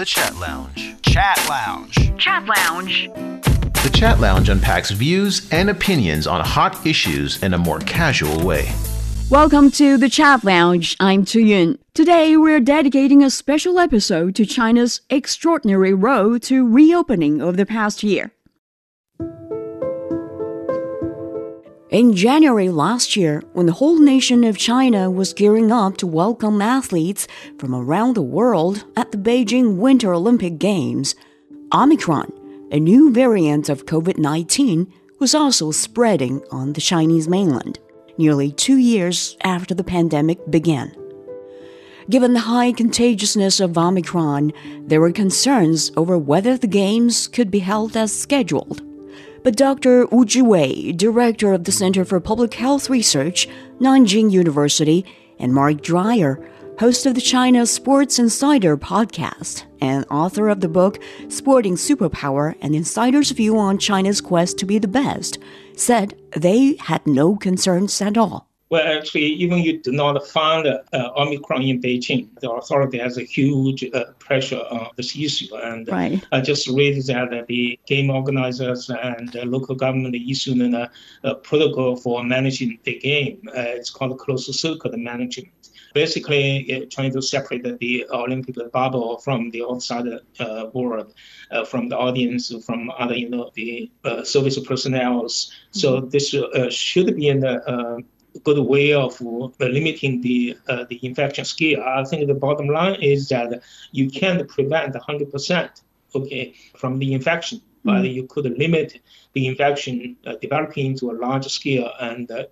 The 0.00 0.06
Chat 0.06 0.34
Lounge. 0.36 0.96
Chat 1.02 1.46
Lounge. 1.46 2.18
Chat 2.18 2.46
Lounge. 2.46 3.10
The 3.82 3.90
Chat 3.92 4.18
Lounge 4.18 4.48
unpacks 4.48 4.92
views 4.92 5.46
and 5.52 5.68
opinions 5.68 6.26
on 6.26 6.42
hot 6.42 6.86
issues 6.86 7.42
in 7.42 7.52
a 7.52 7.58
more 7.58 7.80
casual 7.80 8.42
way. 8.42 8.72
Welcome 9.28 9.70
to 9.72 9.98
the 9.98 10.08
Chat 10.08 10.42
Lounge. 10.42 10.96
I'm 11.00 11.26
Tu 11.26 11.40
Yun. 11.40 11.78
Today 11.92 12.38
we're 12.38 12.60
dedicating 12.60 13.22
a 13.22 13.28
special 13.28 13.78
episode 13.78 14.34
to 14.36 14.46
China's 14.46 15.02
extraordinary 15.10 15.92
road 15.92 16.42
to 16.44 16.66
reopening 16.66 17.42
of 17.42 17.58
the 17.58 17.66
past 17.66 18.02
year. 18.02 18.32
In 21.90 22.14
January 22.14 22.68
last 22.68 23.16
year, 23.16 23.42
when 23.52 23.66
the 23.66 23.72
whole 23.72 23.98
nation 23.98 24.44
of 24.44 24.56
China 24.56 25.10
was 25.10 25.32
gearing 25.32 25.72
up 25.72 25.96
to 25.96 26.06
welcome 26.06 26.62
athletes 26.62 27.26
from 27.58 27.74
around 27.74 28.14
the 28.14 28.22
world 28.22 28.84
at 28.96 29.10
the 29.10 29.18
Beijing 29.18 29.74
Winter 29.74 30.14
Olympic 30.14 30.56
Games, 30.60 31.16
Omicron, 31.74 32.32
a 32.70 32.78
new 32.78 33.10
variant 33.10 33.68
of 33.68 33.86
COVID 33.86 34.18
19, 34.18 34.86
was 35.18 35.34
also 35.34 35.72
spreading 35.72 36.40
on 36.52 36.74
the 36.74 36.80
Chinese 36.80 37.26
mainland, 37.26 37.80
nearly 38.16 38.52
two 38.52 38.76
years 38.76 39.36
after 39.42 39.74
the 39.74 39.82
pandemic 39.82 40.48
began. 40.48 40.94
Given 42.08 42.34
the 42.34 42.40
high 42.40 42.70
contagiousness 42.70 43.58
of 43.58 43.76
Omicron, 43.76 44.52
there 44.86 45.00
were 45.00 45.10
concerns 45.10 45.90
over 45.96 46.16
whether 46.16 46.56
the 46.56 46.68
Games 46.68 47.26
could 47.26 47.50
be 47.50 47.58
held 47.58 47.96
as 47.96 48.16
scheduled. 48.16 48.80
But 49.42 49.56
Dr. 49.56 50.06
Wu 50.06 50.26
Zhiwei, 50.26 50.94
director 50.96 51.52
of 51.54 51.64
the 51.64 51.72
Center 51.72 52.04
for 52.04 52.20
Public 52.20 52.52
Health 52.54 52.90
Research, 52.90 53.48
Nanjing 53.80 54.30
University, 54.30 55.06
and 55.38 55.54
Mark 55.54 55.80
Dreyer, 55.80 56.46
host 56.78 57.06
of 57.06 57.14
the 57.14 57.22
China 57.22 57.64
Sports 57.64 58.18
Insider 58.18 58.76
podcast 58.76 59.64
and 59.80 60.04
author 60.10 60.48
of 60.50 60.60
the 60.60 60.68
book 60.68 61.02
Sporting 61.28 61.76
Superpower 61.76 62.54
An 62.60 62.74
Insider's 62.74 63.30
View 63.30 63.58
on 63.58 63.78
China's 63.78 64.20
Quest 64.20 64.58
to 64.58 64.66
be 64.66 64.78
the 64.78 64.88
Best, 64.88 65.38
said 65.74 66.14
they 66.36 66.76
had 66.76 67.06
no 67.06 67.36
concerns 67.36 68.00
at 68.02 68.18
all. 68.18 68.49
Well, 68.70 68.86
actually, 68.86 69.26
even 69.26 69.58
you 69.58 69.80
do 69.80 69.90
not 69.90 70.24
find 70.28 70.64
uh, 70.68 70.78
Omicron 71.16 71.62
in 71.62 71.82
Beijing, 71.82 72.28
the 72.40 72.52
authority 72.52 72.98
has 72.98 73.18
a 73.18 73.24
huge 73.24 73.82
uh, 73.92 74.04
pressure 74.20 74.60
on 74.70 74.90
this 74.96 75.16
issue. 75.16 75.52
And 75.56 75.88
right. 75.88 76.24
I 76.30 76.40
just 76.40 76.68
read 76.68 77.04
that 77.06 77.46
the 77.48 77.80
game 77.86 78.10
organizers 78.10 78.88
and 78.88 79.34
local 79.34 79.74
government 79.74 80.14
issued 80.14 80.60
a, 80.72 80.88
a, 81.24 81.34
protocol 81.34 81.96
for 81.96 82.22
managing 82.22 82.78
the 82.84 82.96
game. 83.00 83.42
Uh, 83.48 83.74
it's 83.78 83.90
called 83.90 84.16
closed 84.20 84.54
circuit 84.54 84.96
management. 84.96 85.50
Basically, 85.92 86.86
trying 86.92 87.12
to 87.14 87.20
separate 87.20 87.64
the 87.80 88.06
Olympic 88.12 88.54
bubble 88.70 89.18
from 89.18 89.50
the 89.50 89.64
outside 89.64 90.06
uh, 90.38 90.66
world, 90.72 91.12
uh, 91.50 91.64
from 91.64 91.88
the 91.88 91.98
audience, 91.98 92.54
from 92.64 92.92
other, 92.96 93.16
you 93.16 93.28
know, 93.28 93.50
the 93.56 93.90
uh, 94.04 94.22
service 94.22 94.56
personnel. 94.60 95.28
So 95.28 96.02
mm-hmm. 96.02 96.08
this 96.10 96.72
should 96.72 97.16
be 97.16 97.26
in 97.26 97.40
the 97.40 98.04
good 98.44 98.58
way 98.58 98.92
of 98.92 99.20
uh, 99.20 99.48
limiting 99.60 100.20
the 100.20 100.56
uh, 100.68 100.84
the 100.88 100.98
infection 101.04 101.44
scale. 101.44 101.82
I 101.82 102.04
think 102.04 102.26
the 102.26 102.34
bottom 102.34 102.68
line 102.68 103.00
is 103.02 103.28
that 103.28 103.62
you 103.92 104.10
can't 104.10 104.46
prevent 104.48 104.94
100% 104.94 105.82
okay 106.14 106.54
from 106.76 106.98
the 106.98 107.12
infection, 107.12 107.58
mm-hmm. 107.58 108.02
but 108.02 108.08
you 108.08 108.26
could 108.26 108.46
limit 108.58 109.00
the 109.32 109.46
infection 109.46 110.16
uh, 110.26 110.34
developing 110.42 110.86
into 110.86 111.10
a 111.10 111.14
large 111.14 111.46
scale 111.46 111.90
and 112.00 112.30
uh, 112.32 112.44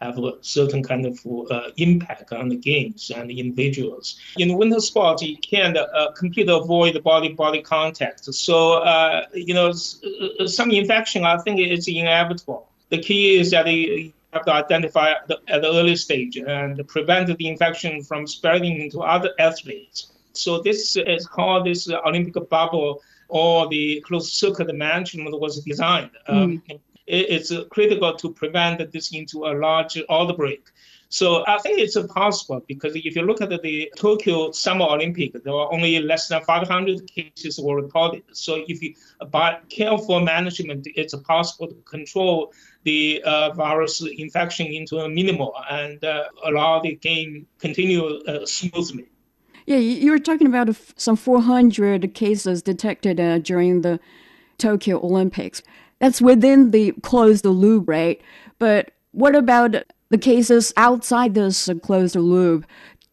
have 0.00 0.18
a 0.18 0.32
certain 0.40 0.82
kind 0.82 1.04
of 1.04 1.18
uh, 1.50 1.70
impact 1.76 2.32
on 2.32 2.48
the 2.48 2.56
games 2.56 3.10
and 3.14 3.28
the 3.28 3.38
individuals. 3.38 4.18
In 4.38 4.56
winter 4.56 4.80
sports, 4.80 5.22
you 5.22 5.36
can't 5.36 5.76
uh, 5.76 6.12
completely 6.12 6.54
avoid 6.54 7.02
body-body 7.04 7.62
contact. 7.62 8.24
So, 8.34 8.82
you 9.34 9.52
know, 9.52 9.72
some 9.72 10.70
infection, 10.70 11.26
I 11.26 11.36
think, 11.38 11.60
is 11.60 11.86
inevitable. 11.86 12.68
The 12.88 12.98
key 12.98 13.38
is 13.38 13.50
that 13.50 13.66
have 14.32 14.44
to 14.46 14.52
identify 14.52 15.10
at 15.10 15.28
the, 15.28 15.38
at 15.48 15.62
the 15.62 15.68
early 15.68 15.96
stage 15.96 16.36
and 16.36 16.86
prevent 16.88 17.36
the 17.36 17.48
infection 17.48 18.02
from 18.02 18.26
spreading 18.26 18.90
to 18.90 19.00
other 19.00 19.30
athletes. 19.38 20.12
So 20.32 20.62
this 20.62 20.96
is 20.96 21.28
how 21.36 21.62
this 21.62 21.88
Olympic 21.88 22.48
bubble 22.48 23.02
or 23.28 23.68
the 23.68 24.00
closed 24.06 24.32
circuit 24.32 24.74
management 24.74 25.38
was 25.38 25.62
designed. 25.64 26.10
Mm. 26.28 26.42
Um, 26.42 26.62
it, 27.06 27.30
it's 27.30 27.52
critical 27.70 28.14
to 28.14 28.32
prevent 28.32 28.90
this 28.92 29.12
into 29.12 29.46
a 29.46 29.52
large 29.52 30.02
outbreak. 30.10 30.64
So 31.12 31.44
I 31.46 31.58
think 31.58 31.78
it's 31.78 31.98
possible 32.14 32.64
because 32.66 32.96
if 32.96 33.14
you 33.14 33.20
look 33.20 33.42
at 33.42 33.50
the 33.62 33.92
Tokyo 33.98 34.50
Summer 34.52 34.86
Olympic, 34.86 35.34
there 35.44 35.52
were 35.52 35.70
only 35.70 36.00
less 36.00 36.28
than 36.28 36.42
500 36.42 37.06
cases 37.06 37.60
were 37.60 37.76
reported. 37.76 38.22
So 38.32 38.64
if 38.66 38.82
you 38.82 38.94
by 39.30 39.58
careful 39.68 40.20
management, 40.20 40.88
it's 40.94 41.14
possible 41.16 41.68
to 41.68 41.74
control 41.84 42.54
the 42.84 43.22
uh, 43.24 43.52
virus 43.52 44.02
infection 44.02 44.66
into 44.66 44.98
a 44.98 45.08
minimal 45.08 45.54
and 45.70 46.02
uh, 46.04 46.24
allow 46.44 46.80
the 46.80 46.96
game 46.96 47.46
continue 47.58 48.04
uh, 48.26 48.44
smoothly. 48.46 49.06
Yeah, 49.66 49.76
you 49.76 50.10
were 50.10 50.18
talking 50.18 50.48
about 50.48 50.68
some 50.96 51.16
400 51.16 52.14
cases 52.14 52.62
detected 52.62 53.20
uh, 53.20 53.38
during 53.38 53.82
the 53.82 54.00
Tokyo 54.58 54.98
Olympics. 55.04 55.62
That's 56.00 56.20
within 56.20 56.72
the 56.72 56.92
closed 57.02 57.44
loop, 57.44 57.88
right? 57.88 58.20
But 58.58 58.90
what 59.12 59.36
about 59.36 59.76
the 60.12 60.18
cases 60.18 60.74
outside 60.76 61.34
this 61.34 61.70
closed 61.82 62.16
loop, 62.16 62.66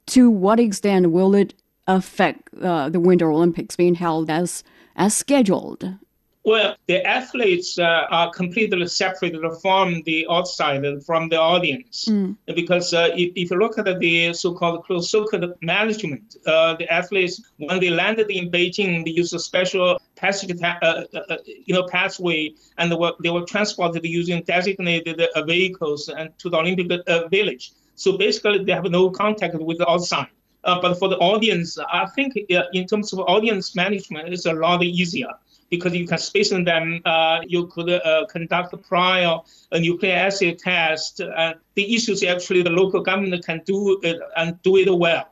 to 0.08 0.29
what 0.29 0.59
extent 0.59 1.12
will 1.12 1.34
it 1.34 1.53
affect 1.88 2.53
uh, 2.62 2.90
the 2.90 3.00
Winter 3.00 3.31
Olympics 3.31 3.75
being 3.75 3.96
held 3.96 4.29
as 4.29 4.63
as 4.96 5.16
scheduled? 5.16 5.96
Well, 6.45 6.77
the 6.88 7.05
athletes 7.05 7.77
uh, 7.77 8.07
are 8.09 8.31
completely 8.31 8.88
separated 8.88 9.44
from 9.61 10.01
the 10.05 10.25
outside, 10.29 10.85
and 10.85 11.05
from 11.05 11.27
the 11.27 11.38
audience. 11.38 12.05
Mm. 12.07 12.38
Because 12.55 12.94
uh, 12.94 13.09
if, 13.13 13.33
if, 13.35 13.51
you 13.51 13.57
look 13.57 13.77
at 13.77 14.00
the 14.00 14.33
so-called 14.33 14.85
closed 14.85 15.09
circuit 15.09 15.44
management, 15.61 16.38
uh, 16.47 16.75
the 16.75 16.91
athletes, 16.91 17.41
when 17.57 17.81
they 17.81 17.89
landed 17.89 18.31
in 18.31 18.49
Beijing, 18.49 19.03
they 19.03 19.11
used 19.11 19.33
a 19.33 19.39
special 19.39 19.99
passage, 20.16 20.57
uh, 20.63 20.75
uh, 20.81 21.03
uh, 21.29 21.38
you 21.66 21.73
know, 21.73 21.85
pathway, 21.88 22.53
and 22.78 22.89
they 22.89 22.95
were, 22.95 23.11
they 23.22 23.29
were 23.29 23.45
transported 23.45 24.05
using 24.05 24.41
designated 24.44 25.22
vehicles 25.45 26.07
and 26.07 26.29
to 26.39 26.49
the 26.49 26.57
Olympic 26.57 27.05
Village. 27.29 27.73
So 27.95 28.17
basically, 28.17 28.63
they 28.63 28.72
have 28.72 28.85
no 28.85 29.09
contact 29.09 29.55
with 29.55 29.78
the 29.78 29.89
outside. 29.89 30.29
but 30.63 30.94
for 30.95 31.09
the 31.09 31.17
audience, 31.17 31.78
I 31.78 32.05
think 32.16 32.38
in 32.47 32.88
terms 32.88 33.11
of 33.11 33.19
audience 33.19 33.75
management, 33.75 34.33
it's 34.33 34.45
a 34.45 34.53
lot 34.53 34.81
easier 34.83 35.33
because 35.69 35.94
you 35.96 36.07
can 36.07 36.18
space 36.18 36.50
them. 36.50 37.02
Uh, 37.06 37.40
you 37.47 37.68
could 37.68 37.90
uh, 37.90 38.25
conduct 38.30 38.75
prior 38.88 39.40
a 39.72 39.80
nucleic 39.80 40.16
acid 40.16 40.59
test. 40.59 41.18
The 41.18 41.56
is 41.78 42.24
actually 42.24 42.63
the 42.63 42.69
local 42.72 43.02
government 43.02 43.46
can 43.46 43.62
do 43.66 44.00
it 44.03 44.19
and 44.35 44.62
do 44.63 44.78
it 44.78 44.90
well. 44.91 45.28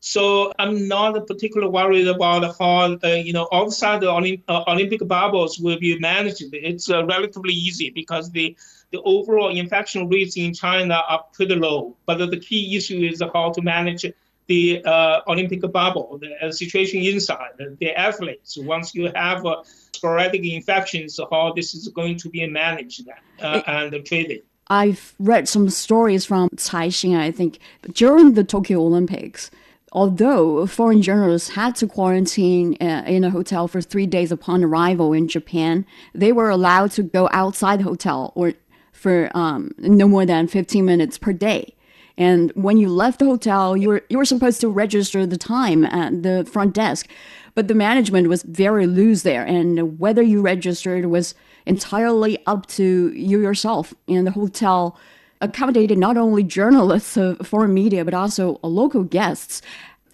So 0.00 0.52
I'm 0.58 0.86
not 0.86 1.26
particularly 1.26 1.72
worried 1.72 2.06
about 2.06 2.56
how 2.58 2.96
uh, 3.02 3.08
you 3.08 3.32
know 3.32 3.48
outside 3.52 4.00
the 4.02 4.06
Olymp- 4.06 4.42
uh, 4.46 4.62
Olympic 4.68 5.06
bubbles 5.06 5.58
will 5.58 5.78
be 5.78 5.98
managed. 5.98 6.44
It's 6.52 6.90
uh, 6.90 7.04
relatively 7.06 7.54
easy 7.54 7.90
because 7.90 8.30
the 8.30 8.56
the 8.92 9.00
overall 9.02 9.50
infection 9.56 10.08
rates 10.08 10.36
in 10.36 10.54
China 10.54 11.02
are 11.08 11.24
pretty 11.32 11.56
low. 11.56 11.96
But 12.06 12.18
the 12.18 12.38
key 12.38 12.76
issue 12.76 13.00
is 13.00 13.22
how 13.34 13.50
to 13.52 13.62
manage 13.62 14.04
the 14.46 14.82
uh, 14.84 15.20
Olympic 15.26 15.60
bubble, 15.72 16.20
the 16.20 16.52
situation 16.52 17.02
inside, 17.02 17.50
the 17.80 17.92
athletes. 17.92 18.56
Once 18.56 18.94
you 18.94 19.10
have 19.14 19.44
uh, 19.44 19.62
sporadic 19.92 20.44
infections, 20.44 21.18
how 21.30 21.52
this 21.54 21.74
is 21.74 21.88
going 21.88 22.16
to 22.18 22.28
be 22.30 22.46
managed 22.46 23.08
uh, 23.40 23.62
and 23.66 24.04
treated. 24.04 24.42
I've 24.68 25.14
read 25.18 25.48
some 25.48 25.70
stories 25.70 26.24
from 26.24 26.48
Caixin, 26.56 27.16
I 27.16 27.30
think, 27.30 27.58
during 27.92 28.34
the 28.34 28.44
Tokyo 28.44 28.80
Olympics. 28.80 29.50
Although 29.92 30.66
foreign 30.66 31.00
journalists 31.00 31.50
had 31.50 31.76
to 31.76 31.86
quarantine 31.86 32.76
uh, 32.80 33.04
in 33.06 33.24
a 33.24 33.30
hotel 33.30 33.68
for 33.68 33.80
three 33.80 34.06
days 34.06 34.32
upon 34.32 34.64
arrival 34.64 35.12
in 35.12 35.28
Japan, 35.28 35.86
they 36.14 36.32
were 36.32 36.50
allowed 36.50 36.90
to 36.92 37.02
go 37.02 37.28
outside 37.32 37.80
the 37.80 37.84
hotel 37.84 38.32
or 38.34 38.54
for 38.92 39.30
um, 39.34 39.72
no 39.78 40.08
more 40.08 40.26
than 40.26 40.48
15 40.48 40.84
minutes 40.84 41.18
per 41.18 41.32
day. 41.32 41.75
And 42.18 42.50
when 42.54 42.78
you 42.78 42.88
left 42.88 43.18
the 43.18 43.26
hotel, 43.26 43.76
you 43.76 43.88
were 43.88 44.04
you 44.08 44.18
were 44.18 44.24
supposed 44.24 44.60
to 44.62 44.68
register 44.68 45.26
the 45.26 45.36
time 45.36 45.84
at 45.84 46.22
the 46.22 46.48
front 46.50 46.74
desk, 46.74 47.08
but 47.54 47.68
the 47.68 47.74
management 47.74 48.28
was 48.28 48.42
very 48.42 48.86
loose 48.86 49.22
there, 49.22 49.44
and 49.44 49.98
whether 49.98 50.22
you 50.22 50.40
registered 50.40 51.06
was 51.06 51.34
entirely 51.66 52.38
up 52.46 52.66
to 52.66 53.12
you 53.12 53.40
yourself. 53.40 53.92
And 54.08 54.26
the 54.26 54.30
hotel 54.30 54.96
accommodated 55.40 55.98
not 55.98 56.16
only 56.16 56.42
journalists 56.42 57.16
of 57.16 57.46
foreign 57.46 57.74
media 57.74 58.04
but 58.04 58.14
also 58.14 58.58
local 58.62 59.02
guests. 59.02 59.60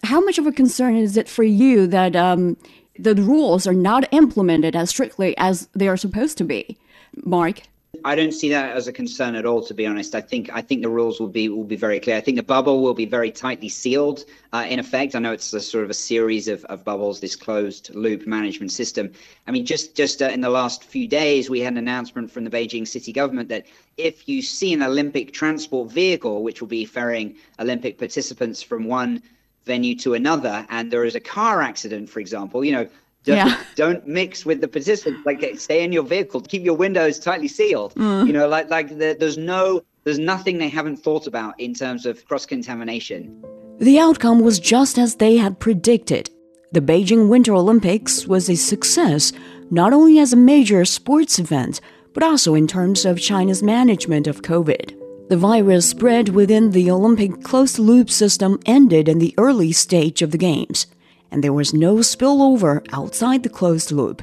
How 0.03 0.19
much 0.19 0.37
of 0.37 0.45
a 0.45 0.51
concern 0.51 0.97
is 0.97 1.15
it 1.15 1.29
for 1.29 1.43
you 1.43 1.87
that 1.87 2.13
um, 2.15 2.57
the 2.99 3.15
rules 3.15 3.65
are 3.65 3.73
not 3.73 4.11
implemented 4.11 4.75
as 4.75 4.89
strictly 4.89 5.33
as 5.37 5.69
they 5.73 5.87
are 5.87 5.95
supposed 5.95 6.37
to 6.39 6.43
be, 6.43 6.77
Mark? 7.23 7.61
I 8.03 8.15
don't 8.15 8.31
see 8.31 8.49
that 8.49 8.75
as 8.75 8.87
a 8.87 8.91
concern 8.91 9.35
at 9.35 9.45
all, 9.45 9.61
to 9.63 9.73
be 9.73 9.85
honest. 9.85 10.15
I 10.15 10.19
think 10.19 10.49
I 10.51 10.61
think 10.61 10.81
the 10.81 10.89
rules 10.89 11.19
will 11.19 11.27
be 11.27 11.47
will 11.47 11.63
be 11.63 11.75
very 11.75 11.99
clear. 11.99 12.17
I 12.17 12.21
think 12.21 12.37
the 12.37 12.43
bubble 12.43 12.81
will 12.81 12.95
be 12.95 13.05
very 13.05 13.31
tightly 13.31 13.69
sealed. 13.69 14.25
Uh, 14.51 14.65
in 14.67 14.79
effect, 14.79 15.15
I 15.15 15.19
know 15.19 15.31
it's 15.31 15.53
a 15.53 15.61
sort 15.61 15.83
of 15.83 15.89
a 15.89 15.93
series 15.93 16.47
of, 16.47 16.65
of 16.65 16.83
bubbles, 16.83 17.19
this 17.19 17.35
closed 17.35 17.93
loop 17.93 18.25
management 18.25 18.71
system. 18.71 19.11
I 19.47 19.51
mean, 19.51 19.65
just 19.65 19.95
just 19.95 20.21
uh, 20.21 20.25
in 20.25 20.41
the 20.41 20.49
last 20.49 20.83
few 20.83 21.07
days, 21.07 21.49
we 21.49 21.59
had 21.59 21.73
an 21.73 21.77
announcement 21.77 22.31
from 22.31 22.43
the 22.43 22.49
Beijing 22.49 22.87
city 22.87 23.13
government 23.13 23.47
that 23.49 23.67
if 23.95 24.27
you 24.27 24.41
see 24.41 24.73
an 24.73 24.81
Olympic 24.81 25.31
transport 25.31 25.91
vehicle, 25.91 26.43
which 26.43 26.61
will 26.61 26.67
be 26.67 26.85
ferrying 26.85 27.35
Olympic 27.59 27.99
participants 27.99 28.61
from 28.61 28.85
one 28.85 29.21
venue 29.65 29.95
to 29.95 30.13
another, 30.13 30.65
and 30.69 30.91
there 30.91 31.05
is 31.05 31.15
a 31.15 31.21
car 31.21 31.61
accident, 31.61 32.09
for 32.09 32.19
example, 32.19 32.65
you 32.65 32.71
know, 32.71 32.87
don't, 33.23 33.37
yeah. 33.37 33.63
don't 33.75 34.05
mix 34.07 34.45
with 34.45 34.61
the 34.61 34.67
participants. 34.67 35.25
Like 35.25 35.59
stay 35.59 35.83
in 35.83 35.91
your 35.91 36.03
vehicle. 36.03 36.41
Keep 36.41 36.63
your 36.63 36.75
windows 36.75 37.19
tightly 37.19 37.47
sealed. 37.47 37.93
Mm. 37.95 38.27
You 38.27 38.33
know, 38.33 38.47
like 38.47 38.69
like 38.69 38.89
the, 38.89 39.15
there's 39.19 39.37
no 39.37 39.81
there's 40.03 40.19
nothing 40.19 40.57
they 40.57 40.69
haven't 40.69 40.97
thought 40.97 41.27
about 41.27 41.59
in 41.59 41.73
terms 41.73 42.05
of 42.05 42.25
cross 42.25 42.45
contamination. 42.45 43.43
The 43.79 43.99
outcome 43.99 44.41
was 44.41 44.59
just 44.59 44.97
as 44.97 45.15
they 45.15 45.37
had 45.37 45.59
predicted. 45.59 46.29
The 46.73 46.81
Beijing 46.81 47.29
Winter 47.29 47.53
Olympics 47.53 48.27
was 48.27 48.49
a 48.49 48.55
success, 48.55 49.31
not 49.69 49.93
only 49.93 50.19
as 50.19 50.33
a 50.33 50.37
major 50.37 50.83
sports 50.85 51.39
event, 51.39 51.79
but 52.13 52.23
also 52.23 52.55
in 52.55 52.67
terms 52.67 53.05
of 53.05 53.19
China's 53.19 53.63
management 53.63 54.27
of 54.27 54.41
COVID. 54.41 54.99
The 55.29 55.37
virus 55.37 55.89
spread 55.89 56.29
within 56.29 56.71
the 56.71 56.91
Olympic 56.91 57.43
closed 57.43 57.79
loop 57.79 58.09
system 58.09 58.59
ended 58.65 59.07
in 59.07 59.19
the 59.19 59.33
early 59.37 59.71
stage 59.71 60.21
of 60.21 60.31
the 60.31 60.37
Games 60.37 60.87
and 61.33 61.43
there 61.43 61.51
was 61.51 61.73
no 61.73 61.95
spillover 61.95 62.85
outside 62.93 63.41
the 63.41 63.49
closed 63.49 63.91
loop. 63.91 64.21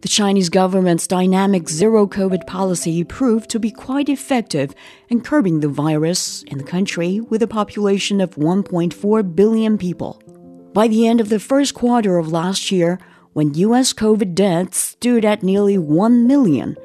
The 0.00 0.08
Chinese 0.08 0.48
government's 0.48 1.08
dynamic 1.08 1.68
zero 1.68 2.06
COVID 2.06 2.46
policy 2.46 3.02
proved 3.02 3.50
to 3.50 3.58
be 3.58 3.72
quite 3.72 4.08
effective 4.08 4.72
in 5.08 5.20
curbing 5.20 5.58
the 5.58 5.68
virus 5.68 6.44
in 6.44 6.58
the 6.58 6.64
country 6.64 7.18
with 7.20 7.42
a 7.42 7.48
population 7.48 8.20
of 8.20 8.36
1.4 8.36 9.34
billion 9.34 9.76
people. 9.76 10.22
By 10.72 10.86
the 10.86 11.08
end 11.08 11.20
of 11.20 11.28
the 11.28 11.40
first 11.40 11.74
quarter 11.74 12.16
of 12.16 12.30
last 12.30 12.70
year, 12.70 13.00
when 13.32 13.54
US 13.54 13.92
COVID 13.92 14.36
deaths 14.36 14.78
stood 14.78 15.24
at 15.24 15.42
nearly 15.42 15.76
1 15.76 16.28
million, 16.28 16.76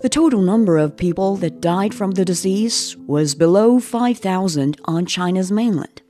the 0.00 0.08
total 0.08 0.42
number 0.42 0.76
of 0.76 0.96
people 0.96 1.36
that 1.36 1.60
died 1.60 1.94
from 1.94 2.10
the 2.10 2.24
disease 2.24 2.96
was 3.06 3.36
below 3.36 3.78
5,000 3.78 4.80
on 4.86 5.06
China's 5.06 5.52
mainland. 5.52 6.02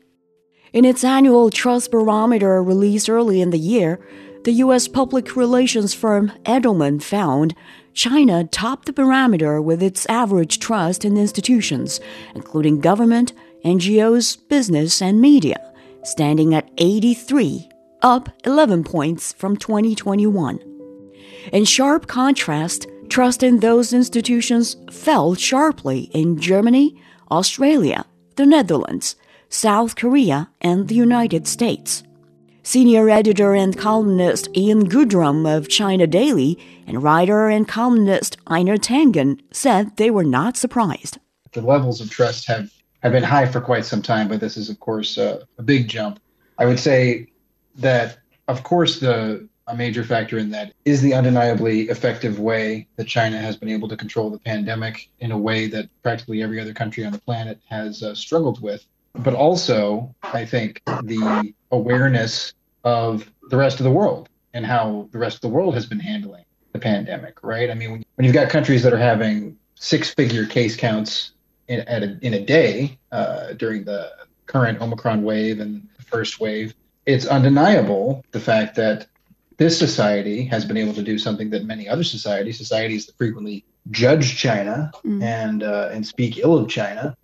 In 0.73 0.85
its 0.85 1.05
annual 1.05 1.51
trust 1.51 1.91
barometer 1.91 2.63
released 2.63 3.09
early 3.09 3.41
in 3.41 3.51
the 3.51 3.59
year, 3.59 4.01
the 4.45 4.53
U.S. 4.53 4.89
public 4.89 5.37
relations 5.37 5.95
firm 5.95 6.33
Edelman 6.45 7.03
found 7.03 7.55
China 7.95 8.45
topped 8.45 8.87
the 8.87 8.93
barometer 8.93 9.61
with 9.63 9.83
its 9.83 10.07
average 10.07 10.59
trust 10.61 11.05
in 11.05 11.17
institutions, 11.17 12.01
including 12.35 12.81
government, 12.81 13.33
NGOs, 13.65 14.37
business, 14.49 15.01
and 15.01 15.21
media, 15.21 15.73
standing 16.05 16.55
at 16.55 16.71
83, 16.79 17.69
up 18.03 18.29
11 18.45 18.85
points 18.85 19.33
from 19.33 19.57
2021. 19.57 20.61
In 21.53 21.65
sharp 21.65 22.07
contrast, 22.07 22.87
trust 23.09 23.43
in 23.43 23.61
those 23.61 23.93
institutions 23.93 24.77
fell 24.91 25.35
sharply 25.35 26.11
in 26.13 26.39
Germany, 26.39 27.01
Australia, 27.31 28.05
the 28.37 28.47
Netherlands, 28.47 29.17
South 29.49 29.97
Korea, 29.97 30.51
and 30.61 30.89
the 30.89 30.95
United 30.95 31.47
States. 31.47 32.03
Senior 32.63 33.09
editor 33.09 33.55
and 33.55 33.79
columnist 33.79 34.49
Ian 34.57 34.89
Goodrum 34.89 35.47
of 35.47 35.69
China 35.69 36.07
Daily 36.07 36.59
and 36.87 37.03
writer 37.03 37.49
and 37.49 37.69
columnist 37.69 38.37
Einar 38.49 38.77
Tangen 38.77 39.41
said 39.53 39.97
they 39.97 40.11
were 40.11 40.25
not 40.25 40.57
surprised. 40.57 41.19
The 41.53 41.63
levels 41.63 42.01
of 42.01 42.11
trust 42.11 42.47
have, 42.49 42.71
have 43.05 43.13
been 43.13 43.23
high 43.23 43.47
for 43.47 43.61
quite 43.61 43.85
some 43.85 44.03
time, 44.03 44.29
but 44.29 44.41
this 44.41 44.57
is, 44.57 44.69
of 44.69 44.81
course, 44.81 45.17
uh, 45.17 45.45
a 45.59 45.63
big 45.63 45.89
jump. 45.89 46.19
I 46.59 46.67
would 46.67 46.81
say 46.81 47.29
that, 47.77 48.19
of 48.49 48.63
course, 48.63 48.99
the 48.99 49.49
a 49.69 49.77
major 49.77 50.05
factor 50.05 50.39
in 50.39 50.51
that 50.51 50.73
is 50.85 51.03
the 51.03 51.13
undeniably 51.13 51.83
effective 51.89 52.39
way 52.39 52.87
that 52.97 53.09
China 53.09 53.39
has 53.39 53.57
been 53.57 53.69
able 53.69 53.89
to 53.89 53.97
control 53.97 54.31
the 54.31 54.39
pandemic 54.39 55.09
in 55.19 55.33
a 55.33 55.39
way 55.39 55.67
that 55.67 55.89
practically 56.03 56.43
every 56.43 56.61
other 56.61 56.73
country 56.73 57.05
on 57.05 57.13
the 57.13 57.19
planet 57.19 57.61
has 57.69 58.03
uh, 58.03 58.15
struggled 58.15 58.63
with 58.63 58.87
but 59.19 59.35
also 59.35 60.15
I 60.23 60.45
think 60.45 60.83
the 60.87 61.55
awareness 61.71 62.53
of 62.85 63.31
the 63.51 63.57
rest 63.57 63.81
of 63.81 63.85
the 63.85 63.91
world 63.91 64.29
and 64.55 64.65
how 64.65 65.09
the 65.13 65.19
rest 65.19 65.37
of 65.37 65.41
the 65.43 65.49
world 65.49 65.75
has 65.75 65.87
been 65.87 66.01
handling 66.01 66.45
the 66.73 66.79
pandemic, 66.79 67.43
right? 67.43 67.71
I 67.71 67.75
mean, 67.75 67.93
when, 67.93 68.05
when 68.15 68.25
you've 68.25 68.35
got 68.35 68.49
countries 68.49 68.83
that 68.83 68.93
are 68.93 68.99
having 68.99 69.57
six-figure 69.75 70.47
case 70.47 70.77
counts 70.77 71.33
in, 71.69 71.81
a, 71.87 72.19
in 72.23 72.35
a 72.35 72.41
day 72.41 72.99
uh, 73.13 73.53
during 73.55 73.85
the 73.85 74.13
current 74.47 74.81
Omicron 74.81 75.23
wave 75.23 75.61
and 75.61 75.87
the 75.97 76.05
first 76.05 76.41
wave, 76.41 76.75
it's 77.05 77.27
undeniable 77.27 78.25
the 78.33 78.41
fact 78.41 78.77
that 78.77 79.07
this 79.59 79.79
society 79.79 80.45
has 80.45 80.65
been 80.65 80.77
able 80.77 80.93
to 80.95 81.03
do 81.03 81.19
something 81.19 81.51
that 81.51 81.65
many 81.65 81.89
other 81.89 82.05
societies, 82.05 82.59
societies 82.59 83.07
that 83.07 83.17
frequently 83.17 83.65
judge 83.91 84.37
China 84.37 84.91
mm. 85.05 85.23
and 85.23 85.63
uh, 85.63 85.89
and 85.93 86.07
speak 86.07 86.39
ill 86.39 86.59
of 86.59 86.69
China, 86.69 87.17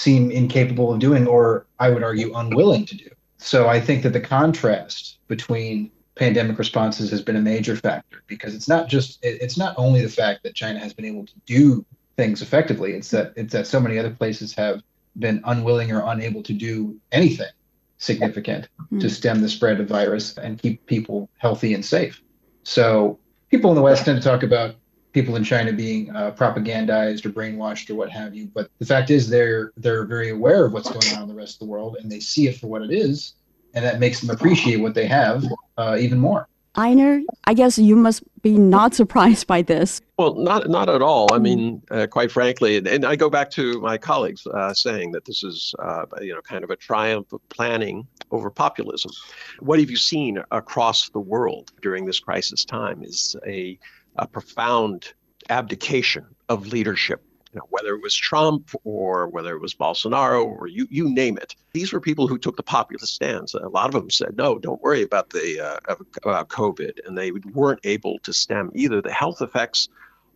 seem 0.00 0.30
incapable 0.30 0.92
of 0.92 0.98
doing, 0.98 1.26
or 1.26 1.66
I 1.78 1.90
would 1.90 2.02
argue 2.02 2.34
unwilling 2.34 2.86
to 2.86 2.96
do. 2.96 3.10
So 3.36 3.68
I 3.68 3.80
think 3.80 4.02
that 4.02 4.12
the 4.12 4.20
contrast 4.20 5.18
between 5.28 5.90
pandemic 6.14 6.58
responses 6.58 7.10
has 7.10 7.22
been 7.22 7.36
a 7.36 7.40
major 7.40 7.76
factor 7.76 8.22
because 8.26 8.54
it's 8.54 8.68
not 8.68 8.88
just 8.88 9.18
it's 9.22 9.56
not 9.56 9.74
only 9.76 10.02
the 10.02 10.08
fact 10.08 10.42
that 10.42 10.54
China 10.54 10.78
has 10.78 10.92
been 10.92 11.04
able 11.04 11.26
to 11.26 11.34
do 11.46 11.84
things 12.16 12.42
effectively. 12.42 12.92
It's 12.92 13.10
that 13.10 13.32
it's 13.36 13.52
that 13.52 13.66
so 13.66 13.80
many 13.80 13.98
other 13.98 14.10
places 14.10 14.54
have 14.54 14.82
been 15.18 15.42
unwilling 15.44 15.92
or 15.92 16.02
unable 16.06 16.42
to 16.44 16.52
do 16.52 16.98
anything 17.12 17.52
significant 17.98 18.68
mm-hmm. 18.80 19.00
to 19.00 19.10
stem 19.10 19.42
the 19.42 19.48
spread 19.48 19.80
of 19.80 19.88
virus 19.88 20.36
and 20.38 20.58
keep 20.58 20.86
people 20.86 21.28
healthy 21.36 21.74
and 21.74 21.84
safe. 21.84 22.22
So 22.62 23.18
people 23.50 23.70
in 23.70 23.76
the 23.76 23.82
West 23.82 24.06
tend 24.06 24.20
to 24.20 24.26
talk 24.26 24.42
about 24.42 24.76
people 25.12 25.36
in 25.36 25.44
China 25.44 25.72
being 25.72 26.14
uh, 26.14 26.32
propagandized 26.32 27.24
or 27.24 27.30
brainwashed 27.30 27.90
or 27.90 27.94
what 27.94 28.10
have 28.10 28.34
you. 28.34 28.46
But 28.52 28.70
the 28.78 28.86
fact 28.86 29.10
is, 29.10 29.28
they're 29.28 29.72
they're 29.76 30.04
very 30.04 30.30
aware 30.30 30.64
of 30.64 30.72
what's 30.72 30.90
going 30.90 31.16
on 31.16 31.22
in 31.22 31.28
the 31.28 31.34
rest 31.34 31.54
of 31.56 31.58
the 31.60 31.72
world, 31.72 31.96
and 32.00 32.10
they 32.10 32.20
see 32.20 32.48
it 32.48 32.58
for 32.58 32.68
what 32.68 32.82
it 32.82 32.90
is, 32.90 33.34
and 33.74 33.84
that 33.84 34.00
makes 34.00 34.20
them 34.20 34.30
appreciate 34.30 34.80
what 34.80 34.94
they 34.94 35.06
have 35.06 35.44
uh, 35.76 35.96
even 35.98 36.18
more. 36.18 36.48
Einar, 36.76 37.20
I 37.44 37.54
guess 37.54 37.78
you 37.78 37.96
must 37.96 38.22
be 38.42 38.56
not 38.56 38.94
surprised 38.94 39.46
by 39.46 39.62
this. 39.62 40.00
Well, 40.18 40.34
not 40.34 40.68
not 40.68 40.88
at 40.88 41.02
all. 41.02 41.32
I 41.32 41.38
mean, 41.38 41.82
uh, 41.90 42.06
quite 42.06 42.30
frankly, 42.30 42.76
and, 42.76 42.86
and, 42.86 43.04
I 43.04 43.16
go 43.16 43.28
back 43.28 43.50
to 43.52 43.80
my 43.80 43.98
colleagues 43.98 44.46
uh, 44.46 44.72
saying 44.72 45.10
that 45.12 45.24
this 45.24 45.42
is, 45.42 45.74
uh, 45.80 46.04
you 46.20 46.32
know, 46.32 46.40
kind 46.42 46.62
of 46.62 46.70
a 46.70 46.76
triumph 46.76 47.32
of 47.32 47.46
planning 47.48 48.06
over 48.30 48.50
populism. 48.50 49.10
What 49.58 49.80
have 49.80 49.90
you 49.90 49.96
seen 49.96 50.42
across 50.52 51.08
the 51.08 51.18
world 51.18 51.72
during 51.82 52.04
this 52.04 52.20
crisis 52.20 52.64
time? 52.64 53.02
Is 53.02 53.34
a 53.46 53.78
a 54.16 54.26
profound 54.26 55.12
abdication 55.48 56.26
of 56.48 56.68
leadership. 56.68 57.22
You 57.52 57.58
know, 57.58 57.66
whether 57.70 57.94
it 57.94 58.02
was 58.02 58.14
Trump 58.14 58.70
or 58.84 59.28
whether 59.28 59.56
it 59.56 59.60
was 59.60 59.74
Bolsonaro 59.74 60.44
or 60.44 60.68
you, 60.68 60.86
you 60.88 61.08
name 61.12 61.36
it. 61.36 61.56
These 61.72 61.92
were 61.92 62.00
people 62.00 62.28
who 62.28 62.38
took 62.38 62.56
the 62.56 62.62
populist 62.62 63.12
stance. 63.12 63.54
A 63.54 63.68
lot 63.68 63.86
of 63.86 64.00
them 64.00 64.10
said, 64.10 64.36
no, 64.36 64.58
don't 64.58 64.80
worry 64.82 65.02
about 65.02 65.30
the 65.30 65.60
uh, 65.60 65.94
about 66.22 66.48
COVID. 66.48 67.00
And 67.04 67.18
they 67.18 67.32
weren't 67.32 67.80
able 67.82 68.20
to 68.20 68.32
stem 68.32 68.70
either 68.74 69.02
the 69.02 69.12
health 69.12 69.42
effects 69.42 69.88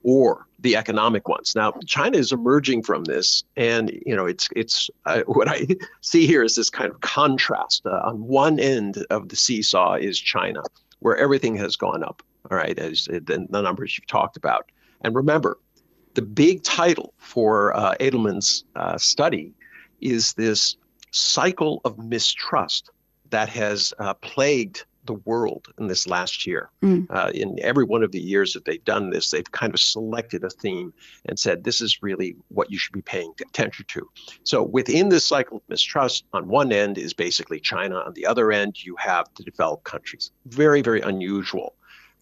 or 0.05 0.47
the 0.61 0.77
economic 0.77 1.29
ones. 1.29 1.55
Now, 1.57 1.73
China 1.87 2.19
is 2.19 2.31
emerging 2.31 2.83
from 2.83 3.05
this, 3.05 3.43
and 3.57 3.91
you 4.07 4.15
know, 4.15 4.27
it's 4.27 4.49
it's 4.55 4.91
uh, 5.07 5.23
what 5.27 5.49
I 5.49 5.67
see 6.01 6.27
here 6.27 6.43
is 6.43 6.55
this 6.55 6.71
kind 6.71 6.91
of 6.91 7.01
contrast. 7.01 7.87
Uh, 7.87 8.01
on 8.05 8.23
one 8.23 8.61
end 8.61 9.05
of 9.11 9.29
the 9.29 9.37
seesaw 9.37 9.95
is 9.95 10.19
China, 10.19 10.63
where 11.01 11.17
everything 11.17 11.57
has 11.57 11.77
gone 11.77 12.05
up 12.05 12.23
all 12.51 12.57
right, 12.57 12.79
as 12.79 13.05
the, 13.05 13.47
the 13.49 13.63
numbers 13.63 13.97
you've 13.97 14.07
talked 14.07 14.37
about. 14.37 14.71
And 15.01 15.15
remember, 15.15 15.59
the 16.15 16.23
big 16.23 16.63
title 16.63 17.13
for 17.19 17.77
uh, 17.77 17.95
Edelman's 18.01 18.65
uh, 18.77 18.97
study 18.99 19.53
is 20.01 20.35
this 20.35 20.77
cycle 21.11 21.81
of 21.85 21.99
mistrust 21.99 22.91
that 23.31 23.49
has 23.49 23.93
uh, 23.99 24.15
plagued 24.15 24.85
the 25.07 25.15
world 25.15 25.69
in 25.79 25.87
this 25.87 26.07
last 26.07 26.47
year. 26.47 26.71
Mm. 26.83 27.07
Uh, 27.11 27.31
in 27.35 27.59
every 27.61 27.85
one 27.85 28.03
of 28.03 28.13
the 28.13 28.21
years 28.21 28.55
that 28.55 28.65
they've 28.65 28.85
done 28.85 29.11
this, 29.11 29.31
they've 29.31 29.51
kind 29.53 29.75
of 29.75 29.81
selected 29.81 30.45
a 30.45 30.51
theme 30.51 30.95
and 31.27 31.39
said, 31.39 31.65
this 31.65 31.81
is 31.81 32.03
really 32.03 32.37
what 32.49 32.71
you 32.71 32.79
should 32.79 32.95
be 32.95 33.03
paying 33.03 33.33
attention 33.43 33.85
to. 33.89 34.09
So 34.45 34.63
within 34.63 35.11
this 35.11 35.27
cycle 35.27 35.59
of 35.59 35.63
mistrust, 35.69 36.25
on 36.33 36.49
one 36.49 36.73
end 36.73 36.97
is 36.97 37.13
basically 37.13 37.61
China. 37.61 37.97
On 37.97 38.15
the 38.15 38.27
other 38.27 38.51
end, 38.51 38.83
you 38.83 38.97
have 38.99 39.29
the 39.37 39.45
developed 39.45 39.85
countries. 39.85 40.31
Very, 40.47 40.81
very 40.81 41.03
unusual 41.03 41.75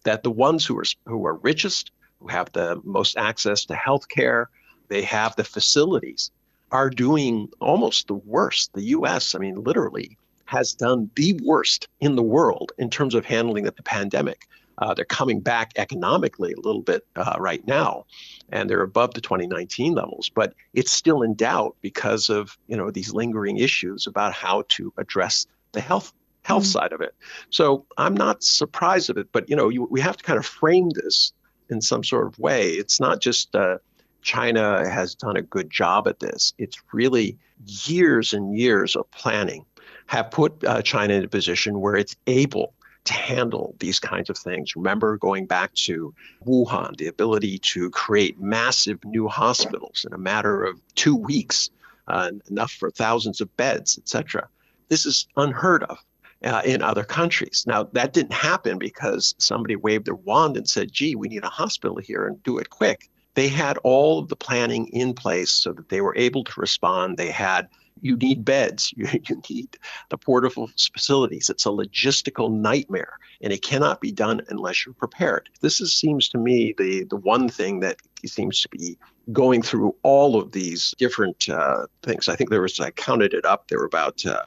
that 0.03 0.23
the 0.23 0.31
ones 0.31 0.65
who 0.65 0.77
are 0.77 0.85
who 1.05 1.25
are 1.25 1.35
richest, 1.35 1.91
who 2.19 2.27
have 2.27 2.51
the 2.51 2.81
most 2.83 3.17
access 3.17 3.65
to 3.65 3.75
health 3.75 4.07
care, 4.09 4.49
they 4.89 5.01
have 5.03 5.35
the 5.35 5.43
facilities, 5.43 6.31
are 6.71 6.89
doing 6.89 7.49
almost 7.59 8.07
the 8.07 8.13
worst. 8.15 8.73
The 8.73 8.83
U.S., 8.97 9.35
I 9.35 9.39
mean, 9.39 9.63
literally 9.63 10.17
has 10.45 10.73
done 10.73 11.09
the 11.15 11.39
worst 11.43 11.87
in 11.99 12.15
the 12.15 12.23
world 12.23 12.73
in 12.77 12.89
terms 12.89 13.15
of 13.15 13.25
handling 13.25 13.63
the 13.63 13.71
pandemic. 13.71 14.47
Uh, 14.77 14.93
they're 14.93 15.05
coming 15.05 15.39
back 15.39 15.71
economically 15.77 16.53
a 16.53 16.59
little 16.59 16.81
bit 16.81 17.05
uh, 17.15 17.35
right 17.39 17.65
now, 17.67 18.05
and 18.51 18.69
they're 18.69 18.81
above 18.81 19.13
the 19.13 19.21
2019 19.21 19.93
levels, 19.93 20.29
but 20.29 20.53
it's 20.73 20.91
still 20.91 21.21
in 21.21 21.35
doubt 21.35 21.75
because 21.81 22.29
of 22.29 22.57
you 22.67 22.75
know 22.75 22.89
these 22.89 23.13
lingering 23.13 23.57
issues 23.57 24.07
about 24.07 24.33
how 24.33 24.63
to 24.69 24.91
address 24.97 25.45
the 25.73 25.81
health 25.81 26.11
health 26.43 26.63
mm-hmm. 26.63 26.79
side 26.79 26.93
of 26.93 27.01
it. 27.01 27.15
So 27.49 27.85
I'm 27.97 28.13
not 28.13 28.43
surprised 28.43 29.09
of 29.09 29.17
it, 29.17 29.27
but 29.31 29.49
you 29.49 29.55
know 29.55 29.69
you, 29.69 29.87
we 29.89 30.01
have 30.01 30.17
to 30.17 30.23
kind 30.23 30.39
of 30.39 30.45
frame 30.45 30.89
this 30.89 31.33
in 31.69 31.81
some 31.81 32.03
sort 32.03 32.27
of 32.27 32.37
way. 32.39 32.71
It's 32.71 32.99
not 32.99 33.21
just 33.21 33.55
uh, 33.55 33.77
China 34.21 34.89
has 34.89 35.15
done 35.15 35.37
a 35.37 35.41
good 35.41 35.69
job 35.69 36.07
at 36.07 36.19
this. 36.19 36.53
It's 36.57 36.81
really 36.91 37.37
years 37.65 38.33
and 38.33 38.57
years 38.57 38.95
of 38.95 39.09
planning 39.11 39.65
have 40.07 40.31
put 40.31 40.63
uh, 40.63 40.81
China 40.81 41.13
in 41.13 41.23
a 41.23 41.27
position 41.27 41.79
where 41.79 41.95
it's 41.95 42.15
able 42.27 42.73
to 43.05 43.13
handle 43.13 43.75
these 43.79 43.99
kinds 43.99 44.29
of 44.29 44.37
things. 44.37 44.75
Remember 44.75 45.17
going 45.17 45.45
back 45.45 45.73
to 45.73 46.13
Wuhan, 46.45 46.95
the 46.97 47.07
ability 47.07 47.59
to 47.59 47.89
create 47.89 48.39
massive 48.39 49.03
new 49.03 49.27
hospitals 49.27 50.05
in 50.07 50.13
a 50.13 50.17
matter 50.17 50.63
of 50.63 50.79
two 50.95 51.15
weeks, 51.15 51.69
uh, 52.07 52.31
enough 52.49 52.71
for 52.71 52.89
thousands 52.89 53.41
of 53.41 53.55
beds, 53.57 53.97
etc. 53.97 54.47
This 54.87 55.05
is 55.05 55.27
unheard 55.35 55.83
of. 55.83 55.97
Uh, 56.43 56.61
in 56.65 56.81
other 56.81 57.05
countries. 57.05 57.63
Now, 57.65 57.83
that 57.93 58.11
didn't 58.11 58.33
happen 58.33 58.77
because 58.77 59.33
somebody 59.37 59.77
waved 59.77 60.07
their 60.07 60.15
wand 60.15 60.57
and 60.57 60.67
said, 60.67 60.91
gee, 60.91 61.15
we 61.15 61.29
need 61.29 61.45
a 61.45 61.49
hospital 61.49 61.95
here 61.97 62.27
and 62.27 62.43
do 62.43 62.57
it 62.57 62.69
quick. 62.69 63.09
They 63.35 63.47
had 63.47 63.77
all 63.77 64.19
of 64.19 64.27
the 64.27 64.35
planning 64.35 64.87
in 64.87 65.13
place 65.13 65.51
so 65.51 65.71
that 65.71 65.87
they 65.87 66.01
were 66.01 66.15
able 66.17 66.43
to 66.43 66.59
respond. 66.59 67.15
They 67.15 67.31
had 67.31 67.69
you 68.01 68.17
need 68.17 68.45
beds, 68.45 68.93
you, 68.97 69.07
you 69.27 69.41
need 69.49 69.77
the 70.09 70.17
portable 70.17 70.69
facilities. 70.91 71.49
It's 71.49 71.65
a 71.65 71.69
logistical 71.69 72.51
nightmare, 72.51 73.17
and 73.41 73.51
it 73.51 73.63
cannot 73.63 74.01
be 74.01 74.11
done 74.11 74.41
unless 74.49 74.85
you're 74.85 74.93
prepared. 74.93 75.49
This 75.61 75.81
is, 75.81 75.93
seems 75.93 76.29
to 76.29 76.37
me 76.37 76.75
the, 76.77 77.05
the 77.05 77.15
one 77.15 77.49
thing 77.49 77.79
that 77.79 77.97
seems 78.25 78.61
to 78.61 78.69
be 78.69 78.97
going 79.31 79.61
through 79.61 79.95
all 80.03 80.39
of 80.39 80.51
these 80.51 80.93
different 80.97 81.47
uh, 81.49 81.87
things. 82.03 82.27
I 82.27 82.35
think 82.35 82.49
there 82.49 82.61
was, 82.61 82.79
I 82.79 82.91
counted 82.91 83.33
it 83.33 83.45
up, 83.45 83.67
there 83.67 83.79
were 83.79 83.85
about 83.85 84.25
uh, 84.25 84.43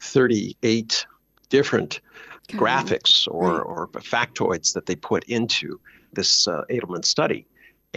38 0.00 1.06
different 1.58 2.00
okay. 2.50 2.58
graphics 2.58 3.28
or, 3.28 3.62
or 3.62 3.86
factoids 4.14 4.68
that 4.74 4.86
they 4.86 4.96
put 4.96 5.22
into 5.38 5.80
this 6.12 6.48
uh, 6.48 6.62
Edelman 6.68 7.04
study. 7.04 7.46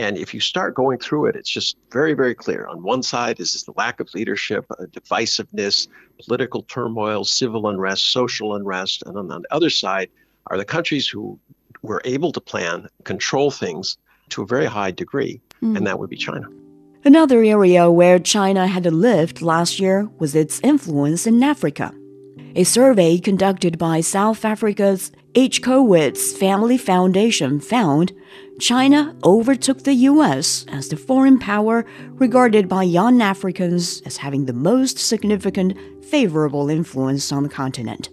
And 0.03 0.15
if 0.15 0.31
you 0.31 0.39
start 0.39 0.75
going 0.75 0.99
through 0.99 1.25
it, 1.29 1.35
it's 1.35 1.49
just 1.49 1.75
very, 1.91 2.13
very 2.13 2.35
clear. 2.35 2.67
On 2.67 2.77
one 2.83 3.01
side 3.01 3.39
is 3.39 3.63
the 3.63 3.73
lack 3.83 3.99
of 3.99 4.13
leadership, 4.13 4.63
uh, 4.69 4.85
divisiveness, 4.97 5.87
political 6.23 6.61
turmoil, 6.75 7.23
civil 7.25 7.67
unrest, 7.67 8.03
social 8.19 8.55
unrest. 8.57 9.01
And 9.07 9.17
on 9.17 9.27
the 9.27 9.41
other 9.49 9.71
side 9.71 10.09
are 10.49 10.57
the 10.57 10.69
countries 10.75 11.07
who 11.07 11.39
were 11.81 12.01
able 12.05 12.31
to 12.37 12.41
plan, 12.51 12.87
control 13.05 13.49
things 13.49 13.97
to 14.29 14.43
a 14.43 14.45
very 14.45 14.67
high 14.77 14.91
degree, 14.91 15.41
mm. 15.63 15.75
and 15.75 15.87
that 15.87 15.97
would 15.97 16.11
be 16.11 16.17
China. 16.29 16.47
Another 17.03 17.39
area 17.43 17.89
where 17.89 18.19
China 18.19 18.67
had 18.67 18.85
a 18.85 18.91
lift 18.91 19.41
last 19.41 19.79
year 19.79 19.97
was 20.19 20.35
its 20.35 20.59
influence 20.71 21.25
in 21.25 21.41
Africa. 21.41 21.91
A 22.57 22.63
survey 22.63 23.19
conducted 23.19 23.77
by 23.77 24.01
South 24.01 24.43
Africa's 24.43 25.11
Ichikowitz 25.35 26.35
Family 26.35 26.79
Foundation 26.79 27.59
found 27.59 28.13
China 28.59 29.15
overtook 29.23 29.83
the 29.83 29.93
US 29.93 30.65
as 30.69 30.89
the 30.89 30.97
foreign 30.97 31.37
power 31.37 31.85
regarded 32.13 32.67
by 32.67 32.81
young 32.81 33.21
Africans 33.21 34.01
as 34.07 34.17
having 34.17 34.45
the 34.45 34.53
most 34.53 34.97
significant 34.97 35.77
favorable 36.05 36.67
influence 36.67 37.31
on 37.31 37.43
the 37.43 37.49
continent. 37.49 38.09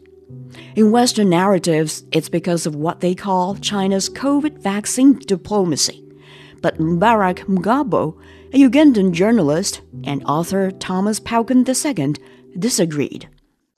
In 0.76 0.90
Western 0.90 1.30
narratives, 1.30 2.04
it's 2.12 2.28
because 2.28 2.66
of 2.66 2.74
what 2.74 3.00
they 3.00 3.14
call 3.14 3.56
China's 3.56 4.10
COVID 4.10 4.58
vaccine 4.58 5.14
diplomacy. 5.20 6.04
But 6.60 6.76
Mubarak 6.76 7.46
Mugabo, 7.46 8.20
a 8.52 8.58
Ugandan 8.58 9.12
journalist 9.12 9.80
and 10.04 10.22
author 10.24 10.70
Thomas 10.70 11.18
Pauken 11.18 11.66
II, 11.66 12.14
disagreed. 12.58 13.26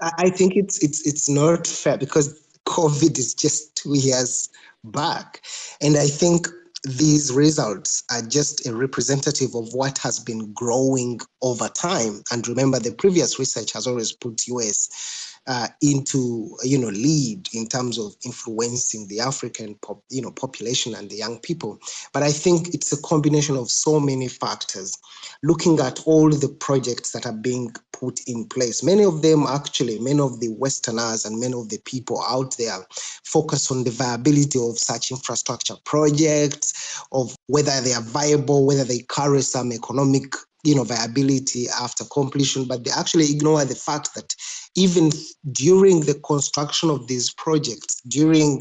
I 0.00 0.30
think 0.30 0.56
it's 0.56 0.82
it's 0.82 1.06
it's 1.06 1.28
not 1.28 1.66
fair 1.66 1.96
because 1.96 2.38
COVID 2.66 3.18
is 3.18 3.34
just 3.34 3.76
two 3.76 3.96
years 3.96 4.48
back. 4.84 5.42
And 5.80 5.96
I 5.96 6.06
think 6.06 6.48
these 6.84 7.32
results 7.32 8.04
are 8.10 8.22
just 8.22 8.66
a 8.66 8.74
representative 8.74 9.54
of 9.54 9.72
what 9.72 9.98
has 9.98 10.20
been 10.20 10.52
growing 10.52 11.20
over 11.46 11.68
time. 11.68 12.22
And 12.32 12.46
remember, 12.48 12.78
the 12.78 12.92
previous 12.92 13.38
research 13.38 13.72
has 13.72 13.86
always 13.86 14.12
put 14.12 14.46
US 14.48 15.26
uh, 15.46 15.68
into 15.80 16.56
you 16.64 16.78
know 16.78 16.88
lead 16.88 17.48
in 17.54 17.68
terms 17.68 17.98
of 17.98 18.14
influencing 18.24 19.06
the 19.08 19.20
African 19.20 19.74
pop, 19.76 20.02
you 20.10 20.20
know 20.20 20.30
population 20.30 20.94
and 20.94 21.08
the 21.10 21.16
young 21.16 21.38
people. 21.38 21.78
But 22.12 22.22
I 22.22 22.32
think 22.32 22.74
it's 22.74 22.92
a 22.92 23.02
combination 23.02 23.56
of 23.56 23.70
so 23.70 24.00
many 24.00 24.28
factors. 24.28 24.96
Looking 25.42 25.78
at 25.80 26.00
all 26.06 26.30
the 26.30 26.48
projects 26.48 27.12
that 27.12 27.26
are 27.26 27.32
being 27.32 27.72
put 27.92 28.20
in 28.26 28.46
place, 28.46 28.82
many 28.82 29.04
of 29.04 29.22
them 29.22 29.44
actually, 29.48 29.98
many 30.00 30.20
of 30.20 30.40
the 30.40 30.48
Westerners 30.48 31.24
and 31.24 31.38
many 31.38 31.54
of 31.54 31.68
the 31.68 31.78
people 31.84 32.22
out 32.28 32.56
there 32.56 32.78
focus 33.24 33.70
on 33.70 33.84
the 33.84 33.90
viability 33.90 34.58
of 34.58 34.78
such 34.78 35.10
infrastructure 35.10 35.76
projects, 35.84 37.04
of 37.12 37.36
whether 37.46 37.80
they 37.82 37.92
are 37.92 38.02
viable, 38.02 38.66
whether 38.66 38.84
they 38.84 39.00
carry 39.08 39.42
some 39.42 39.72
economic 39.72 40.34
you 40.66 40.74
know 40.74 40.84
viability 40.84 41.66
after 41.80 42.04
completion 42.12 42.64
but 42.66 42.84
they 42.84 42.90
actually 42.90 43.30
ignore 43.30 43.64
the 43.64 43.74
fact 43.74 44.14
that 44.14 44.34
even 44.74 45.10
during 45.52 46.00
the 46.00 46.20
construction 46.26 46.90
of 46.90 47.06
these 47.06 47.32
projects 47.34 48.00
during 48.08 48.60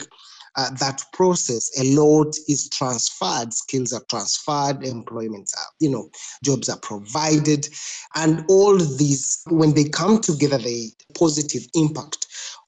uh, 0.58 0.70
that 0.80 1.02
process 1.14 1.70
a 1.80 1.96
lot 1.96 2.36
is 2.48 2.70
transferred 2.70 3.52
skills 3.52 3.92
are 3.92 4.04
transferred 4.10 4.86
employments 4.86 5.54
are 5.58 5.72
you 5.80 5.90
know 5.90 6.08
jobs 6.44 6.70
are 6.70 6.80
provided 6.80 7.68
and 8.16 8.46
all 8.50 8.78
these 8.78 9.42
when 9.50 9.74
they 9.74 9.86
come 9.86 10.22
together 10.22 10.60
they 10.60 10.92
positive 11.16 11.64
impact 11.74 12.25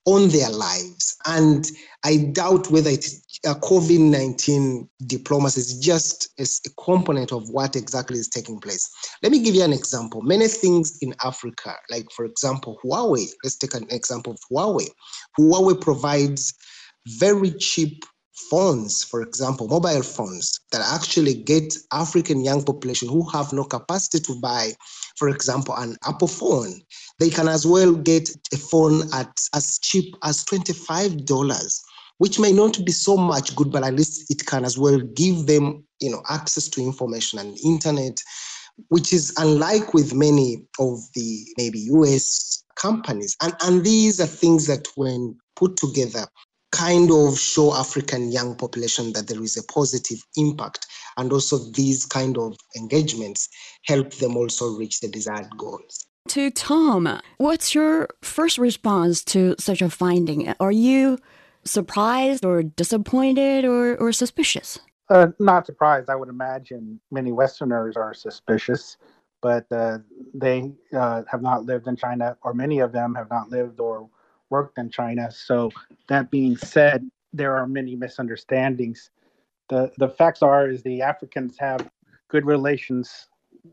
on 0.08 0.30
their 0.30 0.50
lives 0.50 1.16
and 1.28 1.70
i 2.04 2.18
doubt 2.34 2.72
whether 2.72 2.90
it 2.90 3.06
uh, 3.46 3.54
COVID 3.56 4.00
19 4.00 4.90
diplomacy 5.06 5.62
is 5.62 5.80
just 5.80 6.30
a 6.40 6.70
component 6.84 7.32
of 7.32 7.50
what 7.50 7.76
exactly 7.76 8.18
is 8.18 8.28
taking 8.28 8.60
place. 8.60 8.90
Let 9.22 9.32
me 9.32 9.44
give 9.44 9.56
you 9.56 9.64
an 9.64 9.74
example. 9.74 10.22
Many 10.22 10.48
things 10.48 10.98
in 11.02 11.14
Africa, 11.24 11.76
like 11.90 12.08
for 12.16 12.26
example, 12.26 12.80
Huawei, 12.84 13.28
let's 13.44 13.58
take 13.58 13.74
an 13.74 13.88
example 13.90 14.34
of 14.34 14.40
Huawei. 14.52 14.88
Huawei 15.40 15.80
provides 15.80 16.54
very 17.20 17.52
cheap 17.52 18.04
phones, 18.50 19.04
for 19.04 19.22
example, 19.22 19.68
mobile 19.68 20.04
phones 20.04 20.60
that 20.72 20.82
actually 20.82 21.34
get 21.34 21.76
African 21.92 22.44
young 22.44 22.64
population 22.64 23.10
who 23.10 23.28
have 23.30 23.52
no 23.52 23.64
capacity 23.64 24.20
to 24.20 24.40
buy, 24.40 24.74
for 25.18 25.30
example, 25.30 25.76
an 25.76 25.98
Apple 26.08 26.28
phone. 26.28 26.82
They 27.20 27.30
can 27.30 27.48
as 27.48 27.66
well 27.66 27.94
get 27.94 28.30
a 28.54 28.58
phone 28.58 29.02
at 29.14 29.32
as 29.54 29.80
cheap 29.80 30.16
as 30.24 30.46
$25 30.46 31.26
which 32.18 32.40
may 32.40 32.52
not 32.52 32.84
be 32.84 32.92
so 32.92 33.16
much 33.16 33.56
good, 33.56 33.72
but 33.72 33.84
at 33.84 33.94
least 33.94 34.30
it 34.32 34.46
can 34.46 34.66
as 34.66 34.78
well 34.78 35.00
give 35.00 35.46
them, 35.46 35.84
you 36.00 36.10
know, 36.10 36.22
access 36.30 36.68
to 36.70 36.82
information 36.82 37.40
and 37.40 37.58
internet, 37.64 38.20
which 38.90 39.14
is 39.14 39.34
unlike 39.38 39.94
with 39.94 40.14
many 40.14 40.66
of 40.80 41.00
the 41.14 41.46
maybe 41.58 41.80
US 41.92 42.64
companies. 42.76 43.36
And, 43.42 43.54
and 43.64 43.84
these 43.84 44.20
are 44.20 44.28
things 44.28 44.68
that 44.68 44.88
when 44.96 45.38
put 45.56 45.78
together 45.78 46.28
kind 46.72 47.12
of 47.12 47.40
show 47.40 47.74
African 47.74 48.32
young 48.32 48.56
population 48.56 49.14
that 49.14 49.28
there 49.28 49.42
is 49.42 49.58
a 49.58 49.64
positive 49.72 50.20
impact. 50.36 50.86
And 51.18 51.34
also 51.34 51.58
these 51.58 52.06
kind 52.06 52.38
of 52.38 52.58
engagements 52.76 53.50
help 53.86 54.14
them 54.16 54.38
also 54.38 54.76
reach 54.76 55.00
the 55.00 55.08
desired 55.08 55.50
goals. 55.58 56.06
To 56.30 56.52
Tom, 56.52 57.20
what's 57.38 57.74
your 57.74 58.10
first 58.22 58.58
response 58.58 59.24
to 59.26 59.56
such 59.58 59.82
a 59.82 59.90
finding? 59.90 60.54
Are 60.60 60.72
you 60.72 61.18
surprised 61.64 62.46
or 62.46 62.64
disappointed 62.64 63.66
or, 63.66 63.96
or 63.96 64.12
suspicious? 64.12 64.80
Uh, 65.10 65.28
not 65.40 65.66
surprised. 65.66 66.10
I 66.10 66.16
would 66.16 66.30
imagine 66.30 67.00
many 67.12 67.32
Westerners 67.32 67.96
are 67.96 68.14
suspicious, 68.14 68.98
but 69.42 69.66
uh, 69.72 70.00
they 70.34 70.74
uh, 70.94 71.24
have 71.30 71.42
not 71.42 71.64
lived 71.64 71.88
in 71.88 71.96
China, 71.96 72.38
or 72.44 72.54
many 72.54 72.80
of 72.80 72.92
them 72.92 73.16
have 73.16 73.30
not 73.30 73.50
lived 73.50 73.80
or 73.80 74.10
worked 74.50 74.78
in 74.78 74.90
China. 74.90 75.32
So, 75.32 75.72
that 76.10 76.30
being 76.30 76.58
said, 76.58 77.10
there 77.32 77.56
are 77.56 77.68
many 77.68 77.96
misunderstandings. 77.96 79.10
The 79.70 79.92
The 79.98 80.10
facts 80.10 80.42
are 80.42 80.70
is 80.70 80.84
the 80.84 81.02
Africans 81.02 81.58
have 81.60 81.90
good 82.30 82.46
relations 82.46 83.28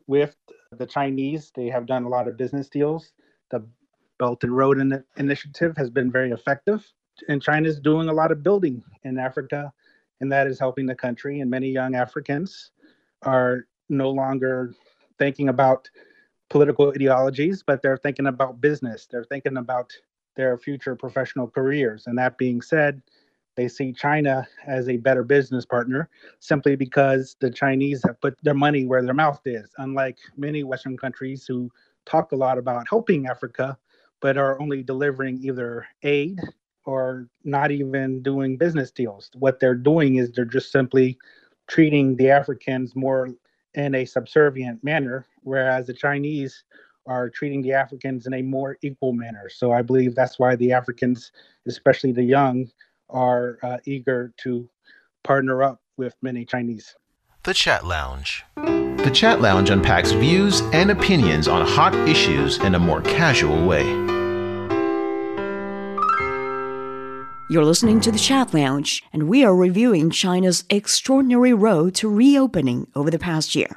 with 0.07 0.37
the 0.73 0.87
Chinese. 0.87 1.53
They 1.55 1.69
have 1.69 1.87
done 1.87 2.05
a 2.05 2.09
lot 2.09 2.29
of 2.29 2.37
business 2.37 2.69
deals. 2.69 3.13
The 3.51 3.65
Belt 4.19 4.45
and 4.45 4.57
Road 4.57 4.79
in- 4.79 5.05
Initiative 5.17 5.77
has 5.77 5.91
been 5.91 6.11
very 6.11 6.31
effective 6.31 6.85
and 7.29 7.43
China 7.43 7.69
is 7.69 7.81
doing 7.81 8.09
a 8.09 8.13
lot 8.13 8.33
of 8.33 8.43
building 8.43 8.83
in 9.05 9.19
Africa, 9.19 9.73
and 10.21 10.31
that 10.33 10.47
is 10.47 10.59
helping 10.59 10.87
the 10.87 10.95
country. 10.95 11.41
And 11.41 11.51
many 11.51 11.69
young 11.69 11.95
Africans 11.95 12.71
are 13.23 13.67
no 13.89 14.11
longer 14.11 14.75
thinking 15.19 15.49
about 15.49 15.89
political 16.51 16.91
ideologies, 16.91 17.63
but 17.67 17.83
they're 17.83 17.97
thinking 17.97 18.27
about 18.27 18.61
business. 18.61 19.07
They're 19.11 19.25
thinking 19.25 19.57
about 19.57 19.93
their 20.37 20.59
future 20.59 20.97
professional 20.97 21.49
careers. 21.49 22.07
And 22.07 22.19
that 22.19 22.37
being 22.39 22.61
said, 22.61 23.03
they 23.57 23.69
see 23.69 23.93
China 23.93 24.47
as 24.67 24.89
a 24.89 24.97
better 24.97 25.23
business 25.23 25.65
partner 25.65 26.09
simply 26.41 26.77
because 26.77 27.37
the 27.41 27.51
Chinese 27.51 28.03
have 28.05 28.21
put 28.21 28.37
their 28.43 28.55
money 28.55 28.85
where 28.87 29.03
their 29.03 29.15
mouth 29.15 29.41
is, 29.45 29.69
unlike 29.79 30.19
many 30.37 30.65
Western 30.65 30.97
countries 30.97 31.47
who 31.47 31.71
talk 32.05 32.33
a 32.33 32.37
lot 32.37 32.59
about 32.59 32.87
helping 32.89 33.27
Africa, 33.27 33.79
but 34.21 34.37
are 34.37 34.61
only 34.61 34.83
delivering 34.83 35.39
either 35.43 35.87
aid 36.03 36.41
or 36.85 37.29
not 37.45 37.71
even 37.71 38.23
doing 38.23 38.57
business 38.57 38.91
deals. 38.91 39.31
What 39.35 39.61
they're 39.61 39.75
doing 39.75 40.17
is 40.17 40.31
they're 40.31 40.45
just 40.45 40.71
simply 40.71 41.19
treating 41.67 42.17
the 42.17 42.31
Africans 42.31 42.95
more 42.95 43.31
in 43.75 43.95
a 43.95 44.05
subservient 44.05 44.83
manner, 44.85 45.27
whereas 45.43 45.87
the 45.87 45.95
Chinese 45.95 46.65
are 47.07 47.29
treating 47.29 47.63
the 47.63 47.73
Africans 47.73 48.27
in 48.27 48.35
a 48.35 48.43
more 48.43 48.79
equal 48.83 49.13
manner. 49.13 49.49
So 49.49 49.73
I 49.73 49.83
believe 49.83 50.15
that's 50.15 50.39
why 50.39 50.57
the 50.57 50.73
Africans, 50.73 51.33
especially 51.67 52.13
the 52.13 52.23
young, 52.23 52.71
are 53.09 53.59
uh, 53.63 53.79
eager 53.85 54.33
to 54.43 54.69
partner 55.23 55.63
up 55.63 55.81
with 55.97 56.15
many 56.23 56.45
Chinese. 56.45 56.95
The 57.45 57.55
Chat 57.55 57.85
Lounge. 57.85 58.45
The 58.57 59.11
Chat 59.13 59.41
Lounge 59.41 59.71
unpacks 59.71 60.13
views 60.13 60.63
and 60.73 60.91
opinions 60.91 61.47
on 61.47 61.67
hot 61.67 61.95
issues 62.09 62.59
in 62.59 62.75
a 62.75 62.79
more 62.79 63.03
casual 63.03 63.67
way. 63.67 63.85
You're 67.51 67.67
listening 67.67 68.01
to 68.01 68.11
the 68.11 68.19
Chat 68.19 68.55
Lounge, 68.55 69.03
and 69.13 69.29
we 69.29 69.45
are 69.45 69.55
reviewing 69.55 70.09
China's 70.09 70.65
extraordinary 70.71 71.53
road 71.53 71.95
to 71.97 72.09
reopening 72.09 72.91
over 72.95 73.11
the 73.11 73.19
past 73.19 73.55
year. 73.55 73.77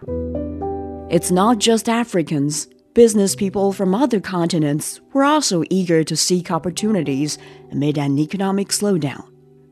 It's 1.10 1.32
not 1.32 1.60
just 1.60 1.90
Africans. 1.90 2.70
Business 2.98 3.36
people 3.36 3.74
from 3.74 3.94
other 3.94 4.20
continents 4.20 5.00
were 5.14 5.24
also 5.24 5.64
eager 5.70 6.04
to 6.04 6.18
seek 6.18 6.50
opportunities 6.50 7.38
amid 7.72 7.96
an 7.96 8.18
economic 8.18 8.70
slowdown. 8.70 9.24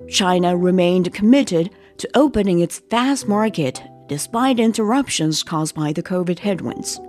China 0.08 0.56
remained 0.56 1.12
committed 1.12 1.72
to 1.98 2.08
opening 2.14 2.60
its 2.60 2.84
vast 2.92 3.28
market 3.28 3.82
despite 4.08 4.60
interruptions 4.60 5.42
caused 5.42 5.74
by 5.74 5.92
the 5.92 6.04
COVID 6.04 6.38
headwinds. 6.38 7.02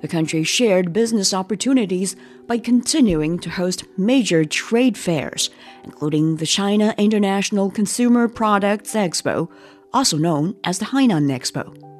The 0.00 0.08
country 0.08 0.42
shared 0.42 0.94
business 0.94 1.34
opportunities 1.34 2.16
by 2.46 2.56
continuing 2.56 3.38
to 3.40 3.50
host 3.50 3.84
major 3.98 4.46
trade 4.46 4.96
fairs, 4.96 5.50
including 5.84 6.36
the 6.36 6.46
China 6.46 6.94
International 6.96 7.70
Consumer 7.70 8.26
Products 8.26 8.94
Expo, 8.94 9.50
also 9.92 10.16
known 10.16 10.56
as 10.64 10.78
the 10.78 10.86
Hainan 10.86 11.30
Expo. 11.30 11.91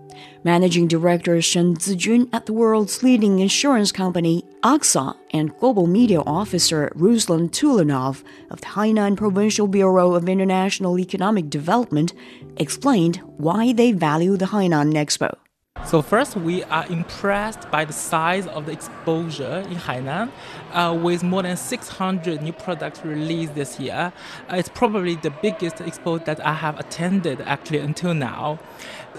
Managing 0.45 0.89
Director 0.89 1.41
Shen 1.41 1.77
Zijun 1.77 2.29
at 2.33 2.47
the 2.47 2.53
world's 2.53 3.03
leading 3.03 3.39
insurance 3.39 3.93
company, 3.93 4.45
AXA, 4.63 5.17
and 5.31 5.57
Global 5.59 5.87
Media 5.87 6.21
Officer 6.21 6.93
Ruslan 6.97 7.51
Tulanov 7.51 8.25
of 8.51 8.61
the 8.61 8.67
Hainan 8.67 9.17
Provincial 9.17 9.69
Bureau 9.69 10.15
of 10.15 10.29
International 10.29 10.99
Economic 10.99 11.49
Development 11.49 12.13
explained 12.57 13.17
why 13.37 13.73
they 13.73 13.93
value 13.93 14.37
the 14.37 14.47
Hainan 14.47 14.95
Expo. 14.95 15.37
So 15.85 16.01
first, 16.01 16.37
we 16.37 16.63
are 16.65 16.87
impressed 16.87 17.69
by 17.71 17.85
the 17.85 17.93
size 17.93 18.47
of 18.47 18.67
the 18.67 18.73
exposure 18.73 19.65
in 19.69 19.77
Hainan, 19.77 20.31
uh, 20.73 20.97
with 21.03 21.25
more 21.25 21.43
than 21.43 21.57
600 21.57 22.41
new 22.41 22.53
products 22.53 23.05
released 23.05 23.55
this 23.55 23.81
year. 23.81 24.13
Uh, 24.49 24.57
it's 24.57 24.69
probably 24.69 25.17
the 25.17 25.31
biggest 25.31 25.77
expo 25.77 26.25
that 26.25 26.45
I 26.47 26.55
have 26.55 26.79
attended 26.79 27.41
actually 27.43 27.81
until 27.81 28.15
now. 28.15 28.61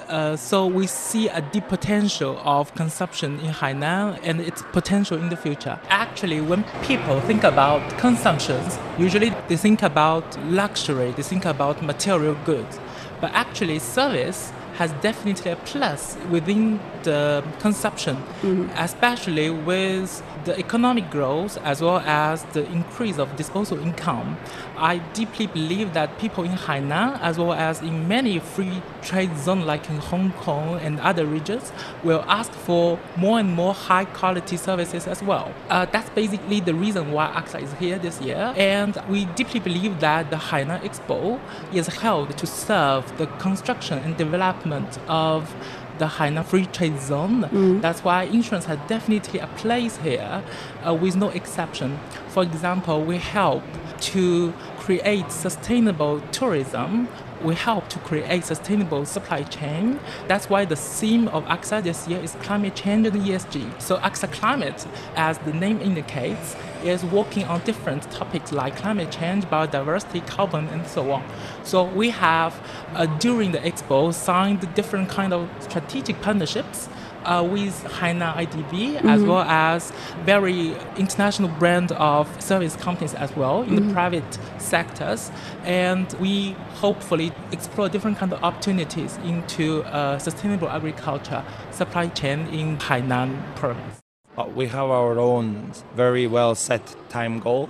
Uh, 0.08 0.36
so 0.36 0.66
we 0.66 0.88
see 0.88 1.28
a 1.30 1.42
deep 1.42 1.68
potential 1.68 2.40
of 2.44 2.74
consumption 2.76 3.40
in 3.40 3.52
Hainan 3.52 4.20
and 4.24 4.42
its 4.42 4.62
potential 4.72 5.18
in 5.18 5.30
the 5.30 5.38
future. 5.38 5.80
Actually, 5.90 6.42
when 6.42 6.64
people 6.84 7.20
think 7.22 7.44
about 7.44 7.82
consumptions, 7.98 8.78
usually 8.98 9.32
they 9.48 9.58
think 9.58 9.84
about 9.84 10.26
luxury, 10.46 11.12
they 11.12 11.24
think 11.24 11.46
about 11.46 11.82
material 11.82 12.36
goods, 12.46 12.80
but 13.22 13.32
actually 13.34 13.80
service 13.80 14.52
has 14.74 14.92
definitely 15.02 15.52
a 15.52 15.56
plus 15.58 16.18
within 16.32 16.80
the 17.04 17.44
consumption, 17.60 18.16
mm-hmm. 18.16 18.70
especially 18.76 19.50
with 19.50 20.24
the 20.46 20.58
economic 20.58 21.10
growth 21.12 21.58
as 21.64 21.82
well 21.82 22.00
as 22.00 22.44
the 22.54 22.66
increase 22.72 23.20
of 23.20 23.36
disposable 23.36 23.82
income. 23.84 24.38
I 24.78 24.98
deeply 25.14 25.48
believe 25.48 25.94
that 25.94 26.18
people 26.20 26.44
in 26.44 26.52
Hainan, 26.52 27.20
as 27.22 27.38
well 27.38 27.54
as 27.54 27.82
in 27.82 28.08
many 28.08 28.40
free 28.40 28.82
trade 29.02 29.38
zones 29.38 29.66
like 29.66 29.90
in 29.90 29.98
Hong 29.98 30.32
Kong 30.34 30.80
and 30.80 31.00
other 31.00 31.26
regions, 31.26 31.72
will 32.04 32.24
ask 32.28 32.52
for 32.52 33.00
more 33.16 33.40
and 33.40 33.54
more 33.54 33.74
high 33.74 34.06
quality 34.06 34.58
services 34.58 35.08
as 35.08 35.22
well. 35.22 35.54
Uh, 35.70 35.86
that's 35.86 36.10
basically 36.12 36.60
the 36.60 36.74
reason 36.74 37.12
why 37.12 37.28
AXA 37.28 37.62
is 37.62 37.74
here 37.74 38.00
this 38.00 38.20
year. 38.22 38.54
And 38.58 38.98
we 39.10 39.26
deeply 39.26 39.60
believe 39.60 40.00
that 40.00 40.30
the 40.30 40.38
Hainan 40.38 40.82
Expo 40.82 41.40
is 41.74 41.88
held 41.88 42.38
to 42.38 42.48
serve 42.48 43.18
the 43.18 43.28
construction 43.28 44.00
and 44.00 44.18
development 44.18 44.98
of 45.08 45.56
the 46.00 46.06
Hainan 46.06 46.44
Free 46.46 46.66
Trade 46.66 47.00
Zone. 47.00 47.44
Mm. 47.44 47.82
That's 47.82 48.04
why 48.04 48.24
insurance 48.24 48.66
has 48.66 48.80
definitely 48.88 49.40
a 49.40 49.48
place 49.48 49.98
here, 49.98 50.44
uh, 50.86 50.94
with 50.94 51.16
no 51.16 51.30
exception. 51.30 52.00
For 52.30 52.44
example, 52.44 53.04
we 53.04 53.18
help 53.18 53.64
to 54.12 54.52
create 54.80 55.32
sustainable 55.32 56.22
tourism 56.32 57.08
we 57.44 57.56
help 57.56 57.90
to 57.90 58.00
create 58.00 58.46
sustainable 58.46 59.06
supply 59.06 59.44
chain. 59.44 60.00
That's 60.28 60.50
why 60.50 60.66
the 60.66 60.76
theme 60.76 61.28
of 61.28 61.44
AXA 61.46 61.84
this 61.84 62.08
year 62.08 62.20
is 62.22 62.36
climate 62.42 62.76
change 62.76 63.08
and 63.08 63.16
ESG. 63.18 63.82
So 63.82 63.98
AXA 63.98 64.32
Climate, 64.32 64.88
as 65.16 65.38
the 65.40 65.54
name 65.54 65.82
indicates, 65.82 66.56
is 66.84 67.04
working 67.04 67.44
on 67.46 67.62
different 67.62 68.10
topics 68.12 68.52
like 68.52 68.76
climate 68.78 69.12
change, 69.12 69.46
biodiversity, 69.46 70.26
carbon, 70.26 70.68
and 70.70 70.88
so 70.88 71.12
on. 71.12 71.24
So 71.64 71.84
we 71.84 72.10
have, 72.12 72.60
uh, 72.94 73.06
during 73.18 73.52
the 73.52 73.60
expo, 73.60 74.14
signed 74.14 74.74
different 74.74 75.10
kind 75.10 75.34
of 75.34 75.50
strategic 75.60 76.22
partnerships 76.22 76.90
uh, 77.26 77.44
with 77.44 77.84
Hainan 77.86 78.36
IDB 78.36 78.96
mm-hmm. 78.96 79.08
as 79.08 79.22
well 79.24 79.42
as 79.42 79.92
very 80.24 80.76
international 80.98 81.50
brand 81.50 81.92
of 81.94 82.42
service 82.42 82.76
companies 82.76 83.14
as 83.14 83.36
well 83.36 83.62
in 83.62 83.70
mm-hmm. 83.70 83.88
the 83.88 83.94
private 83.94 84.40
sectors. 84.58 85.32
And 85.64 86.12
we 86.20 86.52
hopefully 86.76 87.32
explore 87.52 87.90
different 87.90 88.18
kind 88.18 88.34
of 88.34 88.44
opportunities 88.44 89.18
into 89.24 89.84
uh, 89.84 90.20
sustainable 90.20 90.70
agriculture 90.70 91.44
supply 91.72 92.08
chain 92.08 92.48
in 92.48 92.78
Hainan 92.78 93.56
province. 93.56 94.00
Uh, 94.38 94.46
we 94.56 94.68
have 94.68 94.90
our 94.90 95.20
own 95.20 95.72
very 95.96 96.26
well 96.26 96.56
set 96.56 96.96
time 97.10 97.40
goal, 97.40 97.68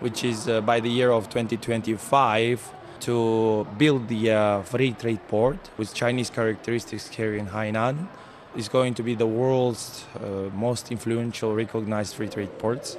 which 0.00 0.22
is 0.22 0.48
uh, 0.48 0.60
by 0.60 0.78
the 0.78 0.88
year 0.88 1.10
of 1.10 1.28
2025 1.28 2.72
to 3.00 3.66
build 3.76 4.08
the 4.08 4.30
uh, 4.30 4.62
free 4.62 4.92
trade 4.92 5.20
port 5.28 5.58
with 5.76 5.92
Chinese 5.94 6.30
characteristics 6.30 7.08
here 7.08 7.34
in 7.34 7.48
Hainan 7.48 8.08
is 8.56 8.68
going 8.68 8.94
to 8.94 9.02
be 9.02 9.14
the 9.14 9.26
world's 9.26 10.04
uh, 10.14 10.50
most 10.54 10.90
influential 10.90 11.54
recognized 11.54 12.14
free 12.14 12.28
trade 12.28 12.58
ports, 12.58 12.96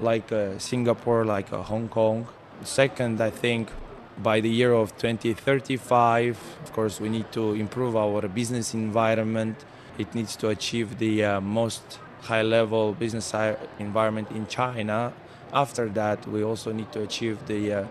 like 0.00 0.30
uh, 0.30 0.58
Singapore, 0.58 1.24
like 1.24 1.52
uh, 1.52 1.62
Hong 1.62 1.88
Kong. 1.88 2.28
Second, 2.64 3.20
I 3.20 3.30
think 3.30 3.70
by 4.22 4.40
the 4.40 4.50
year 4.50 4.72
of 4.72 4.96
2035, 4.98 6.38
of 6.62 6.72
course, 6.72 7.00
we 7.00 7.08
need 7.08 7.32
to 7.32 7.54
improve 7.54 7.96
our 7.96 8.28
business 8.28 8.74
environment. 8.74 9.64
It 9.98 10.14
needs 10.14 10.36
to 10.36 10.48
achieve 10.48 10.98
the 10.98 11.24
uh, 11.24 11.40
most 11.40 11.98
high 12.22 12.42
level 12.42 12.92
business 12.92 13.34
environment 13.78 14.30
in 14.30 14.46
China. 14.46 15.12
After 15.52 15.88
that, 15.90 16.28
we 16.28 16.44
also 16.44 16.72
need 16.72 16.92
to 16.92 17.02
achieve 17.02 17.46
the 17.46 17.72
uh, 17.72 17.84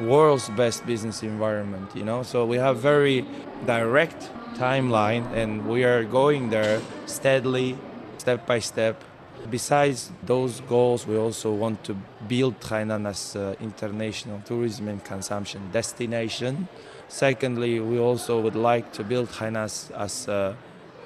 world's 0.00 0.48
best 0.50 0.86
business 0.86 1.22
environment, 1.22 1.90
you 1.94 2.04
know? 2.04 2.22
So 2.22 2.44
we 2.44 2.56
have 2.56 2.78
very 2.78 3.24
direct 3.66 4.30
timeline, 4.54 5.30
and 5.32 5.66
we 5.66 5.84
are 5.84 6.04
going 6.04 6.50
there 6.50 6.80
steadily, 7.06 7.76
step 8.18 8.46
by 8.46 8.58
step. 8.58 9.02
Besides 9.50 10.10
those 10.24 10.60
goals, 10.60 11.06
we 11.06 11.16
also 11.16 11.52
want 11.52 11.84
to 11.84 11.94
build 12.26 12.58
Hainan 12.60 13.06
as 13.06 13.36
an 13.36 13.56
international 13.60 14.40
tourism 14.44 14.88
and 14.88 15.04
consumption 15.04 15.70
destination. 15.72 16.68
Secondly, 17.08 17.78
we 17.78 17.98
also 17.98 18.40
would 18.40 18.56
like 18.56 18.92
to 18.94 19.04
build 19.04 19.28
Hainan 19.28 19.64
as, 19.94 20.28
a 20.28 20.56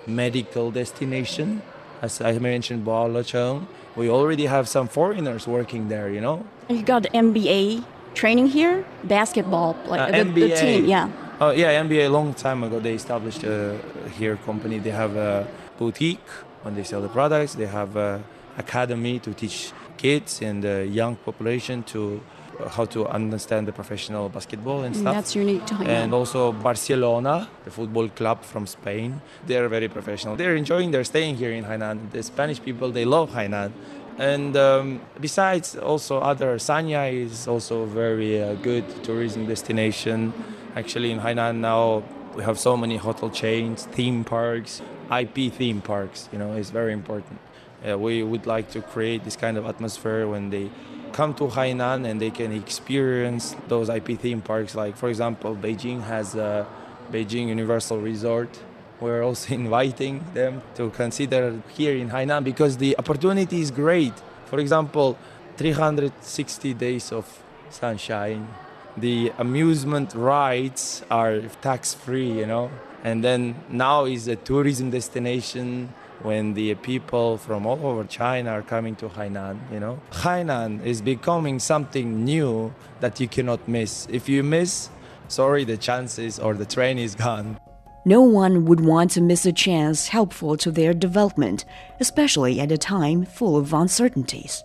medical 0.07 0.71
destination. 0.71 1.63
As 2.01 2.23
I 2.23 2.39
mentioned, 2.39 2.87
Boao 2.87 3.67
we 3.97 4.09
already 4.09 4.47
have 4.47 4.67
some 4.69 4.89
foreigners 4.89 5.47
working 5.47 5.89
there, 5.89 6.09
you 6.09 6.23
know. 6.23 6.47
You 6.69 6.83
got 6.83 7.03
NBA 7.03 7.85
training 8.15 8.47
here, 8.47 8.85
basketball, 9.05 9.77
like 9.87 10.01
uh, 10.01 10.25
the, 10.25 10.31
the 10.31 10.57
team, 10.57 10.85
yeah. 10.87 11.09
Oh 11.41 11.51
yeah, 11.51 11.83
NBA 11.83 12.07
a 12.07 12.09
long 12.09 12.35
time 12.35 12.63
ago 12.65 12.81
they 12.81 12.95
established 12.95 13.45
a 13.45 13.79
here 14.19 14.37
company. 14.37 14.79
They 14.79 14.91
have 14.91 15.17
a 15.17 15.47
boutique 15.79 16.29
when 16.63 16.75
they 16.75 16.85
sell 16.85 17.01
the 17.01 17.09
products. 17.09 17.55
They 17.55 17.67
have 17.67 17.97
a 17.97 18.23
academy 18.59 19.19
to 19.21 19.33
teach 19.33 19.73
kids 19.97 20.43
and 20.43 20.63
the 20.63 20.87
young 20.87 21.17
population 21.17 21.83
to 21.85 22.21
uh, 22.59 22.69
how 22.69 22.85
to 22.85 23.07
understand 23.09 23.67
the 23.67 23.73
professional 23.73 24.29
basketball 24.29 24.83
and 24.83 24.95
stuff. 24.95 25.15
That's 25.15 25.35
unique 25.35 25.65
to 25.67 25.75
Hainan. 25.75 25.89
And 25.89 26.15
also 26.15 26.53
Barcelona, 26.53 27.49
the 27.65 27.71
football 27.71 28.09
club 28.09 28.43
from 28.43 28.67
Spain. 28.67 29.21
They're 29.47 29.69
very 29.69 29.89
professional. 29.89 30.37
They're 30.37 30.57
enjoying 30.57 30.91
their 30.91 31.05
staying 31.05 31.37
here 31.37 31.53
in 31.53 31.65
Hainan. 31.65 32.11
The 32.11 32.23
Spanish 32.23 32.61
people 32.63 32.91
they 32.91 33.05
love 33.05 33.31
Hainan, 33.31 33.73
And 34.19 34.57
um, 34.57 35.01
besides, 35.21 35.77
also 35.77 36.19
other 36.19 36.57
Sanya 36.59 37.13
is 37.13 37.49
also 37.49 37.83
a 37.83 37.87
very 37.87 38.43
uh, 38.43 38.55
good 38.55 38.85
tourism 39.03 39.47
destination. 39.47 40.33
Actually, 40.77 41.11
in 41.11 41.21
Hainan 41.21 41.57
now 41.57 42.03
we 42.35 42.43
have 42.45 42.59
so 42.59 42.77
many 42.77 42.97
hotel 42.97 43.31
chains, 43.31 43.87
theme 43.87 44.25
parks, 44.25 44.83
IP 45.11 45.53
theme 45.53 45.81
parks. 45.81 46.29
You 46.33 46.39
know, 46.39 46.53
it's 46.53 46.71
very 46.71 46.93
important. 46.93 47.41
Uh, 47.89 47.99
we 47.99 48.23
would 48.23 48.47
like 48.47 48.71
to 48.73 48.83
create 48.83 49.25
this 49.25 49.37
kind 49.37 49.57
of 49.57 49.67
atmosphere 49.67 50.29
when 50.29 50.51
they 50.51 50.71
come 51.13 51.35
to 51.35 51.45
Hainan 51.45 52.09
and 52.09 52.21
they 52.21 52.31
can 52.31 52.53
experience 52.53 53.57
those 53.69 53.89
IP 53.89 54.19
theme 54.19 54.41
parks. 54.41 54.75
Like, 54.75 54.97
for 54.97 55.09
example, 55.09 55.57
Beijing 55.57 56.03
has 56.03 56.35
a 56.35 56.67
Beijing 57.11 57.49
Universal 57.49 58.01
Resort. 58.01 58.61
We're 59.01 59.23
also 59.23 59.55
inviting 59.65 60.25
them 60.35 60.63
to 60.77 60.91
consider 60.91 61.61
here 61.69 61.97
in 61.97 62.11
Hainan 62.11 62.45
because 62.45 62.77
the 62.77 62.97
opportunity 62.99 63.61
is 63.61 63.71
great. 63.71 64.15
For 64.47 64.59
example, 64.59 65.17
360 65.57 66.75
days 66.75 67.13
of 67.13 67.43
sunshine. 67.71 68.49
The 68.97 69.33
amusement 69.39 70.15
rides 70.15 71.03
are 71.11 71.41
tax 71.63 71.95
free, 71.95 72.31
you 72.31 72.47
know. 72.47 72.71
And 73.05 73.25
then 73.25 73.55
now 73.69 74.05
is 74.05 74.29
a 74.29 74.37
tourism 74.37 74.91
destination 74.91 75.95
when 76.23 76.55
the 76.55 76.75
people 76.75 77.39
from 77.39 77.67
all 77.67 77.87
over 77.87 78.05
China 78.05 78.51
are 78.51 78.63
coming 78.63 78.95
to 78.97 79.09
Hainan, 79.09 79.59
you 79.73 79.81
know. 79.81 80.01
Hainan 80.13 80.85
is 80.85 81.01
becoming 81.01 81.59
something 81.59 82.25
new 82.25 82.75
that 83.01 83.21
you 83.21 83.29
cannot 83.29 83.67
miss. 83.67 84.07
If 84.11 84.29
you 84.29 84.43
miss, 84.43 84.91
sorry, 85.29 85.65
the 85.65 85.77
chances 85.77 86.39
or 86.39 86.55
the 86.55 86.67
train 86.67 86.99
is 86.99 87.15
gone. 87.15 87.59
No 88.05 88.23
one 88.23 88.65
would 88.65 88.81
want 88.81 89.11
to 89.13 89.21
miss 89.21 89.45
a 89.45 89.53
chance 89.53 90.09
helpful 90.09 90.57
to 90.57 90.71
their 90.71 90.95
development, 90.95 91.67
especially 92.01 92.59
at 92.59 92.73
a 92.73 92.79
time 92.79 93.27
full 93.27 93.59
of 93.59 93.75
uncertainties. 93.75 94.65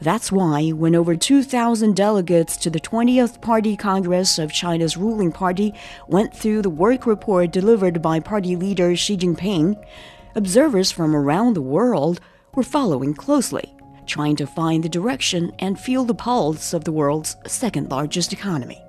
That's 0.00 0.30
why, 0.30 0.70
when 0.70 0.94
over 0.94 1.16
2,000 1.16 1.96
delegates 1.96 2.56
to 2.58 2.70
the 2.70 2.78
20th 2.78 3.40
Party 3.40 3.76
Congress 3.76 4.38
of 4.38 4.52
China's 4.52 4.96
ruling 4.96 5.32
party 5.32 5.74
went 6.06 6.32
through 6.32 6.62
the 6.62 6.70
work 6.70 7.06
report 7.06 7.50
delivered 7.50 8.02
by 8.02 8.20
party 8.20 8.54
leader 8.54 8.94
Xi 8.94 9.16
Jinping, 9.16 9.82
observers 10.36 10.92
from 10.92 11.16
around 11.16 11.54
the 11.54 11.62
world 11.62 12.20
were 12.54 12.62
following 12.62 13.14
closely, 13.14 13.74
trying 14.06 14.36
to 14.36 14.46
find 14.46 14.84
the 14.84 14.88
direction 14.88 15.50
and 15.58 15.80
feel 15.80 16.04
the 16.04 16.14
pulse 16.14 16.72
of 16.72 16.84
the 16.84 16.92
world's 16.92 17.36
second 17.46 17.90
largest 17.90 18.32
economy. 18.32 18.85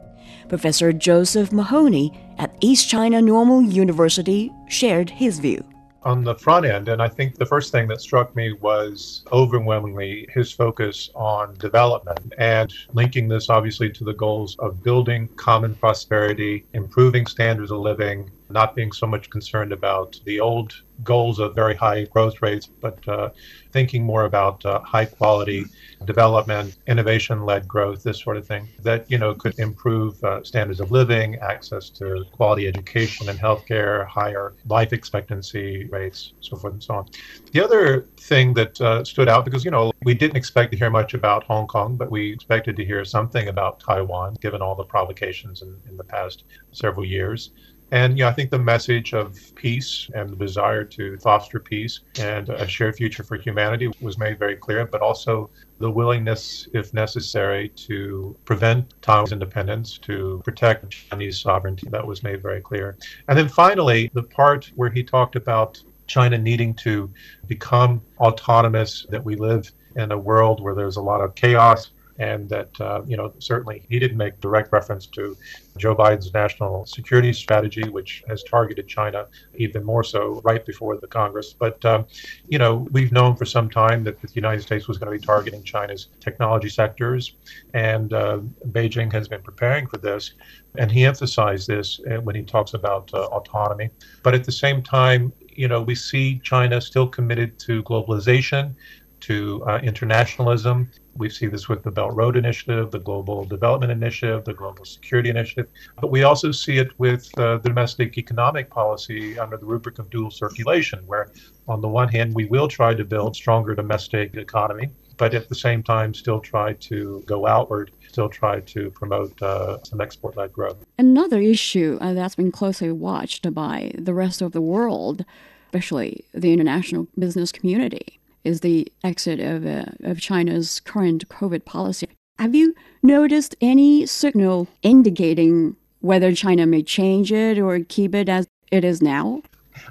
Professor 0.50 0.94
Joseph 0.94 1.52
Mahoney 1.52 2.12
at 2.38 2.56
East 2.62 2.90
China 2.90 3.22
Normal 3.22 3.62
University 3.62 4.52
shared 4.68 5.10
his 5.10 5.40
view 5.40 5.64
on 6.08 6.24
the 6.24 6.36
front 6.36 6.66
end. 6.66 6.88
And 6.88 7.02
I 7.02 7.10
think 7.10 7.36
the 7.36 7.46
first 7.46 7.72
thing 7.72 7.88
that 7.90 8.00
struck 8.00 8.34
me 8.34 8.54
was 8.54 9.26
overwhelmingly 9.34 10.28
his 10.34 10.52
focus 10.52 11.10
on 11.16 11.54
development 11.56 12.34
and 12.38 12.74
linking 12.94 13.28
this 13.28 13.50
obviously 13.50 13.90
to 13.92 14.06
the 14.06 14.14
goals 14.14 14.56
of 14.60 14.82
building 14.84 15.28
common 15.36 15.76
prosperity, 15.76 16.66
improving 16.74 17.26
standards 17.26 17.72
of 17.72 17.80
living, 17.80 18.32
not 18.50 18.76
being 18.76 18.92
so 18.92 19.08
much 19.08 19.30
concerned 19.30 19.72
about 19.72 20.20
the 20.26 20.40
old 20.40 20.74
goals 21.04 21.40
of 21.40 21.54
very 21.54 21.76
high 21.76 22.06
growth 22.06 22.42
rates, 22.42 22.68
but 22.82 23.08
uh, 23.08 23.30
thinking 23.72 24.04
more 24.04 24.26
about 24.26 24.66
uh, 24.66 24.80
high 24.82 25.06
quality 25.06 25.66
development, 26.06 26.78
innovation 26.88 27.46
led 27.46 27.68
growth, 27.68 28.04
this 28.04 28.22
sort 28.22 28.38
of 28.38 28.48
thing 28.48 28.68
that 28.84 29.10
you 29.10 29.18
know 29.18 29.34
could 29.34 29.58
improve 29.60 30.22
uh, 30.24 30.44
standards 30.44 30.80
of 30.80 30.92
living, 30.92 31.36
access 31.36 31.90
to 31.90 32.26
quality 32.32 32.68
education 32.68 33.30
and 33.30 33.38
healthcare, 33.40 34.08
higher 34.08 34.56
life 34.68 34.94
expectancy 34.94 35.86
rates, 35.92 36.34
so 36.42 36.56
forth 36.58 36.74
and 36.74 36.84
so 36.84 36.96
on. 36.96 37.06
The 37.52 37.64
other 37.64 38.08
thing 38.20 38.54
that 38.56 38.80
uh, 38.82 39.04
stood 39.04 39.30
out 39.30 39.46
because 39.46 39.64
you 39.66 39.72
know 39.72 39.92
we 40.04 40.14
didn't 40.14 40.38
expect 40.38 40.72
to 40.72 40.78
hear 40.78 40.90
much 40.90 41.14
about 41.14 41.44
Hong 41.44 41.68
Kong, 41.68 41.96
but 41.96 42.10
we 42.10 42.32
expected 42.32 42.76
to 42.78 42.86
hear 42.86 43.04
something 43.06 43.48
about 43.48 43.80
Taiwan, 43.80 44.36
given 44.42 44.62
all 44.62 44.76
the 44.76 44.84
provocations 44.84 45.62
in, 45.62 45.76
in 45.88 45.98
the 45.98 46.04
past 46.04 46.46
several 46.72 47.06
years. 47.06 47.52
And 47.92 48.18
you 48.18 48.26
know, 48.26 48.30
I 48.30 48.34
think 48.34 48.52
the 48.52 48.60
message 48.60 49.14
of 49.14 49.38
peace 49.56 50.10
and 50.14 50.30
the 50.30 50.36
desire 50.36 50.84
to 50.84 51.18
foster 51.20 51.60
peace 51.60 52.02
and 52.20 52.50
a 52.50 52.68
shared 52.68 52.98
future 52.98 53.24
for 53.24 53.38
humanity 53.38 53.90
was 54.02 54.18
made 54.18 54.38
very 54.38 54.58
clear, 54.58 54.86
but 54.86 55.02
also 55.02 55.50
the 55.80 55.90
willingness, 55.90 56.68
if 56.74 56.94
necessary, 56.94 57.70
to 57.70 58.36
prevent 58.44 58.94
Taiwan's 59.02 59.32
independence, 59.32 59.98
to 60.00 60.42
protect 60.44 60.90
Chinese 60.90 61.40
sovereignty. 61.40 61.88
That 61.90 62.06
was 62.06 62.24
made 62.24 62.42
very 62.42 62.62
clear. 62.62 62.98
And 63.30 63.38
then 63.38 63.48
finally, 63.48 64.12
the 64.14 64.24
part 64.24 64.70
where 64.76 64.90
he 64.90 65.04
talked 65.04 65.36
about 65.36 65.82
China 66.08 66.38
needing 66.38 66.74
to 66.74 67.10
become 67.48 68.02
autonomous, 68.20 69.06
that 69.10 69.24
we 69.24 69.36
live 69.36 69.72
in 69.96 70.12
a 70.12 70.18
world 70.18 70.62
where 70.62 70.76
there's 70.76 70.98
a 70.98 71.02
lot 71.02 71.22
of 71.22 71.36
chaos 71.36 71.92
and 72.20 72.50
that 72.50 72.70
uh, 72.82 73.02
you 73.06 73.18
know 73.18 73.34
certainly 73.40 73.86
he 73.90 74.00
didn't 74.00 74.18
make 74.18 74.40
direct 74.40 74.72
reference 74.72 75.06
to 75.08 75.38
Joe 75.78 75.96
Biden's 75.96 76.34
national 76.34 76.86
security 76.86 77.34
strategy, 77.34 77.88
which 77.90 78.24
has 78.28 78.44
targeted 78.44 78.88
China 78.88 79.28
even 79.56 79.84
more 79.84 80.04
so 80.04 80.42
right 80.44 80.66
before 80.66 80.98
the 80.98 81.08
Congress. 81.08 81.54
But 81.58 81.84
um, 81.86 82.06
you 82.48 82.58
know 82.58 82.88
we've 82.92 83.12
known 83.12 83.36
for 83.36 83.46
some 83.46 83.70
time 83.70 84.04
that 84.06 84.20
the 84.22 84.30
United 84.34 84.62
States 84.62 84.88
was 84.88 84.98
going 84.98 85.12
to 85.12 85.20
be 85.20 85.26
targeting 85.26 85.64
China's 85.64 86.08
technology 86.20 86.70
sectors, 86.70 87.34
and 87.74 88.14
uh, 88.14 88.40
Beijing 88.70 89.12
has 89.14 89.28
been 89.28 89.42
preparing 89.42 89.88
for 89.88 89.98
this. 89.98 90.34
And 90.78 90.92
he 90.92 91.06
emphasized 91.06 91.68
this 91.68 92.00
uh, 92.10 92.22
when 92.22 92.36
he 92.36 92.44
talks 92.44 92.76
about 92.76 93.12
uh, 93.14 93.26
autonomy. 93.26 93.90
But 94.22 94.36
at 94.36 94.44
the 94.44 94.52
same 94.52 94.84
time, 94.84 95.34
you 95.58 95.68
know, 95.68 95.82
we 95.82 95.96
see 95.96 96.40
China 96.44 96.80
still 96.80 97.08
committed 97.08 97.58
to 97.60 97.82
globalization, 97.84 98.76
to 99.22 99.64
uh, 99.68 99.80
internationalism, 99.84 100.90
we 101.16 101.30
see 101.30 101.48
this 101.48 101.68
with 101.68 101.84
the 101.84 101.92
Belt 101.92 102.14
Road 102.14 102.38
Initiative, 102.38 102.92
the 102.92 103.00
Global 103.00 103.46
Development 103.46 103.92
Initiative, 103.92 104.46
the 104.46 104.54
Global 104.54 104.86
Security 104.86 105.30
Initiative, 105.30 105.68
but 106.00 106.12
we 106.12 106.24
also 106.24 106.52
see 106.52 106.78
it 106.78 106.98
with 107.00 107.28
uh, 107.40 107.58
the 107.58 107.70
domestic 107.70 108.18
economic 108.18 108.70
policy 108.70 109.38
under 109.40 109.58
the 109.58 109.66
rubric 109.66 110.00
of 110.00 110.10
dual 110.10 110.32
circulation, 110.32 111.00
where 111.08 111.32
on 111.68 111.82
the 111.82 111.88
one 111.88 112.08
hand, 112.08 112.34
we 112.36 112.46
will 112.46 112.68
try 112.68 112.94
to 112.94 113.04
build 113.04 113.36
stronger 113.36 113.76
domestic 113.76 114.36
economy, 114.36 114.90
but 115.18 115.34
at 115.34 115.50
the 115.50 115.56
same 115.56 115.82
time, 115.82 116.14
still 116.14 116.40
try 116.40 116.74
to 116.74 117.24
go 117.26 117.48
outward, 117.48 117.92
still 118.08 118.30
try 118.30 118.60
to 118.62 118.92
promote 118.92 119.42
uh, 119.42 119.84
some 119.84 120.00
export 120.00 120.38
led 120.38 120.54
growth. 120.54 120.78
Another 121.00 121.42
issue 121.42 121.98
uh, 122.00 122.14
that's 122.14 122.36
been 122.36 122.52
closely 122.52 122.92
watched 122.92 123.52
by 123.54 123.92
the 123.98 124.14
rest 124.14 124.42
of 124.42 124.52
the 124.52 124.62
world, 124.62 125.26
especially 125.66 126.24
the 126.34 126.54
international 126.54 127.08
business 127.18 127.52
community, 127.52 128.17
is 128.48 128.62
the 128.62 128.92
exit 129.04 129.40
of, 129.40 129.66
uh, 129.66 129.86
of 130.10 130.20
China's 130.20 130.80
current 130.80 131.28
COVID 131.30 131.66
policy. 131.66 132.08
Have 132.40 132.56
you 132.56 132.74
noticed 133.04 133.56
any 133.62 134.06
signal 134.06 134.68
indicating 134.82 135.76
whether 136.00 136.34
China 136.34 136.66
may 136.66 136.84
change 136.84 137.32
it 137.32 137.60
or 137.60 137.80
keep 137.88 138.16
it 138.16 138.30
as 138.30 138.48
it 138.72 138.84
is 138.84 139.02
now? 139.02 139.42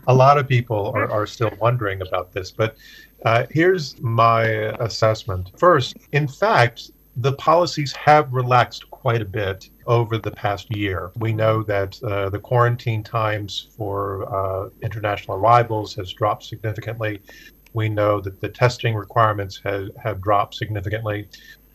A 0.06 0.14
lot 0.14 0.38
of 0.38 0.48
people 0.48 0.92
are, 0.94 1.10
are 1.10 1.26
still 1.26 1.50
wondering 1.60 2.00
about 2.02 2.32
this, 2.32 2.50
but 2.50 2.76
uh, 3.24 3.46
here's 3.50 4.00
my 4.00 4.44
assessment. 4.86 5.50
First, 5.56 5.96
in 6.12 6.28
fact, 6.28 6.90
the 7.16 7.32
policies 7.32 7.92
have 7.94 8.32
relaxed 8.32 8.90
quite 8.90 9.22
a 9.22 9.24
bit 9.24 9.70
over 9.86 10.18
the 10.18 10.30
past 10.30 10.74
year. 10.76 11.12
We 11.16 11.32
know 11.32 11.62
that 11.62 12.02
uh, 12.02 12.28
the 12.28 12.38
quarantine 12.38 13.02
times 13.02 13.68
for 13.76 14.28
uh, 14.32 14.68
international 14.82 15.38
arrivals 15.38 15.94
has 15.94 16.12
dropped 16.12 16.44
significantly. 16.44 17.22
We 17.76 17.90
know 17.90 18.22
that 18.22 18.40
the 18.40 18.48
testing 18.48 18.94
requirements 18.94 19.60
have, 19.64 19.90
have 20.02 20.22
dropped 20.22 20.54
significantly. 20.54 21.28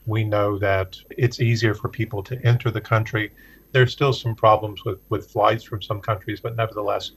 We 0.07 0.23
know 0.23 0.57
that 0.57 0.97
it's 1.11 1.39
easier 1.39 1.75
for 1.75 1.89
people 1.89 2.23
to 2.23 2.43
enter 2.43 2.71
the 2.71 2.81
country. 2.81 3.29
There's 3.71 3.91
still 3.91 4.11
some 4.11 4.33
problems 4.33 4.83
with, 4.83 4.97
with 5.09 5.29
flights 5.29 5.63
from 5.63 5.83
some 5.83 6.01
countries, 6.01 6.39
but 6.41 6.55
nevertheless, 6.55 7.11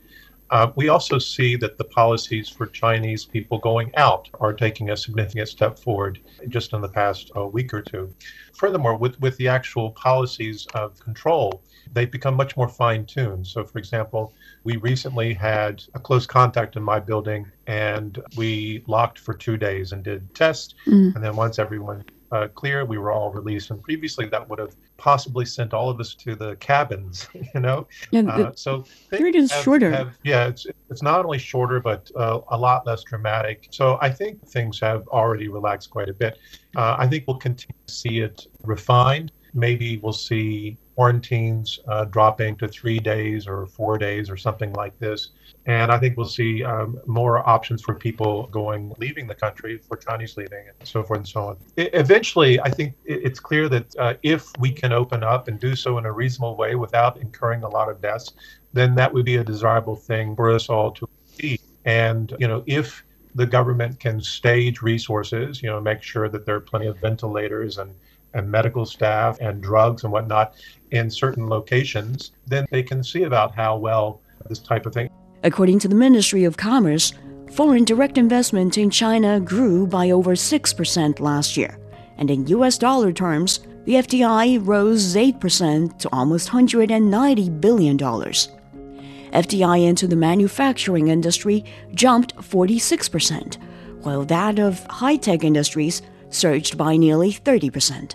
uh, 0.50 0.70
we 0.76 0.90
also 0.90 1.18
see 1.18 1.56
that 1.56 1.78
the 1.78 1.84
policies 1.84 2.50
for 2.50 2.66
Chinese 2.66 3.24
people 3.24 3.58
going 3.58 3.90
out 3.96 4.28
are 4.38 4.52
taking 4.52 4.90
a 4.90 4.96
significant 4.98 5.48
step 5.48 5.78
forward 5.78 6.20
just 6.48 6.74
in 6.74 6.82
the 6.82 6.88
past 7.00 7.30
uh, 7.34 7.46
week 7.46 7.72
or 7.72 7.80
two. 7.80 8.14
Furthermore, 8.52 8.98
with, 8.98 9.18
with 9.18 9.34
the 9.38 9.48
actual 9.48 9.92
policies 9.92 10.66
of 10.74 11.00
control, 11.00 11.62
they've 11.94 12.10
become 12.10 12.34
much 12.34 12.56
more 12.56 12.68
fine 12.68 13.06
tuned. 13.06 13.46
So, 13.46 13.64
for 13.64 13.78
example, 13.78 14.34
we 14.64 14.76
recently 14.76 15.32
had 15.32 15.82
a 15.94 16.00
close 16.00 16.26
contact 16.26 16.76
in 16.76 16.82
my 16.82 17.00
building 17.00 17.46
and 17.66 18.20
we 18.36 18.82
locked 18.86 19.18
for 19.18 19.32
two 19.32 19.56
days 19.56 19.92
and 19.92 20.02
did 20.02 20.34
tests. 20.34 20.74
Mm. 20.86 21.14
And 21.14 21.24
then 21.24 21.36
once 21.36 21.58
everyone 21.58 22.04
uh, 22.32 22.48
clear, 22.48 22.84
we 22.84 22.98
were 22.98 23.12
all 23.12 23.30
released. 23.30 23.70
And 23.70 23.80
previously, 23.80 24.26
that 24.26 24.48
would 24.48 24.58
have 24.58 24.74
possibly 24.96 25.44
sent 25.44 25.72
all 25.72 25.88
of 25.88 26.00
us 26.00 26.14
to 26.16 26.34
the 26.34 26.56
cabins, 26.56 27.28
you 27.54 27.60
know? 27.60 27.86
Yeah, 28.10 28.22
uh, 28.22 28.52
so 28.56 28.84
period 29.10 29.36
is 29.36 29.52
have, 29.52 29.62
shorter. 29.62 29.90
Have, 29.92 30.18
yeah, 30.24 30.48
it's, 30.48 30.66
it's 30.90 31.02
not 31.02 31.24
only 31.24 31.38
shorter, 31.38 31.78
but 31.78 32.10
uh, 32.16 32.40
a 32.50 32.58
lot 32.58 32.86
less 32.86 33.04
dramatic. 33.04 33.68
So 33.70 33.98
I 34.00 34.10
think 34.10 34.44
things 34.48 34.80
have 34.80 35.06
already 35.08 35.46
relaxed 35.46 35.90
quite 35.90 36.08
a 36.08 36.14
bit. 36.14 36.38
Uh, 36.76 36.96
I 36.98 37.06
think 37.06 37.24
we'll 37.28 37.38
continue 37.38 37.76
to 37.86 37.94
see 37.94 38.18
it 38.18 38.48
refined 38.64 39.30
maybe 39.54 39.98
we'll 39.98 40.12
see 40.12 40.76
quarantines 40.96 41.80
uh, 41.88 42.04
dropping 42.04 42.56
to 42.56 42.68
three 42.68 42.98
days 42.98 43.46
or 43.46 43.66
four 43.66 43.98
days 43.98 44.30
or 44.30 44.36
something 44.36 44.72
like 44.74 44.96
this. 44.98 45.30
And 45.66 45.90
I 45.90 45.98
think 45.98 46.16
we'll 46.16 46.26
see 46.26 46.62
um, 46.62 47.00
more 47.06 47.48
options 47.48 47.82
for 47.82 47.94
people 47.94 48.48
going, 48.48 48.92
leaving 48.98 49.26
the 49.26 49.34
country, 49.34 49.78
for 49.78 49.96
Chinese 49.96 50.36
leaving, 50.36 50.64
and 50.68 50.88
so 50.88 51.02
forth 51.02 51.18
and 51.18 51.28
so 51.28 51.40
on. 51.48 51.56
I, 51.78 51.90
eventually, 51.94 52.60
I 52.60 52.68
think 52.68 52.94
it's 53.04 53.40
clear 53.40 53.68
that 53.70 53.96
uh, 53.96 54.14
if 54.22 54.50
we 54.58 54.70
can 54.70 54.92
open 54.92 55.24
up 55.24 55.48
and 55.48 55.58
do 55.58 55.74
so 55.74 55.98
in 55.98 56.04
a 56.04 56.12
reasonable 56.12 56.56
way 56.56 56.74
without 56.74 57.16
incurring 57.16 57.62
a 57.62 57.68
lot 57.68 57.88
of 57.88 58.00
deaths, 58.00 58.32
then 58.72 58.94
that 58.96 59.12
would 59.12 59.24
be 59.24 59.36
a 59.36 59.44
desirable 59.44 59.96
thing 59.96 60.36
for 60.36 60.50
us 60.50 60.68
all 60.68 60.90
to 60.92 61.08
see. 61.26 61.58
And, 61.84 62.34
you 62.38 62.48
know, 62.48 62.62
if 62.66 63.02
the 63.34 63.46
government 63.46 63.98
can 63.98 64.20
stage 64.20 64.82
resources, 64.82 65.62
you 65.62 65.68
know, 65.68 65.80
make 65.80 66.02
sure 66.02 66.28
that 66.28 66.44
there 66.46 66.56
are 66.56 66.60
plenty 66.60 66.86
of 66.86 66.98
ventilators 66.98 67.78
and, 67.78 67.94
and 68.34 68.50
medical 68.50 68.84
staff 68.84 69.38
and 69.40 69.62
drugs 69.62 70.04
and 70.04 70.12
whatnot 70.12 70.54
in 70.90 71.10
certain 71.10 71.48
locations, 71.48 72.32
then 72.46 72.66
they 72.70 72.82
can 72.82 73.02
see 73.02 73.22
about 73.22 73.54
how 73.54 73.76
well 73.76 74.20
this 74.48 74.58
type 74.58 74.84
of 74.86 74.92
thing 74.92 75.08
According 75.44 75.78
to 75.80 75.88
the 75.88 75.94
Ministry 75.94 76.44
of 76.44 76.56
Commerce, 76.56 77.12
foreign 77.52 77.84
direct 77.84 78.16
investment 78.16 78.78
in 78.78 78.88
China 78.88 79.38
grew 79.38 79.86
by 79.86 80.10
over 80.10 80.34
6% 80.34 81.20
last 81.20 81.58
year, 81.58 81.78
and 82.16 82.30
in 82.30 82.46
US 82.46 82.78
dollar 82.78 83.12
terms, 83.12 83.60
the 83.84 83.96
FDI 83.96 84.66
rose 84.66 85.14
8% 85.14 85.98
to 85.98 86.08
almost 86.14 86.48
$190 86.48 87.60
billion. 87.60 87.98
FDI 87.98 89.86
into 89.86 90.06
the 90.06 90.16
manufacturing 90.16 91.08
industry 91.08 91.62
jumped 91.92 92.34
46%, 92.36 93.58
while 94.00 94.24
that 94.24 94.58
of 94.58 94.82
high 94.86 95.16
tech 95.16 95.44
industries 95.44 96.00
surged 96.30 96.78
by 96.78 96.96
nearly 96.96 97.32
30%. 97.32 98.14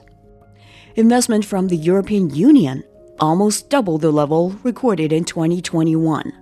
Investment 0.95 1.45
from 1.45 1.67
the 1.67 1.78
European 1.78 2.30
Union 2.32 2.84
almost 3.19 3.69
doubled 3.69 4.02
the 4.02 4.12
level 4.12 4.52
recorded 4.63 5.13
in 5.13 5.23
2021. 5.23 6.34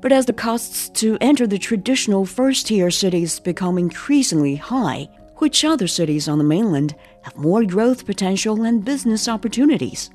But 0.00 0.12
as 0.12 0.26
the 0.26 0.32
costs 0.32 0.88
to 1.00 1.18
enter 1.20 1.46
the 1.46 1.58
traditional 1.58 2.24
first 2.24 2.66
tier 2.66 2.90
cities 2.90 3.38
become 3.38 3.76
increasingly 3.76 4.56
high, 4.56 5.08
which 5.36 5.64
other 5.64 5.86
cities 5.86 6.28
on 6.28 6.38
the 6.38 6.44
mainland 6.44 6.94
have 7.22 7.36
more 7.36 7.64
growth 7.64 8.06
potential 8.06 8.62
and 8.62 8.84
business 8.84 9.28
opportunities? 9.28 10.10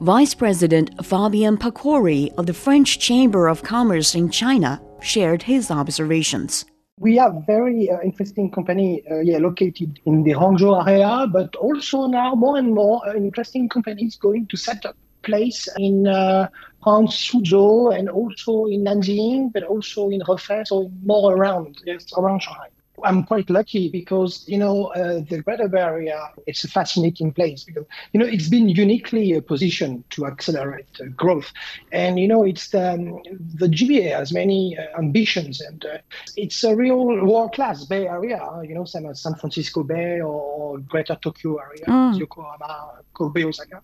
Vice 0.00 0.34
President 0.34 0.90
Fabien 1.04 1.56
Pacoury 1.56 2.32
of 2.36 2.46
the 2.46 2.54
French 2.54 2.98
Chamber 2.98 3.46
of 3.46 3.62
Commerce 3.62 4.16
in 4.16 4.30
China 4.30 4.82
shared 5.00 5.42
his 5.42 5.70
observations. 5.70 6.64
We 7.02 7.16
have 7.16 7.44
very 7.48 7.90
uh, 7.90 7.98
interesting 8.00 8.48
company 8.48 9.02
uh, 9.10 9.18
yeah, 9.18 9.38
located 9.38 9.98
in 10.06 10.22
the 10.22 10.34
Hangzhou 10.34 10.86
area, 10.86 11.26
but 11.26 11.56
also 11.56 12.06
now 12.06 12.36
more 12.36 12.56
and 12.56 12.72
more 12.72 13.04
uh, 13.04 13.14
interesting 13.14 13.68
companies 13.68 14.14
going 14.14 14.46
to 14.46 14.56
set 14.56 14.86
up 14.86 14.94
place 15.24 15.68
in 15.78 16.06
uh, 16.06 16.48
Suzhou 16.84 17.96
and 17.96 18.08
also 18.08 18.66
in 18.66 18.84
Nanjing, 18.84 19.52
but 19.52 19.64
also 19.64 20.10
in 20.10 20.20
Hefei, 20.20 20.64
so 20.64 20.92
more 21.02 21.34
around, 21.34 21.82
yes, 21.84 22.06
around 22.16 22.40
Shanghai. 22.40 22.68
I'm 23.04 23.24
quite 23.24 23.50
lucky 23.50 23.88
because 23.88 24.44
you 24.48 24.58
know 24.58 24.86
uh, 24.86 25.20
the 25.28 25.42
Greater 25.42 25.68
Bay 25.68 25.80
Area. 25.80 26.30
It's 26.46 26.64
a 26.64 26.68
fascinating 26.68 27.32
place 27.32 27.64
because 27.64 27.84
you 28.12 28.20
know 28.20 28.26
it's 28.26 28.48
been 28.48 28.68
uniquely 28.68 29.40
positioned 29.40 30.08
to 30.10 30.26
accelerate 30.26 30.88
uh, 31.00 31.06
growth, 31.16 31.52
and 31.92 32.18
you 32.18 32.28
know 32.28 32.44
it's 32.44 32.74
um, 32.74 33.22
the 33.54 33.68
GBA 33.68 34.16
has 34.16 34.32
many 34.32 34.76
uh, 34.78 34.98
ambitions, 34.98 35.60
and 35.60 35.84
uh, 35.84 35.98
it's 36.36 36.62
a 36.64 36.74
real 36.74 37.04
world-class 37.24 37.84
Bay 37.84 38.06
Area. 38.06 38.40
You 38.62 38.74
know, 38.74 38.84
same 38.84 39.06
as 39.06 39.20
San 39.20 39.34
Francisco 39.34 39.82
Bay 39.82 40.20
or 40.20 40.78
Greater 40.78 41.16
Tokyo 41.16 41.58
area, 41.58 41.84
mm. 41.86 42.18
Yokohama, 42.18 43.02
Kobe, 43.14 43.44
Osaka 43.44 43.80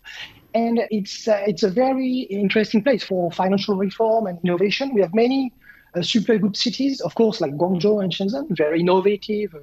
and 0.54 0.81
it's 0.90 1.28
uh, 1.28 1.42
it's 1.46 1.62
a 1.62 1.70
very 1.70 2.20
interesting 2.31 2.83
place 2.83 3.04
for 3.04 3.31
financial 3.31 3.76
reform 3.76 4.26
and 4.26 4.38
innovation. 4.42 4.94
We 4.94 5.02
have 5.02 5.14
many 5.14 5.52
uh, 5.52 5.67
super 5.92 6.27
good 6.27 6.44
cities, 6.44 6.90
of 6.90 7.05
course, 7.05 7.31
like 7.31 7.44
Guangzhou 7.44 8.03
and 8.03 8.03
Shenzhen, 8.12 8.46
very 8.51 8.81
innovative, 8.81 9.55
uh, 9.55 9.59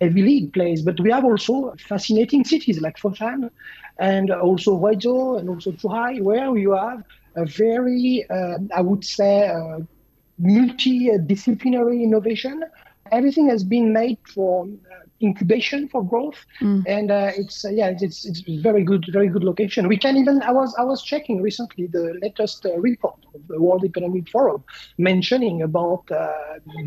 heavy 0.00 0.22
lead 0.22 0.52
place. 0.52 0.82
But 0.82 1.00
we 1.00 1.10
have 1.10 1.24
also 1.24 1.74
fascinating 1.78 2.44
cities 2.44 2.80
like 2.80 2.96
Foshan 2.96 3.50
and 3.98 4.30
also 4.30 4.76
Huizhou 4.78 5.38
and 5.38 5.48
also 5.48 5.72
Zhuhai, 5.72 6.20
where 6.22 6.56
you 6.56 6.72
have 6.72 7.02
a 7.36 7.44
very, 7.46 8.24
uh, 8.30 8.58
I 8.74 8.80
would 8.82 9.04
say, 9.04 9.48
uh, 9.48 9.78
multidisciplinary 10.40 12.02
innovation. 12.02 12.62
Everything 13.12 13.48
has 13.48 13.64
been 13.64 13.92
made 13.92 14.18
for 14.34 14.66
incubation 15.24 15.88
for 15.88 16.00
growth, 16.04 16.40
mm. 16.60 16.84
and 16.86 17.10
uh, 17.10 17.30
it's 17.34 17.64
uh, 17.64 17.70
yeah, 17.70 17.94
it's 18.06 18.24
it's 18.24 18.40
very 18.68 18.84
good, 18.84 19.04
very 19.18 19.28
good 19.28 19.44
location. 19.44 19.88
We 19.88 19.96
can 19.96 20.16
even 20.16 20.42
I 20.42 20.52
was 20.52 20.74
I 20.78 20.84
was 20.92 21.02
checking 21.02 21.42
recently 21.42 21.86
the 21.86 22.18
latest 22.22 22.66
uh, 22.66 22.78
report 22.78 23.18
of 23.34 23.40
the 23.48 23.60
World 23.60 23.84
Economic 23.84 24.28
Forum 24.28 24.62
mentioning 24.98 25.62
about 25.62 26.04
uh, 26.10 26.32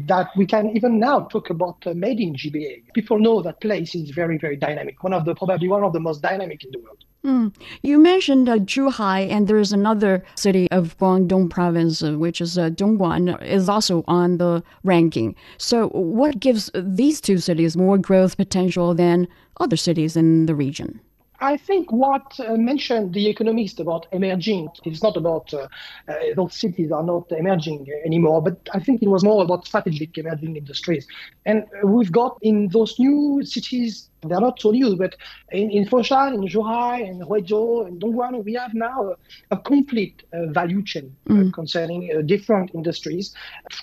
that 0.06 0.30
we 0.38 0.46
can 0.46 0.76
even 0.78 1.00
now 1.00 1.18
talk 1.34 1.50
about 1.50 1.78
uh, 1.86 1.94
made 1.94 2.20
in 2.20 2.34
GBA. 2.36 2.94
People 2.94 3.20
know 3.20 3.42
that 3.42 3.60
place 3.62 3.96
is 3.96 4.12
very 4.12 4.38
very 4.38 4.58
dynamic. 4.68 5.04
One 5.04 5.14
of 5.14 5.26
the 5.26 5.36
probably 5.36 5.68
one 5.68 5.84
of 5.84 5.94
the 5.94 6.00
most 6.00 6.22
dynamic 6.22 6.64
in 6.64 6.72
the 6.72 6.80
world. 6.80 7.04
Mm. 7.26 7.54
You 7.82 7.98
mentioned 7.98 8.48
uh, 8.48 8.58
Zhuhai, 8.60 9.30
and 9.30 9.48
there's 9.48 9.74
another 9.74 10.24
city 10.36 10.70
of 10.72 10.98
Guangdong 10.98 11.50
province, 11.50 12.04
uh, 12.04 12.14
which 12.14 12.40
is 12.40 12.58
uh, 12.58 12.70
Dongguan, 12.70 13.42
is 13.44 13.68
also 13.68 14.04
on 14.08 14.38
the 14.38 14.64
ranking. 14.84 15.36
So, 15.58 15.90
what 15.90 16.40
gives 16.40 16.70
these 16.76 17.20
two 17.20 17.40
cities 17.40 17.76
more 17.76 17.98
growth 17.98 18.38
potential 18.38 18.94
than 18.94 19.28
other 19.60 19.78
cities 19.78 20.16
in 20.16 20.46
the 20.46 20.56
region? 20.56 21.02
I 21.40 21.58
think 21.58 21.92
what 21.92 22.40
uh, 22.40 22.56
mentioned 22.56 23.14
the 23.14 23.28
economist 23.28 23.80
about 23.80 24.08
emerging, 24.12 24.70
it's 24.86 25.04
not 25.04 25.16
about 25.18 25.54
uh, 25.54 25.68
uh, 26.08 26.14
those 26.36 26.56
cities 26.56 26.92
are 26.92 27.04
not 27.04 27.32
emerging 27.32 27.88
anymore, 28.06 28.42
but 28.42 28.58
I 28.74 28.80
think 28.80 29.04
it 29.04 29.08
was 29.08 29.24
more 29.24 29.44
about 29.44 29.68
strategic 29.68 30.18
emerging 30.18 30.56
industries. 30.56 31.06
And 31.46 31.66
we've 31.84 32.12
got 32.12 32.40
in 32.42 32.70
those 32.70 32.98
new 32.98 33.42
cities 33.44 34.10
they're 34.28 34.42
not 34.42 34.60
so 34.60 34.72
new, 34.72 34.96
but 34.96 35.16
in, 35.52 35.72
in 35.72 35.86
Foshan, 35.86 36.34
in 36.36 36.48
Zhuhai, 36.48 37.08
in 37.08 37.20
Huizhou, 37.20 37.88
in 37.88 38.00
Dongguan, 38.00 38.44
we 38.44 38.54
have 38.54 38.74
now 38.74 39.12
a, 39.12 39.16
a 39.56 39.58
complete 39.58 40.24
uh, 40.34 40.48
value 40.48 40.84
chain 40.84 41.16
uh, 41.30 41.34
mm. 41.34 41.48
uh, 41.48 41.52
concerning 41.52 42.10
uh, 42.12 42.22
different 42.22 42.72
industries, 42.74 43.34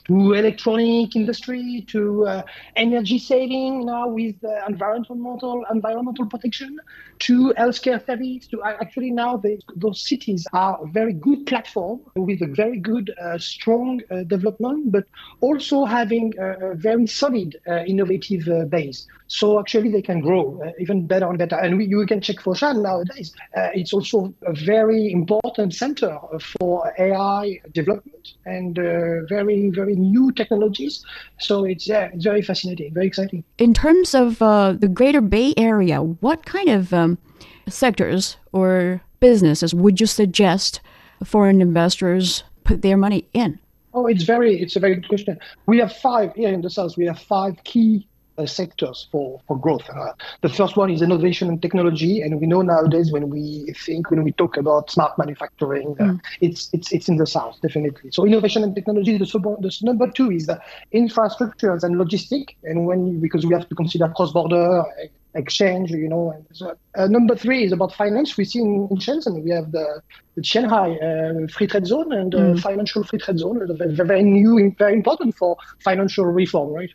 to 0.06 0.32
electronic 0.32 1.16
industry, 1.16 1.84
to 1.88 2.26
uh, 2.26 2.42
energy 2.76 3.18
saving 3.18 3.86
now 3.86 4.08
with 4.08 4.36
environmental 4.68 5.64
environmental 5.72 6.26
protection, 6.26 6.78
to 7.18 7.54
healthcare 7.58 8.04
service. 8.04 8.46
To 8.48 8.62
actually 8.62 9.10
now 9.10 9.36
the, 9.36 9.60
those 9.76 10.00
cities 10.00 10.46
are 10.52 10.78
a 10.82 10.86
very 10.86 11.12
good 11.12 11.46
platform 11.46 12.00
with 12.16 12.42
a 12.42 12.46
very 12.46 12.78
good, 12.78 13.10
uh, 13.22 13.38
strong 13.38 14.00
development, 14.26 14.92
but 14.92 15.04
also 15.40 15.84
having 15.84 16.32
a, 16.38 16.72
a 16.72 16.74
very 16.74 17.06
solid 17.06 17.56
innovative 17.86 18.70
base. 18.70 19.06
So 19.34 19.58
actually 19.58 19.90
they 19.90 20.00
can 20.00 20.20
grow 20.20 20.62
uh, 20.64 20.70
even 20.78 21.08
better 21.08 21.28
and 21.28 21.36
better. 21.36 21.56
And 21.56 21.76
we, 21.76 21.86
you 21.86 22.06
can 22.06 22.20
check 22.20 22.40
for 22.40 22.54
Foshan 22.54 22.82
nowadays. 22.82 23.34
Uh, 23.56 23.70
it's 23.74 23.92
also 23.92 24.32
a 24.46 24.52
very 24.52 25.10
important 25.10 25.74
center 25.74 26.16
for 26.38 26.94
AI 27.00 27.58
development 27.72 28.34
and 28.46 28.78
uh, 28.78 29.26
very, 29.28 29.70
very 29.70 29.96
new 29.96 30.30
technologies. 30.30 31.04
So 31.40 31.64
it's, 31.64 31.88
yeah, 31.88 32.10
it's 32.14 32.22
very 32.22 32.42
fascinating, 32.42 32.94
very 32.94 33.08
exciting. 33.08 33.42
In 33.58 33.74
terms 33.74 34.14
of 34.14 34.40
uh, 34.40 34.74
the 34.74 34.86
Greater 34.86 35.20
Bay 35.20 35.52
Area, 35.56 36.00
what 36.00 36.46
kind 36.46 36.68
of 36.68 36.92
um, 36.92 37.18
sectors 37.68 38.36
or 38.52 39.02
businesses 39.18 39.74
would 39.74 40.00
you 40.00 40.06
suggest 40.06 40.80
foreign 41.24 41.60
investors 41.60 42.44
put 42.62 42.82
their 42.82 42.96
money 42.96 43.26
in? 43.32 43.58
Oh, 43.94 44.06
it's 44.06 44.22
very, 44.22 44.60
it's 44.60 44.76
a 44.76 44.80
very 44.80 44.94
good 44.94 45.08
question. 45.08 45.40
We 45.66 45.78
have 45.78 45.92
five 45.92 46.34
here 46.36 46.52
in 46.52 46.60
the 46.60 46.70
south. 46.70 46.96
We 46.96 47.06
have 47.06 47.18
five 47.18 47.64
key 47.64 48.06
sectors 48.46 49.08
for, 49.10 49.40
for 49.46 49.58
growth. 49.58 49.88
Uh, 49.88 50.12
the 50.42 50.48
first 50.48 50.76
one 50.76 50.90
is 50.90 51.02
innovation 51.02 51.48
and 51.48 51.62
technology, 51.62 52.20
and 52.20 52.40
we 52.40 52.46
know 52.46 52.62
nowadays 52.62 53.12
when 53.12 53.30
we 53.30 53.74
think 53.84 54.10
when 54.10 54.24
we 54.24 54.32
talk 54.32 54.56
about 54.56 54.90
smart 54.90 55.16
manufacturing, 55.18 55.96
uh, 56.00 56.04
mm. 56.04 56.20
it's 56.40 56.70
it's 56.72 56.92
it's 56.92 57.08
in 57.08 57.16
the 57.16 57.26
south 57.26 57.56
definitely. 57.62 58.10
So 58.10 58.26
innovation 58.26 58.62
and 58.62 58.74
technology. 58.74 59.16
The, 59.18 59.26
sub- 59.26 59.62
the 59.62 59.76
number 59.82 60.10
two 60.10 60.30
is 60.30 60.46
the 60.46 60.60
infrastructures 60.92 61.82
and 61.82 61.96
logistic, 61.96 62.56
and 62.64 62.86
when 62.86 63.20
because 63.20 63.46
we 63.46 63.54
have 63.54 63.68
to 63.68 63.74
consider 63.74 64.08
cross 64.08 64.32
border 64.32 64.84
exchange, 65.34 65.90
you 65.90 66.08
know. 66.08 66.30
And 66.30 66.44
so, 66.52 66.76
uh, 66.96 67.06
number 67.06 67.34
three 67.36 67.64
is 67.64 67.72
about 67.72 67.94
finance. 67.94 68.36
We 68.36 68.44
see 68.44 68.60
in, 68.60 68.88
in 68.90 68.96
Shenzhen, 68.98 69.42
we 69.42 69.50
have 69.50 69.72
the, 69.72 70.00
the 70.36 70.42
Qianhai 70.42 71.44
uh, 71.44 71.52
free 71.52 71.66
trade 71.66 71.86
zone 71.86 72.12
and 72.12 72.34
uh, 72.34 72.38
mm. 72.38 72.60
financial 72.60 73.04
free 73.04 73.18
trade 73.18 73.38
zone, 73.38 73.60
very, 73.76 73.94
very 73.94 74.22
new, 74.22 74.74
very 74.78 74.92
important 74.92 75.36
for 75.36 75.56
financial 75.82 76.26
reform, 76.26 76.72
right? 76.72 76.90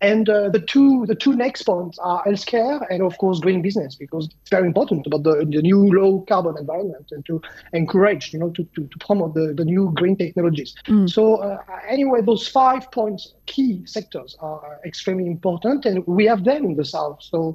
And 0.00 0.28
uh, 0.28 0.48
the 0.50 0.60
two 0.60 1.06
the 1.06 1.14
two 1.14 1.34
next 1.34 1.62
points 1.62 1.98
are 1.98 2.24
healthcare 2.24 2.84
and 2.90 3.02
of 3.02 3.16
course 3.18 3.40
green 3.40 3.62
business 3.62 3.94
because 3.94 4.26
it's 4.26 4.50
very 4.50 4.66
important 4.66 5.06
about 5.06 5.22
the, 5.22 5.46
the 5.48 5.62
new 5.62 5.92
low 5.92 6.24
carbon 6.28 6.56
environment 6.58 7.06
and 7.10 7.24
to 7.26 7.40
encourage, 7.72 8.32
you 8.32 8.38
know, 8.38 8.50
to, 8.50 8.64
to, 8.74 8.86
to 8.86 8.98
promote 8.98 9.34
the, 9.34 9.54
the 9.56 9.64
new 9.64 9.92
green 9.94 10.16
technologies. 10.16 10.74
Mm. 10.86 11.08
So 11.08 11.36
uh, 11.36 11.58
anyway, 11.88 12.20
those 12.22 12.46
five 12.46 12.90
points, 12.90 13.34
key 13.46 13.82
sectors 13.86 14.36
are 14.40 14.80
extremely 14.84 15.26
important, 15.26 15.84
and 15.84 16.06
we 16.06 16.26
have 16.26 16.44
them 16.44 16.64
in 16.64 16.76
the 16.76 16.84
south. 16.84 17.18
So 17.22 17.47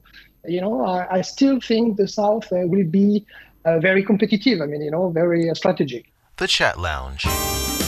you 0.45 0.61
know, 0.61 0.85
I, 0.85 1.17
I 1.17 1.21
still 1.21 1.59
think 1.59 1.97
the 1.97 2.07
South 2.07 2.51
uh, 2.51 2.67
will 2.71 2.85
be 2.85 3.25
uh, 3.65 3.79
very 3.79 4.03
competitive. 4.03 4.61
I 4.61 4.65
mean, 4.65 4.81
you 4.81 4.91
know, 4.91 5.09
very 5.09 5.49
uh, 5.49 5.53
strategic. 5.53 6.11
The 6.37 6.47
Chat 6.47 6.79
Lounge. 6.79 7.23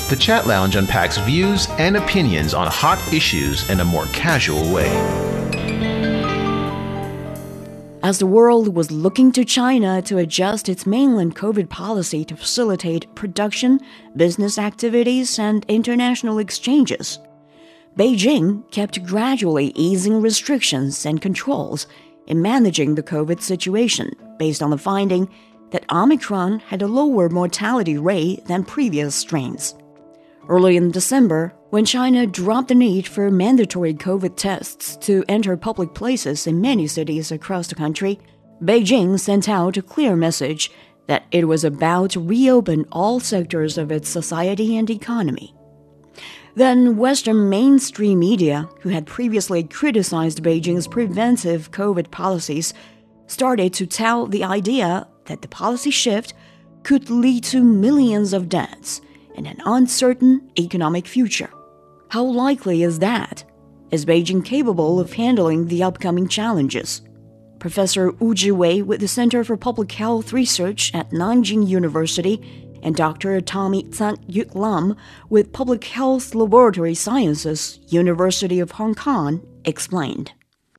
The 0.10 0.18
Chat 0.20 0.46
Lounge 0.46 0.76
unpacks 0.76 1.18
views 1.18 1.68
and 1.80 1.98
opinions 1.98 2.54
on 2.54 2.68
hot 2.68 3.00
issues 3.12 3.68
in 3.70 3.80
a 3.80 3.86
more 3.86 4.06
casual 4.08 4.72
way. 4.72 4.92
As 8.04 8.20
the 8.20 8.28
world 8.28 8.76
was 8.76 8.92
looking 8.92 9.32
to 9.32 9.44
China 9.44 10.00
to 10.04 10.20
adjust 10.20 10.70
its 10.70 10.86
mainland 10.86 11.36
COVID 11.36 11.70
policy 11.70 12.24
to 12.26 12.38
facilitate 12.38 13.14
production, 13.16 13.80
business 14.16 14.60
activities, 14.60 15.40
and 15.40 15.66
international 15.68 16.38
exchanges, 16.38 17.18
Beijing 17.98 18.70
kept 18.72 19.06
gradually 19.06 19.72
easing 19.74 20.22
restrictions 20.22 21.06
and 21.06 21.22
controls 21.22 21.88
in 22.28 22.42
managing 22.42 22.96
the 22.96 23.04
COVID 23.04 23.42
situation 23.42 24.12
based 24.38 24.62
on 24.62 24.70
the 24.70 24.78
finding 24.78 25.30
that 25.72 25.90
Omicron 25.90 26.60
had 26.60 26.82
a 26.82 26.88
lower 26.88 27.30
mortality 27.30 27.98
rate 27.98 28.44
than 28.48 28.66
previous 28.66 29.16
strains. 29.16 29.76
Early 30.50 30.76
in 30.76 30.92
December, 30.92 31.54
when 31.70 31.86
China 31.86 32.28
dropped 32.28 32.68
the 32.68 32.76
need 32.76 33.08
for 33.08 33.32
mandatory 33.32 33.94
COVID 33.94 34.36
tests 34.36 34.98
to 34.98 35.24
enter 35.30 35.56
public 35.56 35.94
places 35.94 36.48
in 36.48 36.60
many 36.60 36.88
cities 36.88 37.32
across 37.32 37.68
the 37.68 37.76
country, 37.76 38.20
Beijing 38.62 39.18
sent 39.18 39.48
out 39.48 39.78
a 39.78 39.82
clear 39.82 40.18
message 40.18 40.70
that 41.08 41.24
it 41.32 41.48
was 41.48 41.64
about 41.64 42.12
to 42.12 42.20
reopen 42.20 42.86
all 42.92 43.22
sectors 43.22 43.78
of 43.78 43.90
its 43.90 44.10
society 44.10 44.76
and 44.76 44.90
economy. 44.90 45.56
Then, 46.56 46.96
Western 46.96 47.50
mainstream 47.50 48.20
media, 48.20 48.70
who 48.80 48.90
had 48.90 49.06
previously 49.06 49.64
criticized 49.64 50.42
Beijing's 50.42 50.88
preventive 50.88 51.72
COVID 51.72 52.12
policies, 52.12 52.74
started 53.28 53.74
to 53.74 53.86
tout 53.86 54.32
the 54.32 54.46
idea 54.46 55.06
that 55.26 55.42
the 55.42 55.50
policy 55.50 55.92
shift 55.92 56.34
could 56.84 57.10
lead 57.10 57.44
to 57.46 57.62
millions 57.64 58.32
of 58.32 58.48
deaths 58.48 59.02
and 59.36 59.46
an 59.48 59.62
uncertain 59.66 60.50
economic 60.58 61.08
future. 61.08 61.50
How 62.10 62.24
likely 62.24 62.84
is 62.84 63.00
that? 63.00 63.44
Is 63.92 64.06
Beijing 64.06 64.44
capable 64.46 65.00
of 65.00 65.14
handling 65.14 65.68
the 65.68 65.84
upcoming 65.84 66.28
challenges? 66.28 67.02
Professor 67.60 68.12
Wu 68.12 68.34
Zhiwei 68.34 68.84
with 68.84 69.02
the 69.02 69.08
Center 69.08 69.44
for 69.44 69.58
Public 69.58 69.92
Health 69.92 70.32
Research 70.32 70.94
at 70.94 71.10
Nanjing 71.10 71.68
University 71.68 72.65
and 72.86 72.96
Dr. 72.96 73.42
Tommy 73.42 73.84
Tsang 73.84 74.24
Yuk 74.28 74.54
Lam 74.54 74.96
with 75.28 75.52
Public 75.52 75.84
Health 75.86 76.36
Laboratory 76.36 76.94
Sciences, 76.94 77.80
University 77.90 78.60
of 78.60 78.72
Hong 78.72 78.94
Kong, 78.94 79.42
explained. 79.66 80.32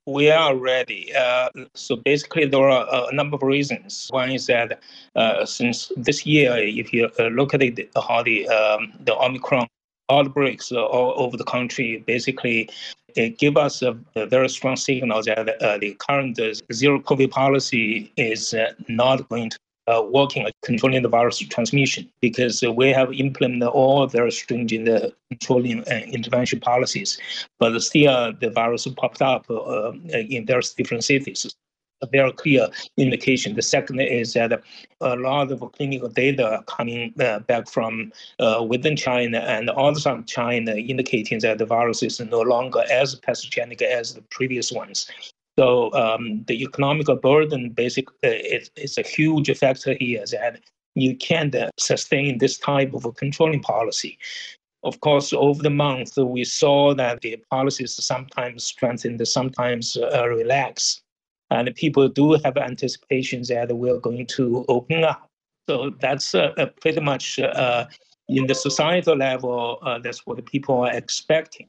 We 0.06 0.30
are 0.30 0.54
ready. 0.54 1.12
Uh, 1.12 1.48
so 1.74 1.96
basically, 1.96 2.46
there 2.46 2.68
are 2.68 3.08
a 3.10 3.12
number 3.12 3.34
of 3.34 3.42
reasons. 3.42 4.06
One 4.10 4.30
is 4.30 4.46
that 4.46 4.80
uh, 5.16 5.44
since 5.44 5.90
this 5.96 6.24
year, 6.24 6.56
if 6.56 6.92
you 6.92 7.10
uh, 7.18 7.24
look 7.24 7.54
at 7.54 7.62
it, 7.62 7.90
how 7.96 8.22
the 8.22 8.48
um, 8.48 8.92
the 9.00 9.16
Omicron 9.16 9.66
outbreaks 10.08 10.70
all 10.70 11.12
over 11.16 11.36
the 11.36 11.42
country, 11.42 12.04
basically 12.06 12.70
it 13.16 13.38
give 13.38 13.56
us 13.56 13.82
a, 13.82 13.98
a, 14.14 14.26
very 14.26 14.48
strong 14.48 14.76
signal 14.76 15.22
that 15.24 15.48
uh, 15.60 15.78
the 15.78 15.96
current 15.98 16.38
zero 16.72 17.00
COVID 17.00 17.30
policy 17.30 18.12
is 18.16 18.54
uh, 18.54 18.72
not 18.88 19.28
going 19.28 19.50
to 19.50 19.58
uh, 19.86 20.02
working 20.10 20.44
at 20.46 20.54
controlling 20.62 21.02
the 21.02 21.08
virus 21.08 21.38
transmission 21.38 22.10
because 22.20 22.62
uh, 22.62 22.72
we 22.72 22.88
have 22.88 23.12
implemented 23.12 23.68
all 23.68 24.06
very 24.06 24.32
stringent 24.32 24.88
uh, 24.88 25.10
controlling 25.30 25.84
and 25.88 26.04
intervention 26.12 26.60
policies, 26.60 27.18
but 27.58 27.78
still 27.80 28.32
the 28.40 28.50
virus 28.50 28.86
popped 28.96 29.22
up 29.22 29.46
uh, 29.50 29.92
in 30.12 30.46
various 30.46 30.74
different 30.74 31.04
cities. 31.04 31.54
A 32.02 32.06
very 32.06 32.30
clear 32.32 32.68
indication. 32.98 33.54
The 33.54 33.62
second 33.62 34.00
is 34.00 34.34
that 34.34 34.62
a 35.00 35.16
lot 35.16 35.50
of 35.50 35.60
clinical 35.72 36.10
data 36.10 36.62
coming 36.66 37.14
uh, 37.18 37.38
back 37.38 37.70
from 37.70 38.12
uh, 38.38 38.62
within 38.68 38.96
China 38.96 39.38
and 39.38 39.70
outside 39.70 40.26
China 40.26 40.74
indicating 40.74 41.38
that 41.38 41.56
the 41.56 41.64
virus 41.64 42.02
is 42.02 42.20
no 42.20 42.42
longer 42.42 42.82
as 42.90 43.14
pathogenic 43.14 43.80
as 43.80 44.12
the 44.12 44.20
previous 44.30 44.70
ones. 44.70 45.10
So 45.58 45.92
um, 45.94 46.44
the 46.46 46.62
economical 46.62 47.16
burden 47.16 47.70
basically 47.70 48.16
uh, 48.24 48.60
is, 48.76 48.98
a 48.98 49.02
huge 49.02 49.56
factor 49.56 49.94
here 49.98 50.24
that 50.30 50.60
you 50.94 51.16
can't 51.16 51.54
uh, 51.54 51.70
sustain 51.78 52.38
this 52.38 52.58
type 52.58 52.92
of 52.92 53.04
a 53.06 53.12
controlling 53.12 53.60
policy. 53.60 54.18
Of 54.82 55.00
course, 55.00 55.32
over 55.32 55.62
the 55.62 55.70
month, 55.70 56.16
we 56.18 56.44
saw 56.44 56.94
that 56.94 57.22
the 57.22 57.36
policies 57.50 57.94
sometimes 57.94 58.64
strengthened, 58.64 59.26
sometimes 59.26 59.96
uh, 59.96 60.28
relaxed. 60.28 61.02
And 61.50 61.74
people 61.74 62.08
do 62.08 62.32
have 62.44 62.56
anticipations 62.56 63.48
that 63.48 63.74
we're 63.74 63.98
going 63.98 64.26
to 64.26 64.64
open 64.68 65.04
up. 65.04 65.28
So 65.68 65.90
that's 66.00 66.34
uh, 66.34 66.52
uh 66.58 66.66
pretty 66.80 67.00
much 67.00 67.38
uh, 67.38 67.86
in 68.28 68.46
the 68.46 68.54
societal 68.54 69.16
level, 69.16 69.78
that's 70.02 70.26
what 70.26 70.44
people 70.46 70.80
are 70.80 70.92
expecting. 70.92 71.68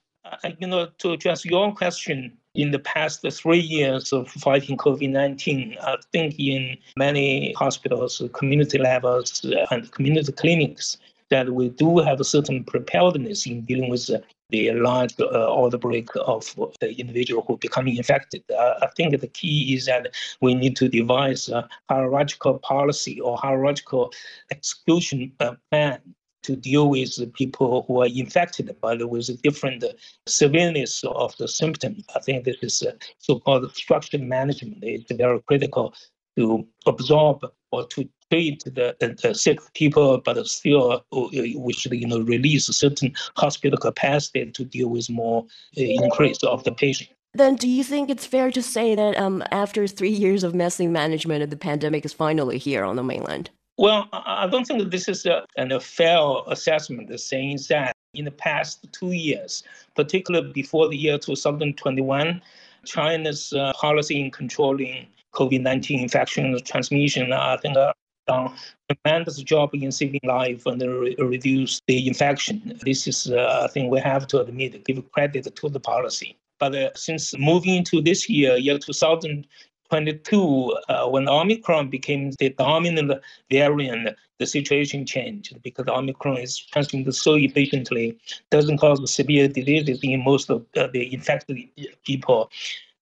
you 0.59 0.67
know, 0.67 0.87
to 0.97 1.13
address 1.13 1.45
your 1.45 1.73
question, 1.73 2.37
in 2.57 2.71
the 2.71 2.79
past 2.79 3.25
three 3.31 3.59
years 3.59 4.11
of 4.11 4.27
fighting 4.29 4.77
COVID 4.77 5.09
19, 5.09 5.77
I 5.81 5.95
think 6.11 6.39
in 6.39 6.77
many 6.97 7.53
hospitals, 7.53 8.21
community 8.33 8.79
levels, 8.79 9.45
and 9.71 9.89
community 9.91 10.31
clinics, 10.31 10.97
that 11.29 11.51
we 11.51 11.69
do 11.69 11.99
have 11.99 12.19
a 12.19 12.23
certain 12.23 12.63
preparedness 12.63 13.45
in 13.45 13.61
dealing 13.61 13.89
with 13.89 14.09
the 14.49 14.71
large 14.71 15.13
uh, 15.19 15.53
outbreak 15.53 16.07
of 16.15 16.55
the 16.79 16.97
individual 16.97 17.43
who 17.45 17.57
becoming 17.57 17.97
infected. 17.97 18.43
Uh, 18.49 18.75
I 18.81 18.87
think 18.95 19.19
the 19.19 19.27
key 19.27 19.75
is 19.75 19.85
that 19.85 20.15
we 20.41 20.55
need 20.55 20.75
to 20.77 20.87
devise 20.87 21.49
a 21.49 21.67
hierarchical 21.89 22.59
policy 22.59 23.19
or 23.19 23.37
hierarchical 23.37 24.13
execution 24.49 25.31
uh, 25.41 25.55
plan 25.69 25.99
to 26.47 26.55
deal 26.55 26.89
with 26.89 27.11
people 27.33 27.83
who 27.87 28.01
are 28.01 28.07
infected, 28.07 28.75
but 28.81 29.07
with 29.09 29.41
different 29.41 29.83
severeness 30.25 31.03
of 31.03 31.35
the 31.37 31.47
symptom. 31.47 31.97
I 32.15 32.19
think 32.19 32.45
this 32.45 32.57
is 32.61 32.83
so-called 33.19 33.69
structured 33.75 34.21
management. 34.21 34.79
It's 34.81 35.11
very 35.11 35.41
critical 35.41 35.93
to 36.37 36.65
absorb 36.85 37.45
or 37.71 37.85
to 37.87 38.07
treat 38.31 38.63
the, 38.63 38.95
the, 38.99 39.35
sick 39.35 39.59
people, 39.73 40.19
but 40.19 40.45
still 40.47 41.03
uh, 41.11 41.27
we 41.57 41.73
should 41.73 41.93
you 41.93 42.07
know 42.07 42.21
release 42.21 42.67
certain 42.67 43.13
hospital 43.35 43.77
capacity 43.77 44.49
to 44.51 44.63
deal 44.63 44.89
with 44.89 45.09
more 45.09 45.43
uh, 45.77 45.81
increase 45.81 46.41
of 46.43 46.63
the 46.63 46.71
patient. 46.71 47.09
Then, 47.33 47.55
do 47.55 47.67
you 47.67 47.83
think 47.83 48.09
it's 48.09 48.25
fair 48.25 48.51
to 48.51 48.61
say 48.61 48.95
that 48.95 49.17
um, 49.17 49.43
after 49.51 49.85
three 49.85 50.09
years 50.09 50.43
of 50.43 50.55
messy 50.55 50.87
management, 50.87 51.49
the 51.49 51.57
pandemic 51.57 52.05
is 52.05 52.13
finally 52.13 52.57
here 52.57 52.83
on 52.83 52.95
the 52.95 53.03
mainland? 53.03 53.49
Well, 53.77 54.09
I 54.11 54.47
don't 54.47 54.65
think 54.65 54.89
this 54.89 55.07
is 55.07 55.25
a, 55.27 55.45
a 55.55 55.79
fair 55.79 56.19
assessment 56.47 57.19
saying 57.19 57.59
that 57.69 57.95
in 58.15 58.25
the 58.25 58.31
past 58.31 58.87
two 58.91 59.11
years, 59.11 59.63
particularly 59.95 60.51
before 60.51 60.89
the 60.89 60.97
year 60.97 61.19
2021, 61.19 62.41
China's 62.85 63.53
uh, 63.53 63.73
policy 63.73 64.19
in 64.19 64.31
controlling 64.31 65.05
COVID-19 65.35 66.01
infection 66.01 66.57
transmission, 66.63 67.31
I 67.31 67.57
think, 67.57 67.77
uh, 67.77 67.93
done 68.27 68.51
a 68.89 68.95
tremendous 68.95 69.37
job 69.43 69.69
in 69.73 69.91
saving 69.91 70.21
life 70.23 70.65
and 70.65 70.81
re- 70.81 71.15
reduce 71.19 71.79
the 71.87 72.07
infection. 72.07 72.79
This 72.83 73.07
is, 73.07 73.29
uh, 73.29 73.61
I 73.63 73.67
think, 73.67 73.91
we 73.91 73.99
have 73.99 74.25
to 74.27 74.41
admit, 74.41 74.85
give 74.85 75.11
credit 75.11 75.55
to 75.55 75.69
the 75.69 75.79
policy. 75.79 76.35
But 76.59 76.73
uh, 76.73 76.89
since 76.95 77.37
moving 77.37 77.75
into 77.75 78.01
this 78.01 78.27
year, 78.27 78.57
year 78.57 78.79
2000, 78.79 79.45
22, 79.89 80.75
uh, 80.89 81.07
when 81.07 81.27
Omicron 81.29 81.89
became 81.89 82.31
the 82.39 82.49
dominant 82.49 83.11
variant, 83.49 84.09
the 84.39 84.45
situation 84.45 85.05
changed 85.05 85.57
because 85.63 85.87
Omicron 85.87 86.37
is 86.37 86.57
transmitted 86.57 87.13
so 87.13 87.35
efficiently, 87.35 88.17
doesn't 88.51 88.77
cause 88.77 89.11
severe 89.11 89.47
diseases 89.47 89.99
in 90.03 90.23
most 90.23 90.49
of 90.49 90.65
the 90.73 91.13
infected 91.13 91.57
people 92.05 92.49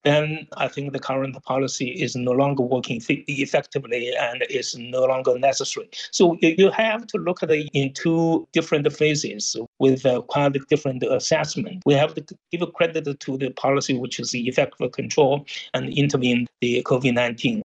then 0.06 0.48
I 0.56 0.68
think 0.68 0.94
the 0.94 1.00
current 1.00 1.36
policy 1.44 1.90
is 1.90 2.16
no 2.16 2.32
longer 2.32 2.64
working 2.64 3.02
effectively 3.10 4.16
and 4.16 4.44
is 4.50 4.76
no 4.78 5.06
longer 5.06 5.38
necessary. 5.38 5.90
So 6.12 6.38
you 6.42 6.70
have 6.70 7.08
to 7.08 7.18
look 7.18 7.42
at 7.42 7.52
it 7.52 7.70
in 7.74 7.92
two 7.94 8.48
different 8.54 8.92
phases 8.94 9.56
with 9.80 10.06
uh, 10.06 10.22
quite 10.22 10.54
different 10.70 11.04
assessment. 11.04 11.82
We 11.86 11.96
have 11.96 12.14
to 12.14 12.24
give 12.52 12.74
credit 12.74 13.20
to 13.20 13.38
the 13.38 13.50
policy, 13.52 13.98
which 13.98 14.20
is 14.20 14.32
the 14.32 14.48
effective 14.48 14.92
control 14.92 15.46
and 15.74 15.90
intervene 15.90 16.48
the 16.62 16.84
COVID-19. 16.84 17.62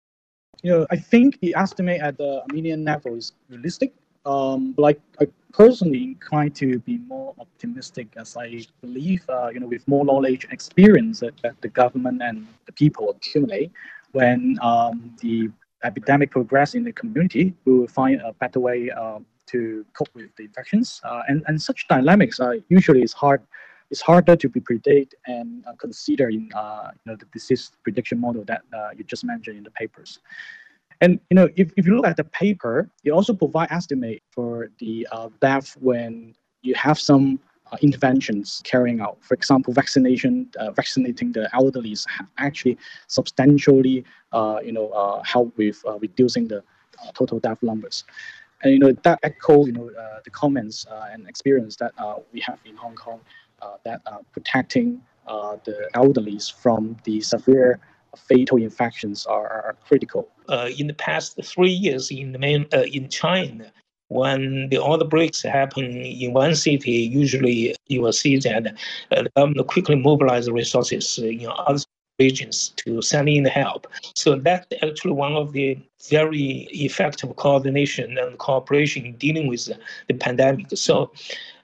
You 0.63 0.71
know, 0.71 0.87
I 0.91 0.97
think 0.97 1.41
the 1.41 1.55
estimate 1.57 2.01
at 2.01 2.19
the 2.19 2.43
Armenian 2.43 2.85
level 2.85 3.15
is 3.15 3.33
realistic. 3.49 3.95
Um, 4.27 4.75
like 4.77 5.01
I 5.21 5.29
personally 5.53 6.03
inclined 6.03 6.55
to 6.57 6.79
be 6.81 6.99
more 6.99 7.35
optimistic 7.39 8.09
as 8.17 8.37
I 8.37 8.63
believe, 8.83 9.25
uh, 9.29 9.49
you 9.49 9.61
know, 9.61 9.69
with 9.69 9.87
more 9.89 10.05
knowledge 10.05 10.45
and 10.45 10.53
experience 10.53 11.21
that, 11.21 11.35
that 11.43 11.55
the 11.63 11.69
government 11.69 12.23
and 12.23 12.47
the 12.67 12.73
people 12.73 13.11
accumulate, 13.11 13.71
when 14.13 14.59
um, 14.61 15.15
the 15.21 15.51
epidemic 15.85 16.31
progress 16.31 16.75
in 16.75 16.85
the 16.85 16.93
community, 16.93 17.55
we 17.65 17.79
will 17.79 17.89
find 17.89 18.21
a 18.21 18.33
better 18.35 18.61
way 18.61 18.91
uh, 18.91 19.21
to 19.47 19.87
cope 19.95 20.09
with 20.15 20.35
the 20.37 20.45
infections. 20.45 21.01
Uh, 21.05 21.23
and, 21.29 21.45
and 21.47 21.61
such 21.61 21.87
dynamics 21.89 22.41
are 22.41 22.57
usually 22.69 23.03
is 23.03 23.13
hard 23.13 23.41
it's 23.91 24.01
harder 24.01 24.35
to 24.37 24.49
be 24.49 24.61
predict 24.61 25.15
and 25.27 25.65
uh, 25.67 25.73
consider 25.79 26.29
in 26.29 26.51
uh, 26.55 26.91
you 27.05 27.13
know, 27.13 27.17
the 27.17 27.27
disease 27.27 27.71
prediction 27.83 28.21
model 28.21 28.45
that 28.45 28.63
uh, 28.77 28.91
you 28.97 29.05
just 29.05 29.25
mentioned 29.25 29.57
in 29.57 29.63
the 29.63 29.71
papers. 29.71 30.19
And 31.01 31.21
you 31.31 31.35
know, 31.35 31.49
if, 31.57 31.73
if 31.77 31.87
you 31.87 31.97
look 31.97 32.07
at 32.07 32.17
the 32.17 32.25
paper, 32.25 32.89
it 33.05 33.11
also 33.11 33.35
provide 33.35 33.69
estimate 33.71 34.23
for 34.31 34.71
the 34.79 35.07
uh, 35.13 35.29
death 35.41 35.77
when 35.81 36.35
you 36.63 36.75
have 36.75 36.99
some 36.99 37.39
uh, 37.73 37.77
interventions 37.83 38.63
carrying 38.65 39.01
out. 39.01 39.19
For 39.21 39.35
example, 39.35 39.73
vaccination, 39.73 40.49
uh, 40.59 40.71
vaccinating 40.71 41.33
the 41.33 41.49
elderly 41.53 41.97
have 42.09 42.29
actually 42.39 42.79
substantially, 43.09 44.05
uh, 44.33 44.61
you 44.65 44.73
know, 44.73 44.89
uh, 44.91 45.23
help 45.25 45.57
with 45.57 45.83
uh, 45.87 45.99
reducing 45.99 46.49
the 46.49 46.63
total 47.15 47.39
death 47.41 47.63
numbers. 47.63 48.05
And 48.63 48.73
you 48.73 48.79
know 48.79 48.93
that 48.93 49.19
echo, 49.23 49.67
you 49.67 49.73
know, 49.73 49.91
the 50.25 50.31
comments 50.31 50.87
and 51.13 51.29
experience 51.29 51.77
that 51.77 51.93
we 52.33 52.41
have 52.41 52.59
in 52.65 52.75
Hong 52.77 52.95
Kong, 52.95 53.21
that 53.85 54.01
protecting 54.33 55.03
the 55.27 55.91
elderly 55.95 56.41
from 56.59 56.97
the 57.05 57.21
severe 57.21 57.79
fatal 58.17 58.59
infections 58.59 59.27
are, 59.27 59.49
are 59.49 59.77
critical. 59.87 60.29
Uh, 60.49 60.71
in 60.79 60.87
the 60.87 60.95
past 60.95 61.39
three 61.43 61.71
years 61.71 62.11
in 62.11 62.33
the 62.33 62.39
main, 62.39 62.67
uh, 62.73 62.83
in 62.93 63.09
China, 63.09 63.73
when 64.09 64.69
the 64.69 64.83
outbreaks 64.83 65.43
happen 65.43 65.85
in 65.85 66.33
one 66.33 66.55
city, 66.55 66.93
usually 66.93 67.75
you 67.89 68.01
will 68.01 68.13
see 68.13 68.37
that 68.39 68.67
uh, 69.11 69.23
the 69.23 69.31
government 69.37 69.67
quickly 69.67 69.97
mobilize 69.97 70.49
resources 70.51 71.19
in 71.19 71.49
other 71.67 71.81
regions 72.19 72.73
to 72.77 73.03
send 73.03 73.29
in 73.29 73.45
help. 73.45 73.87
So 74.15 74.37
that's 74.37 74.67
actually 74.83 75.13
one 75.13 75.35
of 75.35 75.53
the 75.53 75.79
very 76.09 76.69
effective 76.71 77.35
coordination 77.37 78.17
and 78.17 78.39
cooperation 78.39 79.07
in 79.07 79.17
dealing 79.17 79.49
with 79.49 79.69
the 80.09 80.15
pandemic. 80.15 80.67
So 80.75 81.13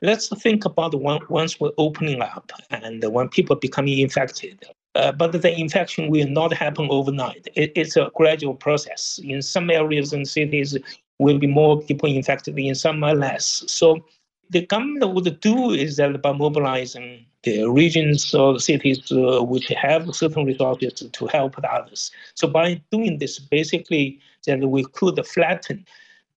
let's 0.02 0.28
think 0.28 0.64
about 0.64 0.94
one, 0.94 1.20
once 1.28 1.60
we're 1.60 1.70
opening 1.78 2.20
up 2.20 2.52
and 2.70 3.02
when 3.12 3.28
people 3.28 3.56
becoming 3.56 3.98
infected. 3.98 4.64
Uh, 4.94 5.10
but 5.10 5.32
the 5.32 5.58
infection 5.58 6.10
will 6.10 6.28
not 6.28 6.52
happen 6.52 6.86
overnight. 6.90 7.48
It, 7.54 7.72
it's 7.76 7.96
a 7.96 8.10
gradual 8.14 8.54
process. 8.54 9.18
In 9.24 9.40
some 9.40 9.70
areas 9.70 10.12
and 10.12 10.28
cities, 10.28 10.76
will 11.22 11.38
be 11.38 11.46
more 11.46 11.80
people 11.80 12.08
infected, 12.08 12.58
in 12.58 12.74
some 12.74 13.02
are 13.04 13.14
less. 13.14 13.64
So 13.66 14.04
the 14.50 14.66
government 14.66 15.14
would 15.14 15.40
do 15.40 15.70
is 15.70 15.96
that 15.96 16.20
by 16.20 16.32
mobilizing 16.32 17.24
the 17.42 17.68
regions 17.70 18.34
or 18.34 18.60
cities 18.60 19.10
uh, 19.10 19.42
which 19.42 19.68
have 19.68 20.14
certain 20.14 20.44
resources 20.44 20.92
to 21.10 21.26
help 21.26 21.56
the 21.56 21.72
others. 21.72 22.10
So 22.34 22.46
by 22.48 22.80
doing 22.90 23.18
this, 23.18 23.38
basically, 23.38 24.20
then 24.46 24.70
we 24.70 24.84
could 24.84 25.24
flatten 25.26 25.84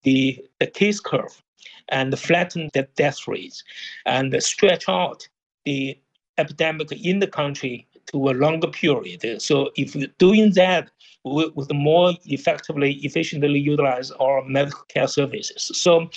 the, 0.03 0.43
the 0.59 0.67
case 0.67 0.99
curve 0.99 1.41
and 1.89 2.17
flatten 2.17 2.69
the 2.73 2.87
death 2.95 3.27
rates 3.27 3.63
and 4.05 4.35
stretch 4.41 4.87
out 4.87 5.27
the 5.65 5.97
epidemic 6.37 6.91
in 6.91 7.19
the 7.19 7.27
country 7.27 7.87
to 8.11 8.29
a 8.29 8.33
longer 8.33 8.67
period. 8.67 9.41
So 9.41 9.71
if 9.75 9.95
doing 10.17 10.51
that, 10.53 10.91
we 11.23 11.51
would 11.55 11.73
more 11.73 12.13
effectively, 12.25 12.93
efficiently 13.03 13.59
utilize 13.59 14.11
our 14.11 14.43
medical 14.45 14.83
care 14.87 15.07
services. 15.07 15.71
So 15.73 16.09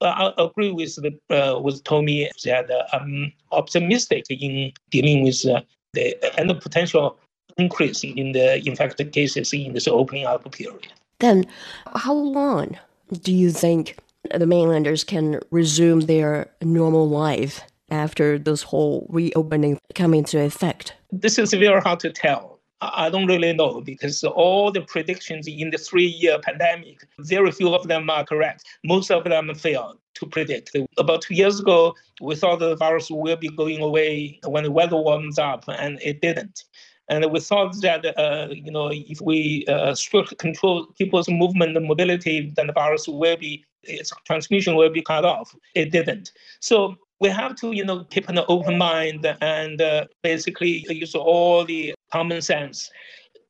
I 0.00 0.32
agree 0.38 0.72
with 0.72 0.96
the 0.96 1.12
uh, 1.30 1.58
with 1.58 1.82
Tommy 1.84 2.28
that 2.44 2.70
uh, 2.70 2.84
I'm 2.92 3.32
optimistic 3.52 4.24
in 4.30 4.72
dealing 4.90 5.24
with 5.24 5.46
uh, 5.46 5.62
the 5.92 6.16
and 6.38 6.50
the 6.50 6.54
potential 6.54 7.18
increase 7.58 8.02
in 8.02 8.32
the 8.32 8.66
infected 8.66 9.12
cases 9.12 9.52
in 9.52 9.72
this 9.74 9.86
opening 9.86 10.26
up 10.26 10.50
period. 10.52 10.88
Then, 11.18 11.46
how 11.94 12.14
long 12.14 12.78
do 13.22 13.32
you 13.32 13.50
think 13.50 13.98
the 14.34 14.46
mainlanders 14.46 15.04
can 15.04 15.40
resume 15.50 16.00
their 16.00 16.48
normal 16.62 17.08
life 17.08 17.60
after 17.92 18.38
this 18.38 18.62
whole 18.62 19.06
reopening 19.10 19.78
come 19.94 20.14
into 20.14 20.40
effect? 20.40 20.94
This 21.12 21.38
is 21.38 21.52
very 21.52 21.80
hard 21.80 22.00
to 22.00 22.10
tell. 22.10 22.58
I 22.80 23.10
don't 23.10 23.26
really 23.26 23.52
know 23.52 23.80
because 23.80 24.24
all 24.24 24.72
the 24.72 24.80
predictions 24.80 25.46
in 25.46 25.70
the 25.70 25.78
three 25.78 26.06
year 26.06 26.40
pandemic, 26.40 27.06
very 27.20 27.52
few 27.52 27.72
of 27.72 27.86
them 27.86 28.10
are 28.10 28.24
correct. 28.24 28.64
Most 28.84 29.10
of 29.10 29.22
them 29.22 29.54
failed 29.54 29.98
to 30.14 30.26
predict. 30.26 30.76
About 30.98 31.22
two 31.22 31.34
years 31.34 31.60
ago, 31.60 31.94
we 32.20 32.34
thought 32.34 32.58
the 32.58 32.74
virus 32.76 33.08
will 33.08 33.36
be 33.36 33.50
going 33.50 33.80
away 33.80 34.40
when 34.44 34.64
the 34.64 34.70
weather 34.72 34.96
warms 34.96 35.38
up, 35.38 35.64
and 35.68 36.00
it 36.02 36.20
didn't. 36.20 36.64
And 37.08 37.30
we 37.30 37.40
thought 37.40 37.80
that 37.82 38.18
uh, 38.18 38.48
you 38.50 38.72
know 38.72 38.90
if 38.92 39.20
we 39.20 39.64
uh, 39.68 39.94
strict 39.94 40.38
control 40.38 40.86
people's 40.98 41.28
movement 41.28 41.76
and 41.76 41.86
mobility, 41.86 42.52
then 42.56 42.66
the 42.66 42.72
virus 42.72 43.06
will 43.06 43.36
be 43.36 43.64
its 43.84 44.12
transmission 44.24 44.76
will 44.76 44.90
be 44.90 45.02
cut 45.02 45.24
off. 45.24 45.54
It 45.74 45.90
didn't. 45.90 46.32
So 46.60 46.96
we 47.22 47.28
have 47.28 47.54
to, 47.54 47.72
you 47.72 47.84
know, 47.84 48.04
keep 48.10 48.28
an 48.28 48.40
open 48.48 48.76
mind 48.76 49.24
and 49.40 49.80
uh, 49.80 50.06
basically 50.22 50.84
use 50.90 51.14
all 51.14 51.64
the 51.64 51.94
common 52.10 52.42
sense 52.42 52.90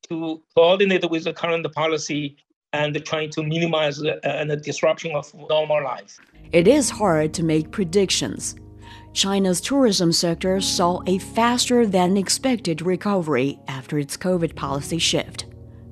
to 0.08 0.42
coordinate 0.54 1.10
with 1.10 1.24
the 1.24 1.32
current 1.32 1.66
policy 1.72 2.36
and 2.74 3.02
trying 3.04 3.30
to 3.30 3.42
minimize 3.42 4.02
uh, 4.02 4.44
the 4.46 4.56
disruption 4.56 5.16
of 5.16 5.32
normal 5.48 5.82
life. 5.82 6.18
It 6.52 6.68
is 6.68 6.90
hard 6.90 7.32
to 7.34 7.42
make 7.42 7.70
predictions. 7.70 8.56
China's 9.14 9.60
tourism 9.60 10.12
sector 10.12 10.60
saw 10.60 11.00
a 11.06 11.18
faster 11.18 11.86
than 11.86 12.16
expected 12.18 12.82
recovery 12.82 13.58
after 13.68 13.98
its 13.98 14.18
COVID 14.18 14.54
policy 14.54 14.98
shift. 14.98 15.46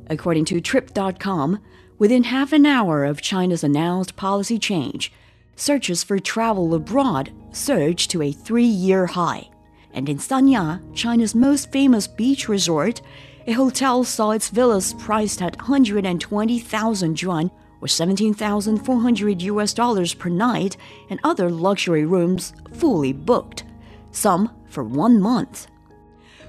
According 0.08 0.44
to 0.46 0.60
Trip.com, 0.60 1.60
within 1.98 2.24
half 2.24 2.52
an 2.52 2.66
hour 2.66 3.04
of 3.04 3.22
China's 3.22 3.64
announced 3.64 4.16
policy 4.16 4.58
change, 4.58 5.12
searches 5.56 6.02
for 6.02 6.18
travel 6.18 6.74
abroad 6.74 7.30
surged 7.52 8.10
to 8.10 8.22
a 8.22 8.32
three 8.32 8.64
year 8.64 9.06
high. 9.06 9.48
And 9.92 10.08
in 10.08 10.18
Sanya, 10.18 10.80
China's 10.94 11.34
most 11.34 11.72
famous 11.72 12.06
beach 12.06 12.48
resort, 12.48 13.02
a 13.46 13.52
hotel 13.52 14.04
saw 14.04 14.30
its 14.30 14.48
villas 14.48 14.94
priced 14.94 15.42
at 15.42 15.56
120,000 15.56 17.22
yuan 17.22 17.50
or 17.80 17.88
17,400 17.88 19.42
US 19.42 19.74
dollars 19.74 20.14
per 20.14 20.28
night 20.28 20.76
and 21.08 21.18
other 21.24 21.50
luxury 21.50 22.04
rooms 22.04 22.52
fully 22.74 23.12
booked, 23.12 23.64
some 24.12 24.50
for 24.68 24.84
one 24.84 25.20
month. 25.20 25.66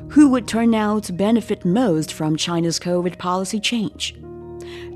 Who 0.10 0.30
would 0.30 0.48
turn 0.48 0.76
out 0.76 1.06
to 1.06 1.14
benefit 1.14 1.64
most 1.64 2.14
from 2.14 2.36
China's 2.36 2.80
COVID 2.80 3.18
policy 3.18 3.60
change? 3.60 4.16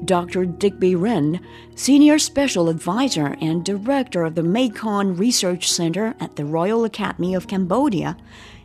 Dr. 0.06 0.46
Digby 0.46 0.96
Ren, 0.96 1.40
Senior 1.76 2.20
Special 2.20 2.70
Advisor 2.70 3.38
and 3.42 3.64
Director 3.64 4.24
of 4.24 4.36
the 4.36 4.44
Mekong 4.44 5.16
Research 5.16 5.72
Center 5.72 6.16
at 6.20 6.36
the 6.36 6.46
Royal 6.46 6.86
Academy 6.86 7.34
of 7.34 7.48
Cambodia, 7.48 8.18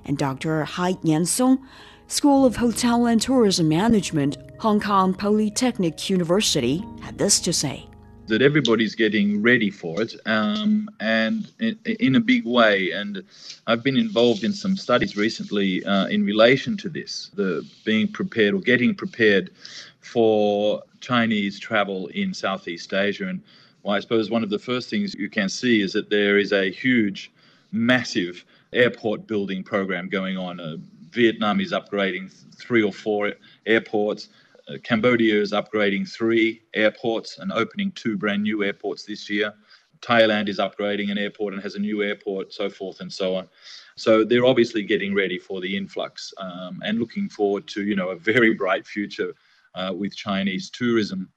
and 0.04 0.18
Dr. 0.18 0.64
Hai 0.64 0.96
Yan 1.02 1.26
Song, 1.26 1.66
School 2.08 2.44
of 2.44 2.56
Hotel 2.56 3.06
and 3.06 3.20
Tourism 3.20 3.68
Management, 3.68 4.36
Hong 4.58 4.80
Kong 4.80 5.14
Polytechnic 5.14 6.10
University, 6.10 6.84
had 7.02 7.18
this 7.18 7.40
to 7.40 7.52
say 7.52 7.90
that 8.30 8.42
everybody's 8.42 8.94
getting 8.94 9.42
ready 9.42 9.70
for 9.70 10.00
it 10.00 10.14
um, 10.24 10.88
and 11.00 11.52
in, 11.58 11.78
in, 11.84 12.14
a 12.16 12.20
big 12.20 12.46
way. 12.46 12.92
And 12.92 13.22
I've 13.66 13.82
been 13.82 13.96
involved 13.96 14.44
in 14.44 14.52
some 14.52 14.76
studies 14.76 15.16
recently 15.16 15.84
uh, 15.84 16.06
in 16.06 16.24
relation 16.24 16.76
to 16.78 16.88
this, 16.88 17.30
the 17.34 17.68
being 17.84 18.10
prepared 18.10 18.54
or 18.54 18.60
getting 18.60 18.94
prepared 18.94 19.50
for 20.00 20.82
Chinese 21.00 21.58
travel 21.58 22.08
in 22.08 22.34
Southeast 22.34 22.92
Asia. 22.92 23.28
And 23.28 23.42
well, 23.82 23.94
I 23.94 24.00
suppose 24.00 24.30
one 24.30 24.42
of 24.42 24.50
the 24.50 24.58
first 24.58 24.90
things 24.90 25.14
you 25.14 25.30
can 25.30 25.48
see 25.48 25.80
is 25.80 25.92
that 25.92 26.10
there 26.10 26.38
is 26.38 26.52
a 26.52 26.70
huge, 26.70 27.32
massive 27.72 28.44
airport 28.72 29.26
building 29.26 29.62
program 29.62 30.08
going 30.08 30.36
on. 30.36 30.60
Uh, 30.60 30.76
Vietnam 31.10 31.60
is 31.60 31.72
upgrading 31.72 32.32
three 32.56 32.82
or 32.82 32.92
four 32.92 33.32
airports. 33.66 34.28
Uh, 34.68 34.78
Cambodia 34.82 35.40
is 35.40 35.52
upgrading 35.52 36.08
three 36.08 36.62
airports 36.74 37.38
and 37.38 37.52
opening 37.52 37.90
two 37.92 38.16
brand 38.16 38.42
new 38.42 38.62
airports 38.62 39.04
this 39.04 39.28
year. 39.28 39.52
Thailand 40.00 40.48
is 40.48 40.58
upgrading 40.58 41.10
an 41.10 41.18
airport 41.18 41.52
and 41.52 41.62
has 41.62 41.74
a 41.74 41.78
new 41.78 42.02
airport, 42.02 42.52
so 42.52 42.70
forth 42.70 43.00
and 43.00 43.12
so 43.12 43.34
on. 43.34 43.48
So 43.96 44.24
they're 44.24 44.46
obviously 44.46 44.82
getting 44.82 45.14
ready 45.14 45.38
for 45.38 45.60
the 45.60 45.76
influx 45.76 46.32
um, 46.38 46.80
and 46.84 46.98
looking 46.98 47.28
forward 47.28 47.66
to 47.68 47.84
you 47.84 47.96
know 47.96 48.08
a 48.08 48.16
very 48.16 48.54
bright 48.62 48.86
future 48.86 49.34
uh, 49.74 49.92
with 49.96 50.14
Chinese 50.16 50.70
tourism. 50.70 51.30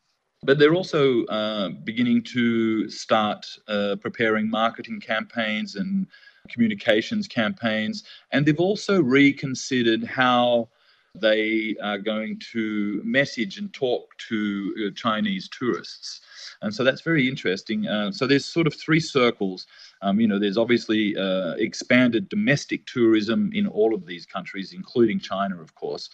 But 0.44 0.60
they're 0.60 0.76
also 0.76 1.24
uh, 1.26 1.70
beginning 1.70 2.24
to 2.34 2.90
start 2.90 3.46
uh, 3.68 3.96
preparing 4.02 4.50
marketing 4.50 5.00
campaigns 5.00 5.76
and 5.76 6.08
communications 6.50 7.28
campaigns. 7.28 8.04
And 8.32 8.46
they've 8.46 8.60
also 8.60 9.02
reconsidered 9.02 10.04
how 10.04 10.70
they 11.16 11.76
are 11.82 12.00
going 12.00 12.40
to 12.52 13.00
message 13.04 13.58
and 13.58 13.72
talk 13.72 14.18
to 14.30 14.74
uh, 14.88 14.92
Chinese 14.96 15.48
tourists. 15.50 16.22
And 16.62 16.74
so 16.74 16.84
that's 16.84 17.02
very 17.02 17.28
interesting. 17.28 17.88
Uh, 17.88 18.12
so 18.12 18.26
there's 18.26 18.46
sort 18.46 18.68
of 18.68 18.74
three 18.74 19.00
circles. 19.00 19.68
Um, 20.02 20.20
you 20.20 20.28
know, 20.28 20.40
there's 20.40 20.58
obviously 20.58 21.16
uh, 21.16 21.54
expanded 21.58 22.30
domestic 22.30 22.86
tourism 22.88 23.52
in 23.54 23.68
all 23.68 23.94
of 23.94 24.06
these 24.06 24.26
countries, 24.26 24.74
including 24.74 25.20
China, 25.20 25.62
of 25.62 25.76
course. 25.76 26.10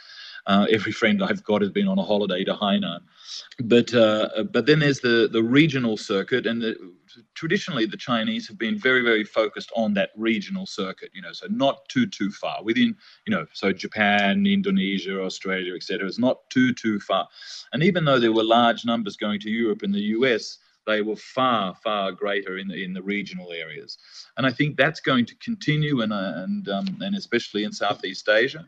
Uh, 0.46 0.66
every 0.70 0.92
friend 0.92 1.24
I've 1.24 1.44
got 1.44 1.62
has 1.62 1.70
been 1.72 1.88
on 1.88 2.00
a 2.00 2.04
holiday 2.04 2.44
to 2.44 2.54
Hainan. 2.54 3.02
But 3.64 3.94
uh, 3.94 4.44
but 4.52 4.66
then 4.66 4.80
there's 4.80 5.00
the 5.00 5.30
the 5.32 5.44
regional 5.44 5.98
circuit, 5.98 6.46
and 6.46 6.62
the, 6.62 6.76
traditionally 7.34 7.86
the 7.86 7.98
Chinese 7.98 8.48
have 8.48 8.58
been 8.58 8.78
very 8.78 9.02
very 9.02 9.24
focused 9.24 9.72
on 9.76 9.94
that 9.96 10.12
regional 10.16 10.66
circuit. 10.66 11.12
You 11.14 11.22
know, 11.22 11.34
so 11.34 11.48
not 11.50 11.88
too 11.90 12.06
too 12.08 12.32
far 12.32 12.64
within. 12.64 12.96
You 13.26 13.36
know, 13.36 13.46
so 13.54 13.72
Japan, 13.72 14.46
Indonesia, 14.46 15.22
Australia, 15.22 15.76
etc. 15.76 16.08
is 16.08 16.20
not 16.20 16.50
too 16.50 16.74
too 16.74 17.00
far. 17.00 17.28
And 17.74 17.84
even 17.84 18.06
though 18.06 18.20
there 18.20 18.34
were 18.34 18.44
large 18.44 18.86
numbers 18.86 19.18
going 19.18 19.40
to 19.42 19.50
Europe 19.50 19.84
and 19.84 19.94
the 19.94 20.14
US, 20.18 20.58
they 20.90 21.02
were 21.02 21.16
far, 21.16 21.76
far 21.76 22.12
greater 22.12 22.58
in 22.58 22.68
the 22.68 22.84
in 22.84 22.94
the 22.94 23.02
regional 23.02 23.52
areas, 23.52 23.98
and 24.38 24.46
I 24.46 24.52
think 24.52 24.76
that's 24.76 25.00
going 25.00 25.26
to 25.28 25.36
continue, 25.36 26.02
and 26.02 26.12
uh, 26.12 26.34
and 26.36 26.68
um, 26.70 26.98
and 27.02 27.16
especially 27.16 27.64
in 27.64 27.72
Southeast 27.72 28.28
Asia. 28.28 28.66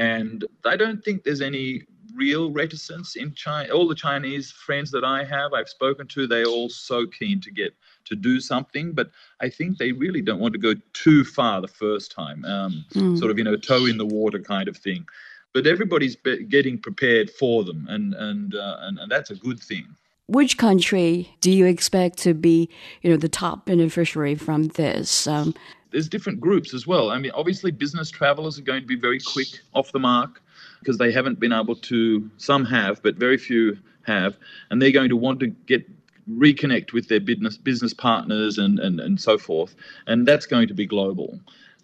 And 0.00 0.46
I 0.64 0.76
don't 0.76 1.04
think 1.04 1.24
there's 1.24 1.42
any 1.42 1.82
real 2.14 2.50
reticence 2.50 3.16
in 3.16 3.34
China. 3.34 3.70
All 3.74 3.86
the 3.86 3.94
Chinese 3.94 4.50
friends 4.50 4.90
that 4.92 5.04
I 5.04 5.24
have, 5.24 5.52
I've 5.52 5.68
spoken 5.68 6.06
to, 6.08 6.26
they're 6.26 6.46
all 6.46 6.70
so 6.70 7.06
keen 7.06 7.38
to 7.42 7.50
get 7.50 7.74
to 8.06 8.16
do 8.16 8.40
something, 8.40 8.92
but 8.92 9.10
I 9.42 9.50
think 9.50 9.76
they 9.76 9.92
really 9.92 10.22
don't 10.22 10.40
want 10.40 10.54
to 10.54 10.58
go 10.58 10.72
too 10.94 11.22
far 11.22 11.60
the 11.60 11.68
first 11.68 12.10
time, 12.12 12.46
um, 12.46 12.84
mm. 12.94 13.18
sort 13.18 13.30
of 13.30 13.36
you 13.36 13.44
know 13.44 13.56
toe 13.56 13.84
in 13.84 13.98
the 13.98 14.06
water 14.06 14.38
kind 14.38 14.68
of 14.68 14.76
thing. 14.76 15.06
But 15.52 15.66
everybody's 15.66 16.16
getting 16.48 16.78
prepared 16.78 17.28
for 17.30 17.62
them, 17.62 17.86
and 17.90 18.14
and, 18.14 18.54
uh, 18.54 18.78
and 18.80 18.98
and 18.98 19.12
that's 19.12 19.30
a 19.30 19.36
good 19.36 19.60
thing 19.60 19.96
which 20.30 20.56
country 20.56 21.36
do 21.40 21.50
you 21.50 21.66
expect 21.66 22.16
to 22.16 22.34
be, 22.34 22.70
you 23.02 23.10
know, 23.10 23.16
the 23.16 23.28
top 23.28 23.66
beneficiary 23.66 24.36
from 24.36 24.68
this? 24.68 25.26
Um, 25.26 25.54
There's 25.90 26.08
different 26.08 26.40
groups 26.40 26.74
as 26.74 26.86
well. 26.86 27.10
I 27.10 27.18
mean, 27.18 27.32
obviously, 27.32 27.70
business 27.70 28.10
travelers 28.10 28.58
are 28.58 28.62
going 28.62 28.80
to 28.80 28.86
be 28.86 28.96
very 28.96 29.20
quick 29.20 29.48
off 29.74 29.92
the 29.92 29.98
mark 29.98 30.42
because 30.80 30.98
they 30.98 31.12
haven't 31.12 31.40
been 31.40 31.52
able 31.52 31.76
to. 31.76 32.30
Some 32.36 32.64
have, 32.64 33.02
but 33.02 33.16
very 33.16 33.38
few 33.38 33.78
have, 34.02 34.36
and 34.70 34.80
they're 34.80 34.92
going 34.92 35.08
to 35.10 35.16
want 35.16 35.40
to 35.40 35.48
get 35.48 35.88
reconnect 36.30 36.92
with 36.92 37.08
their 37.08 37.20
business 37.20 37.56
business 37.56 37.94
partners 37.94 38.58
and, 38.58 38.78
and, 38.78 39.00
and 39.00 39.20
so 39.20 39.36
forth. 39.36 39.74
And 40.06 40.26
that's 40.26 40.46
going 40.46 40.68
to 40.68 40.74
be 40.74 40.86
global 40.86 41.40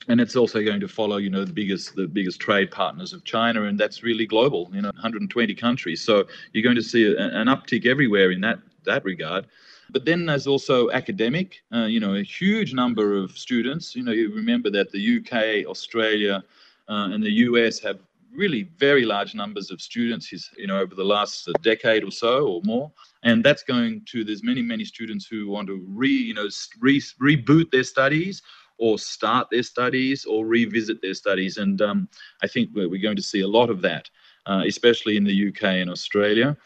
and 0.08 0.20
it's 0.20 0.36
also 0.36 0.62
going 0.62 0.80
to 0.80 0.88
follow, 0.88 1.16
you 1.16 1.30
know, 1.30 1.44
the 1.44 1.52
biggest 1.52 1.96
the 1.96 2.06
biggest 2.06 2.40
trade 2.40 2.70
partners 2.70 3.12
of 3.12 3.24
China, 3.24 3.64
and 3.64 3.78
that's 3.78 4.02
really 4.02 4.26
global. 4.26 4.70
You 4.72 4.82
know, 4.82 4.90
120 4.94 5.54
countries. 5.54 6.00
So 6.00 6.26
you're 6.52 6.62
going 6.62 6.76
to 6.76 6.82
see 6.82 7.04
a, 7.04 7.18
an 7.18 7.48
uptick 7.48 7.86
everywhere 7.86 8.30
in 8.30 8.40
that 8.42 8.58
that 8.84 9.04
regard. 9.04 9.46
But 9.90 10.04
then 10.04 10.26
there's 10.26 10.46
also 10.46 10.90
academic. 10.90 11.62
Uh, 11.72 11.84
you 11.84 12.00
know, 12.00 12.14
a 12.14 12.22
huge 12.22 12.74
number 12.74 13.16
of 13.16 13.36
students. 13.36 13.94
You 13.94 14.02
know, 14.02 14.12
you 14.12 14.34
remember 14.34 14.70
that 14.70 14.90
the 14.90 15.18
UK, 15.18 15.66
Australia, 15.66 16.42
uh, 16.88 17.08
and 17.12 17.22
the 17.22 17.32
US 17.32 17.78
have 17.80 17.98
really 18.32 18.64
very 18.78 19.04
large 19.04 19.34
numbers 19.34 19.70
of 19.70 19.80
students. 19.80 20.32
You 20.56 20.66
know, 20.66 20.78
over 20.78 20.94
the 20.94 21.04
last 21.04 21.48
decade 21.62 22.04
or 22.04 22.10
so 22.10 22.46
or 22.46 22.60
more 22.64 22.90
and 23.22 23.42
that's 23.42 23.62
going 23.62 24.02
to 24.06 24.24
there's 24.24 24.42
many 24.42 24.62
many 24.62 24.84
students 24.84 25.26
who 25.26 25.48
want 25.48 25.66
to 25.66 25.84
re 25.88 26.08
you 26.08 26.32
know 26.32 26.48
re, 26.80 27.00
reboot 27.20 27.70
their 27.70 27.82
studies 27.82 28.42
or 28.78 28.98
start 28.98 29.48
their 29.50 29.62
studies 29.62 30.24
or 30.24 30.46
revisit 30.46 31.00
their 31.00 31.14
studies. 31.14 31.56
And 31.56 31.80
um, 31.80 32.08
I 32.42 32.46
think 32.46 32.70
we're, 32.74 32.88
we're, 32.88 33.00
going 33.00 33.16
to 33.16 33.22
see 33.22 33.40
a 33.40 33.48
lot 33.48 33.70
of 33.70 33.80
that, 33.82 34.10
uh, 34.46 34.62
especially 34.66 35.16
in 35.16 35.24
the 35.24 35.48
UK 35.48 35.62
and 35.64 35.90
Australia. 35.90 36.56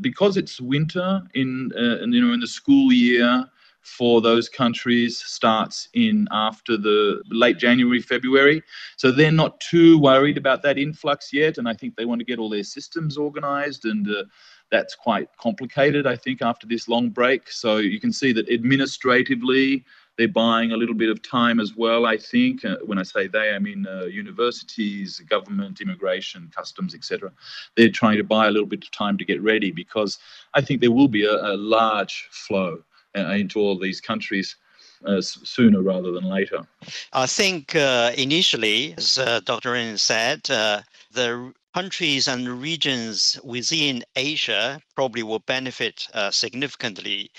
Because 0.00 0.36
it's 0.36 0.60
winter 0.60 1.22
in, 1.34 1.72
uh, 1.76 2.04
you 2.06 2.24
know, 2.24 2.32
in 2.32 2.40
the 2.40 2.46
school 2.46 2.92
year 2.92 3.44
for 3.86 4.20
those 4.20 4.48
countries 4.48 5.16
starts 5.16 5.88
in 5.94 6.26
after 6.32 6.76
the 6.76 7.22
late 7.30 7.56
January, 7.56 8.00
February. 8.00 8.60
So 8.96 9.12
they're 9.12 9.30
not 9.30 9.60
too 9.60 9.98
worried 10.00 10.36
about 10.36 10.62
that 10.62 10.76
influx 10.76 11.32
yet. 11.32 11.58
And 11.58 11.68
I 11.68 11.74
think 11.74 11.94
they 11.94 12.04
want 12.04 12.18
to 12.18 12.24
get 12.24 12.40
all 12.40 12.50
their 12.50 12.64
systems 12.64 13.16
organized 13.16 13.84
and 13.84 14.08
uh, 14.08 14.24
that's 14.72 14.96
quite 14.96 15.28
complicated, 15.38 16.04
I 16.04 16.16
think, 16.16 16.42
after 16.42 16.66
this 16.66 16.88
long 16.88 17.10
break. 17.10 17.48
So 17.50 17.76
you 17.76 18.00
can 18.00 18.12
see 18.12 18.32
that 18.32 18.50
administratively, 18.50 19.84
they're 20.16 20.28
buying 20.28 20.72
a 20.72 20.76
little 20.76 20.94
bit 20.94 21.10
of 21.10 21.22
time 21.22 21.60
as 21.60 21.76
well, 21.76 22.06
I 22.06 22.16
think. 22.16 22.64
Uh, 22.64 22.76
when 22.84 22.98
I 22.98 23.02
say 23.02 23.26
they, 23.26 23.50
I 23.50 23.58
mean 23.58 23.86
uh, 23.86 24.04
universities, 24.04 25.20
government, 25.28 25.80
immigration, 25.80 26.50
customs, 26.54 26.94
etc. 26.94 27.30
They're 27.76 27.90
trying 27.90 28.16
to 28.16 28.24
buy 28.24 28.46
a 28.46 28.50
little 28.50 28.66
bit 28.66 28.84
of 28.84 28.90
time 28.90 29.18
to 29.18 29.24
get 29.24 29.42
ready 29.42 29.70
because 29.70 30.18
I 30.54 30.60
think 30.62 30.80
there 30.80 30.92
will 30.92 31.08
be 31.08 31.24
a, 31.24 31.34
a 31.34 31.56
large 31.56 32.28
flow 32.30 32.82
uh, 33.16 33.28
into 33.30 33.60
all 33.60 33.78
these 33.78 34.00
countries. 34.00 34.56
Uh, 35.04 35.20
sooner 35.20 35.82
rather 35.82 36.10
than 36.10 36.24
later. 36.24 36.66
I 37.12 37.26
think 37.26 37.76
uh, 37.76 38.12
initially, 38.16 38.94
as 38.96 39.18
uh, 39.18 39.40
Dr. 39.44 39.72
Ren 39.72 39.98
said, 39.98 40.42
the 40.44 41.52
countries 41.74 42.26
and 42.26 42.48
regions 42.48 43.38
within 43.44 44.02
Asia 44.16 44.80
probably 44.94 45.22
will 45.22 45.40
benefit 45.40 46.08
significantly 46.30 47.30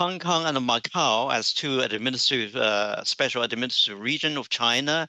Hong 0.00 0.18
Kong 0.18 0.44
and 0.44 0.58
Macau 0.58 1.32
as 1.32 1.52
two 1.52 1.80
administrative 1.80 2.56
uh, 2.56 3.04
special 3.04 3.42
administrative 3.44 4.02
region 4.02 4.36
of 4.36 4.48
China 4.48 5.06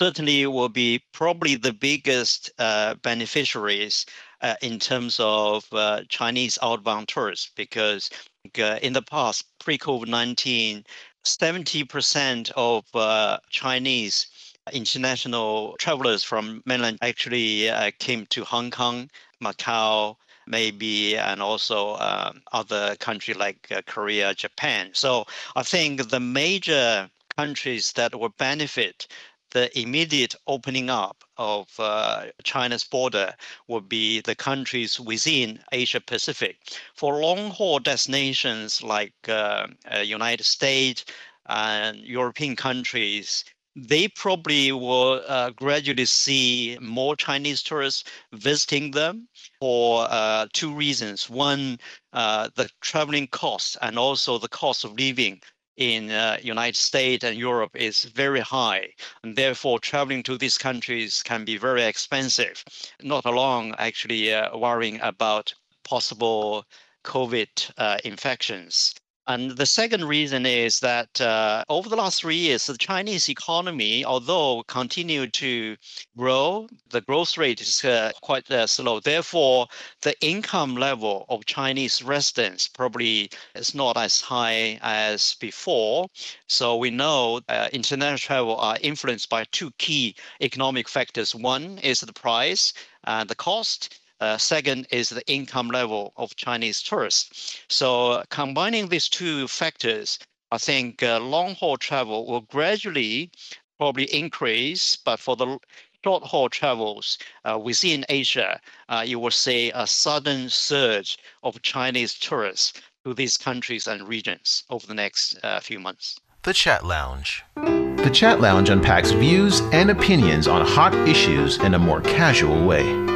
certainly 0.00 0.44
will 0.46 0.68
be 0.68 1.00
probably 1.12 1.54
the 1.54 1.72
biggest 1.72 2.50
uh, 2.58 2.94
beneficiaries 2.94 4.04
uh, 4.40 4.56
in 4.60 4.80
terms 4.80 5.20
of 5.20 5.64
uh, 5.72 6.02
Chinese 6.08 6.58
outbound 6.62 7.06
tourists 7.06 7.52
because 7.54 8.10
uh, 8.58 8.78
in 8.82 8.92
the 8.92 9.02
past 9.02 9.44
pre-COVID-19 9.60 10.84
70% 11.24 12.50
of 12.56 12.84
uh, 12.94 13.38
Chinese 13.50 14.26
international 14.72 15.76
travelers 15.78 16.24
from 16.24 16.60
mainland 16.66 16.98
actually 17.02 17.70
came 17.98 18.26
to 18.26 18.44
Hong 18.44 18.70
Kong, 18.70 19.08
Macau, 19.42 20.16
maybe, 20.46 21.16
and 21.16 21.42
also 21.42 21.96
um, 21.96 22.42
other 22.52 22.96
countries 22.96 23.36
like 23.36 23.66
uh, 23.70 23.82
Korea, 23.86 24.34
Japan. 24.34 24.90
So 24.92 25.26
I 25.56 25.62
think 25.62 26.10
the 26.10 26.20
major 26.20 27.10
countries 27.36 27.92
that 27.92 28.18
will 28.18 28.34
benefit 28.38 29.06
the 29.54 29.78
immediate 29.78 30.34
opening 30.48 30.90
up 30.90 31.24
of 31.38 31.68
uh, 31.78 32.26
China's 32.42 32.84
border 32.84 33.32
would 33.68 33.88
be 33.88 34.20
the 34.20 34.34
countries 34.34 34.98
within 34.98 35.60
Asia 35.72 36.00
Pacific. 36.00 36.56
For 36.94 37.20
long 37.20 37.50
haul 37.50 37.78
destinations 37.78 38.82
like 38.82 39.14
uh, 39.28 39.68
uh, 39.94 39.98
United 40.00 40.44
States 40.44 41.04
and 41.46 41.98
European 41.98 42.56
countries, 42.56 43.44
they 43.76 44.08
probably 44.08 44.70
will 44.72 45.22
uh, 45.26 45.50
gradually 45.50 46.04
see 46.04 46.78
more 46.80 47.16
Chinese 47.16 47.62
tourists 47.62 48.04
visiting 48.32 48.92
them 48.92 49.28
for 49.60 50.06
uh, 50.08 50.46
two 50.52 50.72
reasons. 50.72 51.28
One, 51.28 51.78
uh, 52.12 52.50
the 52.54 52.70
traveling 52.80 53.26
costs 53.28 53.76
and 53.82 53.98
also 53.98 54.38
the 54.38 54.48
cost 54.48 54.84
of 54.84 54.94
living 54.94 55.40
in 55.76 56.10
uh, 56.10 56.38
United 56.40 56.76
States 56.76 57.24
and 57.24 57.36
Europe 57.36 57.74
is 57.74 58.04
very 58.04 58.40
high, 58.40 58.90
and 59.24 59.34
therefore 59.34 59.80
traveling 59.80 60.22
to 60.22 60.38
these 60.38 60.56
countries 60.56 61.22
can 61.22 61.44
be 61.44 61.56
very 61.56 61.82
expensive. 61.82 62.62
Not 63.02 63.24
alone 63.24 63.74
actually 63.78 64.32
uh, 64.32 64.56
worrying 64.56 65.00
about 65.00 65.52
possible 65.82 66.64
COVID 67.04 67.72
uh, 67.76 67.98
infections. 68.04 68.94
And 69.26 69.52
the 69.52 69.64
second 69.64 70.04
reason 70.04 70.44
is 70.44 70.80
that 70.80 71.18
uh, 71.18 71.64
over 71.70 71.88
the 71.88 71.96
last 71.96 72.20
three 72.20 72.36
years, 72.36 72.66
the 72.66 72.76
Chinese 72.76 73.30
economy, 73.30 74.04
although 74.04 74.62
continued 74.64 75.32
to 75.34 75.76
grow, 76.14 76.68
the 76.90 77.00
growth 77.00 77.38
rate 77.38 77.62
is 77.62 77.82
uh, 77.84 78.12
quite 78.20 78.50
uh, 78.50 78.66
slow. 78.66 79.00
Therefore, 79.00 79.66
the 80.02 80.14
income 80.20 80.76
level 80.76 81.24
of 81.30 81.46
Chinese 81.46 82.02
residents 82.02 82.68
probably 82.68 83.30
is 83.54 83.74
not 83.74 83.96
as 83.96 84.20
high 84.20 84.78
as 84.82 85.36
before. 85.40 86.06
So 86.46 86.76
we 86.76 86.90
know 86.90 87.40
uh, 87.48 87.70
international 87.72 88.18
travel 88.18 88.56
are 88.56 88.76
influenced 88.82 89.30
by 89.30 89.44
two 89.52 89.70
key 89.78 90.16
economic 90.42 90.86
factors. 90.86 91.34
One 91.34 91.78
is 91.78 92.00
the 92.00 92.12
price 92.12 92.74
and 93.04 93.28
the 93.30 93.34
cost 93.34 94.00
uh, 94.20 94.38
second 94.38 94.86
is 94.90 95.08
the 95.08 95.26
income 95.26 95.68
level 95.68 96.12
of 96.16 96.36
Chinese 96.36 96.82
tourists. 96.82 97.58
So 97.68 98.22
combining 98.30 98.88
these 98.88 99.08
two 99.08 99.48
factors, 99.48 100.18
I 100.50 100.58
think 100.58 101.02
uh, 101.02 101.20
long 101.20 101.54
haul 101.54 101.76
travel 101.76 102.26
will 102.26 102.42
gradually 102.42 103.30
probably 103.78 104.04
increase, 104.14 104.96
but 104.96 105.18
for 105.18 105.36
the 105.36 105.58
short 106.04 106.22
haul 106.22 106.48
travels 106.48 107.18
uh, 107.44 107.58
within 107.58 108.04
Asia, 108.08 108.60
uh, 108.88 109.02
you 109.06 109.18
will 109.18 109.30
see 109.30 109.72
a 109.74 109.86
sudden 109.86 110.48
surge 110.48 111.18
of 111.42 111.60
Chinese 111.62 112.14
tourists 112.14 112.80
to 113.04 113.14
these 113.14 113.36
countries 113.36 113.86
and 113.86 114.06
regions 114.06 114.64
over 114.70 114.86
the 114.86 114.94
next 114.94 115.38
uh, 115.42 115.60
few 115.60 115.80
months. 115.80 116.18
The 116.42 116.52
Chat 116.52 116.84
Lounge. 116.84 117.42
The 117.56 118.10
Chat 118.12 118.40
Lounge 118.40 118.68
unpacks 118.68 119.12
views 119.12 119.60
and 119.72 119.90
opinions 119.90 120.46
on 120.46 120.66
hot 120.66 120.94
issues 121.08 121.58
in 121.58 121.74
a 121.74 121.78
more 121.78 122.02
casual 122.02 122.66
way. 122.66 123.13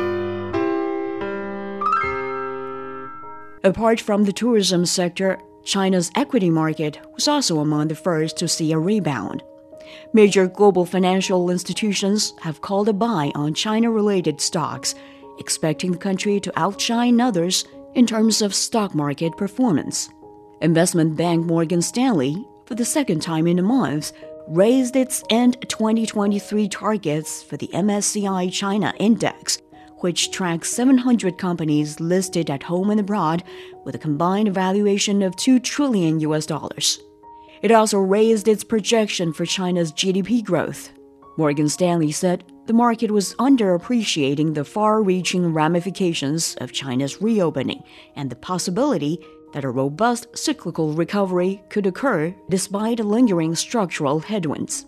Apart 3.65 4.01
from 4.01 4.25
the 4.25 4.33
tourism 4.33 4.87
sector, 4.87 5.39
China's 5.65 6.11
equity 6.15 6.49
market 6.49 7.01
was 7.15 7.29
also 7.29 7.59
among 7.61 7.89
the 7.89 7.95
first 7.95 8.37
to 8.39 8.49
see 8.49 8.73
a 8.73 8.79
rebound. 8.79 9.43
Major 10.13 10.47
global 10.47 10.87
financial 10.87 11.51
institutions 11.51 12.35
have 12.41 12.61
called 12.61 12.89
a 12.89 12.93
buy 12.93 13.33
on 13.35 13.55
China 13.55 13.91
related 13.91 14.41
stocks, 14.41 14.95
expecting 15.39 15.93
the 15.93 15.99
country 15.99 16.41
to 16.41 16.59
outshine 16.59 17.21
others 17.21 17.65
in 17.95 18.07
terms 18.07 18.43
of 18.43 18.55
stock 18.55 18.95
market 18.95 19.37
performance. 19.37 20.09
Investment 20.61 21.17
bank 21.17 21.45
Morgan 21.45 21.83
Stanley, 21.83 22.47
for 22.67 22.75
the 22.75 22.85
second 22.85 23.21
time 23.21 23.47
in 23.47 23.59
a 23.59 23.63
month, 23.63 24.13
raised 24.49 24.97
its 24.97 25.23
end 25.31 25.61
2023 25.69 26.69
targets 26.69 27.43
for 27.43 27.57
the 27.57 27.69
MSCI 27.69 28.53
China 28.53 28.95
Index, 28.99 29.59
which 30.03 30.31
tracks 30.31 30.71
700 30.71 31.39
companies 31.39 32.01
listed 32.01 32.51
at 32.51 32.63
home 32.63 32.91
and 32.91 33.01
abroad 33.01 33.43
with 33.85 33.95
a 33.95 33.99
combined 33.99 34.53
valuation 34.55 35.23
of 35.23 35.37
2 35.37 35.61
trillion 35.61 36.21
US 36.21 36.47
dollars. 36.47 37.01
It 37.63 37.73
also 37.73 37.99
raised 37.99 38.49
its 38.49 38.65
projection 38.65 39.33
for 39.33 39.45
China's 39.45 39.93
GDP 39.93 40.45
growth. 40.45 40.93
Morgan 41.37 41.69
Stanley 41.69 42.13
said 42.13 42.45
the 42.67 42.73
market 42.73 43.11
was 43.11 43.35
underappreciating 43.37 44.55
the 44.55 44.65
far 44.65 45.03
reaching 45.03 45.55
ramifications 45.55 46.55
of 46.61 46.73
China's 46.73 47.23
reopening 47.23 47.83
and 48.17 48.29
the 48.29 48.37
possibility 48.37 49.19
that 49.53 49.65
a 49.65 49.71
robust 49.71 50.27
cyclical 50.37 50.93
recovery 50.93 51.63
could 51.71 51.87
occur 51.87 52.35
despite 52.51 53.01
lingering 53.01 53.55
structural 53.55 54.21
headwinds. 54.21 54.85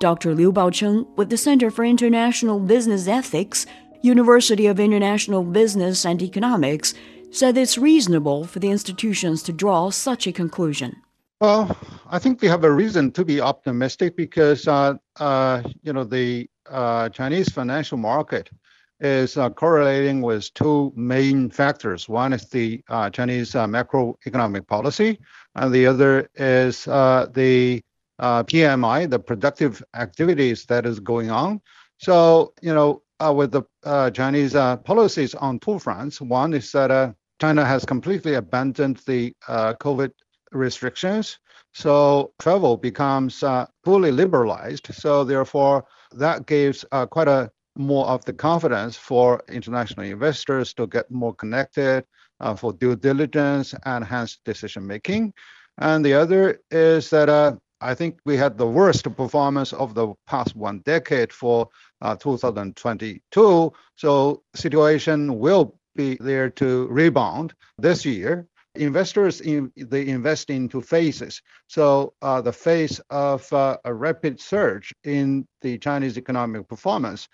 Dr. 0.00 0.34
Liu 0.34 0.52
Baocheng 0.52 1.06
with 1.16 1.30
the 1.30 1.36
Center 1.36 1.70
for 1.70 1.84
International 1.84 2.58
Business 2.58 3.06
Ethics, 3.06 3.66
University 4.02 4.66
of 4.66 4.78
International 4.78 5.42
Business 5.42 6.04
and 6.04 6.20
Economics, 6.20 6.94
said 7.30 7.56
it's 7.56 7.78
reasonable 7.78 8.44
for 8.44 8.58
the 8.58 8.70
institutions 8.70 9.42
to 9.44 9.52
draw 9.52 9.90
such 9.90 10.26
a 10.26 10.32
conclusion. 10.32 10.96
Well, 11.40 11.76
I 12.08 12.20
think 12.20 12.40
we 12.40 12.46
have 12.48 12.62
a 12.62 12.70
reason 12.70 13.10
to 13.12 13.24
be 13.24 13.40
optimistic 13.40 14.16
because, 14.16 14.68
uh, 14.68 14.94
uh, 15.16 15.62
you 15.82 15.92
know, 15.92 16.04
the 16.04 16.48
uh, 16.70 17.08
Chinese 17.08 17.48
financial 17.48 17.98
market 17.98 18.48
is 19.00 19.36
uh, 19.36 19.50
correlating 19.50 20.22
with 20.22 20.54
two 20.54 20.92
main 20.94 21.50
factors. 21.50 22.08
One 22.08 22.32
is 22.32 22.48
the 22.48 22.84
uh, 22.88 23.10
Chinese 23.10 23.56
uh, 23.56 23.66
macroeconomic 23.66 24.68
policy, 24.68 25.18
and 25.56 25.74
the 25.74 25.86
other 25.86 26.30
is 26.36 26.84
the 26.84 27.82
PMI, 28.20 29.10
the 29.10 29.18
productive 29.18 29.82
activities 29.94 30.64
that 30.66 30.86
is 30.86 31.00
going 31.00 31.32
on. 31.32 31.60
So, 31.98 32.52
you 32.62 32.72
know, 32.72 33.02
with 33.34 33.52
the 33.52 33.62
Chinese 34.14 34.54
policies 34.84 35.34
on 35.34 35.58
two 35.58 35.78
fronts, 35.78 36.20
one 36.20 36.54
is 36.54 36.72
that 36.72 37.14
China 37.40 37.64
has 37.64 37.84
completely 37.84 38.34
abandoned 38.34 38.98
the 39.06 39.34
COVID 39.48 40.12
restrictions. 40.52 41.38
So 41.72 42.32
travel 42.38 42.76
becomes 42.76 43.42
uh, 43.42 43.66
fully 43.84 44.12
liberalized. 44.12 44.94
So 44.94 45.24
therefore, 45.24 45.84
that 46.12 46.46
gives 46.46 46.84
uh, 46.92 47.06
quite 47.06 47.28
a 47.28 47.50
more 47.76 48.06
of 48.06 48.22
the 48.26 48.32
confidence 48.34 48.96
for 48.96 49.42
international 49.48 50.04
investors 50.04 50.74
to 50.74 50.86
get 50.86 51.10
more 51.10 51.34
connected 51.34 52.04
uh, 52.40 52.54
for 52.54 52.72
due 52.74 52.96
diligence 52.96 53.74
and 53.86 54.04
hence 54.04 54.38
decision 54.44 54.86
making. 54.86 55.32
And 55.78 56.04
the 56.04 56.12
other 56.12 56.60
is 56.70 57.08
that 57.10 57.30
uh, 57.30 57.56
I 57.82 57.94
think 57.94 58.18
we 58.24 58.36
had 58.36 58.56
the 58.56 58.66
worst 58.66 59.04
performance 59.16 59.72
of 59.72 59.94
the 59.94 60.14
past 60.26 60.54
one 60.54 60.78
decade 60.80 61.32
for 61.32 61.68
uh, 62.00 62.16
2022. 62.16 63.72
So 63.96 64.42
situation 64.54 65.38
will 65.38 65.78
be 65.94 66.16
there 66.20 66.48
to 66.50 66.86
rebound 66.88 67.54
this 67.78 68.04
year 68.04 68.46
investors 68.74 69.40
in, 69.42 69.70
they 69.76 70.06
invest 70.06 70.48
into 70.48 70.80
phases. 70.80 71.42
So 71.66 72.14
uh, 72.22 72.40
the 72.40 72.52
phase 72.52 73.00
of 73.10 73.52
uh, 73.52 73.76
a 73.84 73.92
rapid 73.92 74.40
surge 74.40 74.94
in 75.04 75.46
the 75.60 75.78
Chinese 75.78 76.16
economic 76.16 76.68
performance 76.68 77.28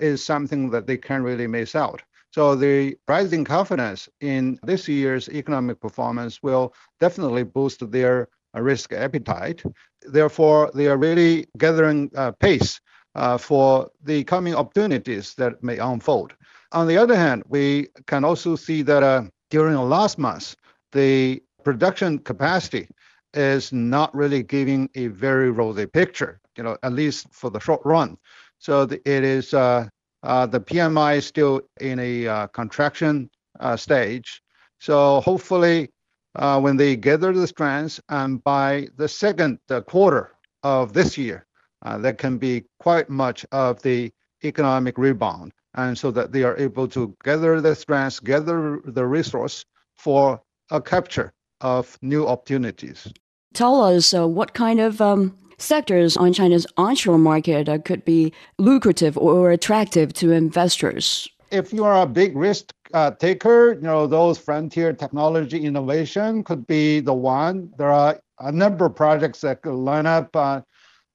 is 0.00 0.24
something 0.24 0.70
that 0.70 0.86
they 0.86 0.96
can't 0.96 1.24
really 1.24 1.46
miss 1.46 1.74
out. 1.74 2.02
So 2.30 2.54
the 2.54 2.96
rising 3.06 3.44
confidence 3.44 4.08
in 4.20 4.58
this 4.62 4.88
year's 4.88 5.28
economic 5.28 5.80
performance 5.80 6.42
will 6.42 6.74
definitely 7.00 7.44
boost 7.44 7.90
their 7.90 8.28
risk 8.62 8.92
appetite. 8.92 9.62
Therefore, 10.02 10.70
they 10.74 10.86
are 10.86 10.96
really 10.96 11.46
gathering 11.58 12.10
uh, 12.16 12.32
pace 12.32 12.80
uh, 13.14 13.38
for 13.38 13.90
the 14.02 14.24
coming 14.24 14.54
opportunities 14.54 15.34
that 15.34 15.62
may 15.62 15.78
unfold. 15.78 16.34
On 16.72 16.86
the 16.86 16.96
other 16.96 17.16
hand, 17.16 17.42
we 17.48 17.88
can 18.06 18.24
also 18.24 18.56
see 18.56 18.82
that 18.82 19.30
during 19.50 19.74
the 19.74 19.82
last 19.82 20.18
month, 20.18 20.56
the 20.92 21.42
production 21.64 22.18
capacity 22.18 22.88
is 23.34 23.72
not 23.72 24.14
really 24.14 24.42
giving 24.42 24.88
a 24.94 25.08
very 25.08 25.50
rosy 25.50 25.86
picture, 25.86 26.40
you 26.56 26.62
know, 26.62 26.76
at 26.82 26.92
least 26.92 27.26
for 27.32 27.50
the 27.50 27.58
short 27.58 27.80
run. 27.84 28.16
So 28.58 28.86
the, 28.86 28.96
it 29.08 29.24
is 29.24 29.52
uh, 29.54 29.88
uh, 30.22 30.46
the 30.46 30.60
PMI 30.60 31.18
is 31.18 31.26
still 31.26 31.60
in 31.80 31.98
a 31.98 32.26
uh, 32.26 32.46
contraction 32.48 33.30
uh, 33.60 33.76
stage. 33.76 34.42
So 34.78 35.20
hopefully, 35.20 35.84
uh, 35.84 35.86
when 36.34 36.76
they 36.76 36.96
gather 36.96 37.32
the 37.32 37.46
strengths, 37.46 38.00
and 38.08 38.42
by 38.44 38.88
the 38.96 39.08
second 39.08 39.58
quarter 39.86 40.32
of 40.62 40.92
this 40.92 41.16
year, 41.16 41.46
uh, 41.84 41.98
there 41.98 42.14
can 42.14 42.38
be 42.38 42.64
quite 42.80 43.08
much 43.10 43.44
of 43.52 43.80
the 43.82 44.10
economic 44.42 44.98
rebound, 44.98 45.52
and 45.74 45.96
so 45.96 46.10
that 46.10 46.32
they 46.32 46.42
are 46.42 46.56
able 46.56 46.88
to 46.88 47.14
gather 47.22 47.60
the 47.60 47.74
strengths, 47.74 48.20
gather 48.20 48.80
the 48.84 49.06
resource 49.06 49.64
for 49.96 50.40
a 50.70 50.80
capture 50.80 51.32
of 51.60 51.98
new 52.02 52.26
opportunities. 52.26 53.12
Tell 53.52 53.82
us 53.82 54.12
uh, 54.12 54.26
what 54.26 54.54
kind 54.54 54.80
of 54.80 55.00
um, 55.00 55.36
sectors 55.58 56.16
on 56.16 56.32
China's 56.32 56.66
onshore 56.76 57.18
market 57.18 57.68
uh, 57.68 57.78
could 57.78 58.04
be 58.04 58.32
lucrative 58.58 59.16
or 59.16 59.50
attractive 59.50 60.12
to 60.14 60.32
investors. 60.32 61.28
If 61.50 61.72
you 61.72 61.84
are 61.84 62.02
a 62.02 62.06
big 62.06 62.36
risk 62.36 62.72
uh, 62.94 63.10
taker, 63.10 63.72
you 63.74 63.80
know 63.80 64.06
those 64.06 64.38
frontier 64.38 64.92
technology 64.92 65.64
innovation 65.64 66.44
could 66.44 66.66
be 66.66 67.00
the 67.00 67.12
one. 67.12 67.70
There 67.76 67.90
are 67.90 68.20
a 68.38 68.52
number 68.52 68.86
of 68.86 68.94
projects 68.94 69.40
that 69.40 69.62
could 69.62 69.74
line 69.74 70.06
up 70.06 70.34
uh, 70.36 70.60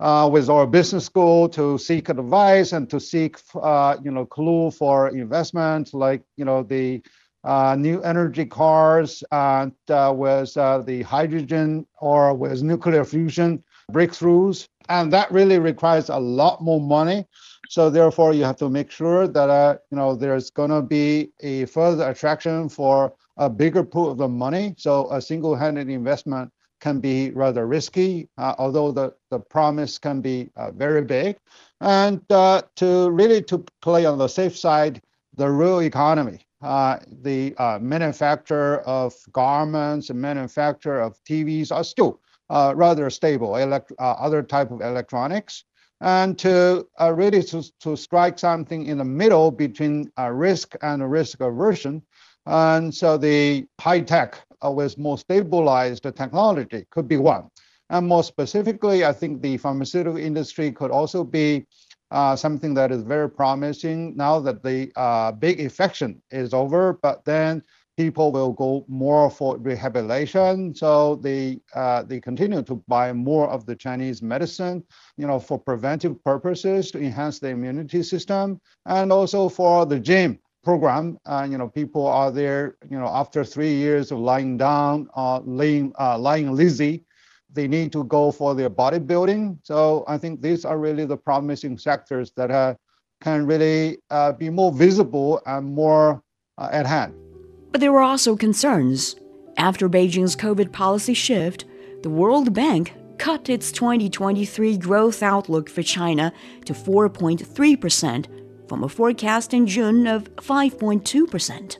uh, 0.01 0.29
with 0.31 0.49
our 0.49 0.67
business 0.67 1.05
school 1.05 1.47
to 1.49 1.77
seek 1.77 2.09
advice 2.09 2.73
and 2.73 2.89
to 2.89 2.99
seek, 2.99 3.37
uh, 3.55 3.95
you 4.03 4.11
know, 4.11 4.25
clue 4.25 4.71
for 4.71 5.07
investment, 5.07 5.93
like 5.93 6.21
you 6.35 6.43
know 6.43 6.63
the 6.63 7.01
uh, 7.45 7.77
new 7.79 8.01
energy 8.01 8.45
cars 8.45 9.23
and 9.31 9.71
uh, 9.89 10.13
with 10.13 10.53
the 10.53 11.01
hydrogen 11.07 11.87
or 12.01 12.33
with 12.33 12.61
nuclear 12.61 13.05
fusion 13.05 13.63
breakthroughs. 13.89 14.67
And 14.89 15.13
that 15.13 15.31
really 15.31 15.59
requires 15.59 16.09
a 16.09 16.19
lot 16.19 16.61
more 16.61 16.81
money. 16.81 17.25
So 17.69 17.89
therefore, 17.89 18.33
you 18.33 18.43
have 18.43 18.57
to 18.57 18.69
make 18.69 18.91
sure 18.91 19.27
that 19.27 19.49
uh, 19.49 19.77
you 19.91 19.97
know 19.97 20.15
there's 20.15 20.49
going 20.51 20.71
to 20.71 20.81
be 20.81 21.31
a 21.41 21.65
further 21.65 22.09
attraction 22.09 22.69
for 22.69 23.13
a 23.37 23.49
bigger 23.49 23.83
pool 23.83 24.11
of 24.11 24.17
the 24.17 24.27
money. 24.27 24.75
So 24.77 25.09
a 25.11 25.21
single-handed 25.21 25.89
investment 25.89 26.51
can 26.81 26.99
be 26.99 27.31
rather 27.31 27.67
risky, 27.67 28.29
uh, 28.37 28.55
although 28.57 28.91
the, 28.91 29.13
the 29.31 29.39
promise 29.39 29.97
can 29.97 30.21
be 30.21 30.49
uh, 30.57 30.71
very 30.71 31.03
big. 31.03 31.37
And 31.81 32.27
to 32.29 33.09
really 33.11 33.41
to 33.43 33.65
play 33.81 34.05
on 34.05 34.17
the 34.17 34.27
safe 34.27 34.57
side, 34.57 35.01
the 35.35 35.49
real 35.49 35.79
economy 35.81 36.45
uh, 36.61 36.97
the 37.21 37.55
uh, 37.57 37.79
manufacture 37.81 38.79
of 38.81 39.13
garments 39.31 40.09
and 40.09 40.19
manufacture 40.19 40.99
of 40.99 41.17
TVs 41.23 41.71
are 41.71 41.83
still 41.83 42.19
uh, 42.49 42.73
rather 42.75 43.09
stable, 43.09 43.55
elect- 43.55 43.93
uh, 43.99 44.15
other 44.19 44.43
type 44.43 44.71
of 44.71 44.81
electronics. 44.81 45.63
And 46.01 46.37
to 46.39 46.87
uh, 46.99 47.13
really 47.13 47.43
to, 47.43 47.63
to 47.81 47.97
strike 47.97 48.39
something 48.39 48.85
in 48.85 48.97
the 48.99 49.05
middle 49.05 49.51
between 49.51 50.11
uh, 50.17 50.29
risk 50.29 50.75
and 50.81 51.11
risk 51.11 51.41
aversion. 51.41 52.01
And 52.45 52.93
so 52.93 53.17
the 53.17 53.67
high 53.79 54.01
tech 54.01 54.41
with 54.63 54.97
more 54.97 55.17
stabilized 55.17 56.03
technology 56.03 56.85
could 56.89 57.07
be 57.07 57.17
one. 57.17 57.49
And 57.89 58.07
more 58.07 58.23
specifically, 58.23 59.03
I 59.03 59.13
think 59.13 59.41
the 59.41 59.57
pharmaceutical 59.57 60.17
industry 60.17 60.71
could 60.71 60.91
also 60.91 61.23
be 61.23 61.65
uh, 62.11 62.35
something 62.35 62.73
that 62.73 62.91
is 62.91 63.03
very 63.03 63.29
promising 63.29 64.15
now 64.15 64.39
that 64.39 64.63
the 64.63 64.91
uh, 64.95 65.31
big 65.31 65.59
infection 65.59 66.21
is 66.31 66.53
over, 66.53 66.93
but 67.01 67.23
then 67.25 67.63
people 67.99 68.31
will 68.31 68.53
go 68.53 68.85
more 68.87 69.29
for 69.29 69.57
rehabilitation. 69.57 70.73
So 70.73 71.17
they 71.17 71.59
uh, 71.75 72.03
they 72.03 72.21
continue 72.21 72.61
to 72.63 72.75
buy 72.87 73.11
more 73.11 73.49
of 73.49 73.65
the 73.65 73.75
Chinese 73.75 74.21
medicine, 74.21 74.77
you 75.17 75.27
know, 75.27 75.37
for 75.37 75.59
preventive 75.59 76.15
purposes 76.23 76.91
to 76.91 76.97
enhance 76.97 77.39
the 77.39 77.49
immunity 77.49 78.01
system, 78.03 78.61
and 78.85 79.11
also 79.11 79.49
for 79.49 79.85
the 79.85 79.99
gym 79.99 80.39
program. 80.63 81.19
Uh, 81.25 81.45
you 81.51 81.57
know, 81.57 81.67
people 81.67 82.07
are 82.07 82.31
there, 82.31 82.77
you 82.89 82.97
know, 82.97 83.09
after 83.21 83.43
three 83.43 83.73
years 83.73 84.11
of 84.13 84.19
lying 84.19 84.57
down, 84.57 85.09
uh, 85.17 85.39
laying 85.43 85.91
lying 85.99 86.55
lazy 86.55 87.03
they 87.51 87.67
need 87.67 87.91
to 87.91 88.03
go 88.03 88.31
for 88.31 88.53
their 88.53 88.69
bodybuilding. 88.69 89.57
So 89.63 90.05
I 90.07 90.19
think 90.19 90.39
these 90.39 90.65
are 90.65 90.77
really 90.77 91.05
the 91.05 91.17
promising 91.17 91.79
sectors 91.79 92.31
that 92.37 92.51
uh, 92.51 92.75
can 93.21 93.47
really 93.47 93.97
uh, 94.11 94.33
be 94.33 94.51
more 94.51 94.71
visible 94.71 95.41
and 95.47 95.65
more 95.65 96.21
uh, 96.59 96.69
at 96.71 96.85
hand. 96.85 97.28
But 97.71 97.81
there 97.81 97.91
were 97.91 98.01
also 98.01 98.35
concerns. 98.35 99.15
After 99.57 99.89
Beijing's 99.89 100.35
COVID 100.35 100.71
policy 100.71 101.13
shift, 101.13 101.65
the 102.01 102.09
World 102.09 102.53
Bank 102.53 102.93
cut 103.17 103.49
its 103.49 103.71
2023 103.71 104.77
growth 104.77 105.21
outlook 105.21 105.69
for 105.69 105.83
China 105.83 106.31
to 106.65 106.73
4.3% 106.73 108.69
from 108.69 108.83
a 108.83 108.89
forecast 108.89 109.53
in 109.53 109.67
June 109.67 110.07
of 110.07 110.33
5.2%. 110.35 111.77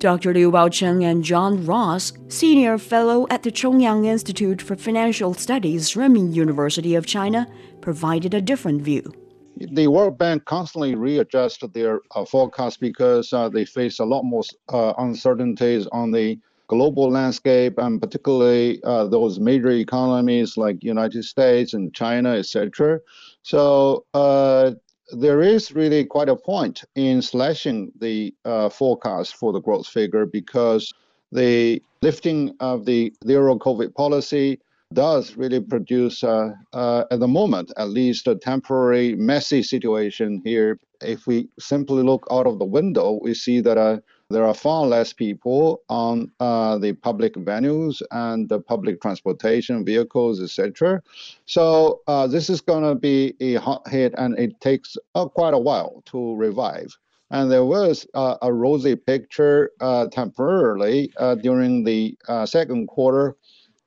Dr. 0.00 0.32
Liu 0.32 0.50
Baocheng 0.50 1.04
and 1.04 1.22
John 1.22 1.66
Ross, 1.66 2.14
senior 2.28 2.78
fellow 2.78 3.26
at 3.28 3.42
the 3.42 3.52
Chongyang 3.52 4.06
Institute 4.06 4.62
for 4.62 4.74
Financial 4.74 5.34
Studies, 5.34 5.92
Renmin 5.92 6.34
University 6.34 6.94
of 6.94 7.04
China, 7.04 7.46
provided 7.82 8.32
a 8.32 8.40
different 8.40 8.80
view. 8.80 9.19
The 9.56 9.88
World 9.88 10.18
Bank 10.18 10.44
constantly 10.44 10.94
readjusts 10.94 11.62
their 11.72 12.00
uh, 12.14 12.24
forecast 12.24 12.80
because 12.80 13.32
uh, 13.32 13.48
they 13.48 13.64
face 13.64 13.98
a 13.98 14.04
lot 14.04 14.22
more 14.22 14.42
uh, 14.68 14.94
uncertainties 14.98 15.86
on 15.88 16.10
the 16.10 16.38
global 16.68 17.10
landscape, 17.10 17.78
and 17.78 18.00
particularly 18.00 18.80
uh, 18.84 19.06
those 19.06 19.40
major 19.40 19.70
economies 19.70 20.56
like 20.56 20.84
United 20.84 21.24
States 21.24 21.74
and 21.74 21.92
China, 21.92 22.30
etc. 22.30 23.00
So 23.42 24.04
uh, 24.14 24.72
there 25.12 25.42
is 25.42 25.72
really 25.72 26.04
quite 26.04 26.28
a 26.28 26.36
point 26.36 26.84
in 26.94 27.20
slashing 27.20 27.92
the 28.00 28.32
uh, 28.44 28.68
forecast 28.68 29.34
for 29.34 29.52
the 29.52 29.60
growth 29.60 29.88
figure 29.88 30.26
because 30.26 30.94
the 31.32 31.82
lifting 32.02 32.54
of 32.60 32.84
the 32.84 33.12
zero 33.26 33.58
COVID 33.58 33.94
policy 33.94 34.60
does 34.92 35.36
really 35.36 35.60
produce, 35.60 36.24
uh, 36.24 36.50
uh, 36.72 37.04
at 37.10 37.20
the 37.20 37.28
moment, 37.28 37.72
at 37.76 37.90
least 37.90 38.26
a 38.26 38.34
temporary 38.34 39.14
messy 39.14 39.62
situation 39.62 40.42
here. 40.44 40.78
If 41.00 41.26
we 41.26 41.48
simply 41.58 42.02
look 42.02 42.26
out 42.30 42.46
of 42.46 42.58
the 42.58 42.64
window, 42.64 43.18
we 43.22 43.34
see 43.34 43.60
that 43.60 43.78
uh, 43.78 43.98
there 44.30 44.44
are 44.44 44.54
far 44.54 44.86
less 44.86 45.12
people 45.12 45.82
on 45.88 46.30
uh, 46.40 46.78
the 46.78 46.92
public 46.92 47.34
venues 47.34 48.02
and 48.10 48.48
the 48.48 48.60
public 48.60 49.00
transportation 49.00 49.84
vehicles, 49.84 50.40
etc. 50.42 51.02
So 51.46 52.00
uh, 52.06 52.26
this 52.26 52.50
is 52.50 52.60
going 52.60 52.84
to 52.84 52.94
be 52.94 53.34
a 53.40 53.54
hot 53.54 53.88
hit, 53.88 54.14
and 54.18 54.38
it 54.38 54.60
takes 54.60 54.96
uh, 55.14 55.26
quite 55.26 55.54
a 55.54 55.58
while 55.58 56.02
to 56.06 56.36
revive. 56.36 56.96
And 57.30 57.50
there 57.50 57.64
was 57.64 58.06
uh, 58.14 58.36
a 58.42 58.52
rosy 58.52 58.96
picture 58.96 59.70
uh, 59.80 60.08
temporarily 60.08 61.12
uh, 61.16 61.36
during 61.36 61.84
the 61.84 62.16
second 62.44 62.88
quarter, 62.88 63.36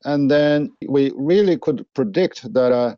and 0.06 0.30
then 0.30 0.72
we 0.88 1.12
really 1.16 1.58
could 1.58 1.86
predict 1.94 2.54
that 2.54 2.98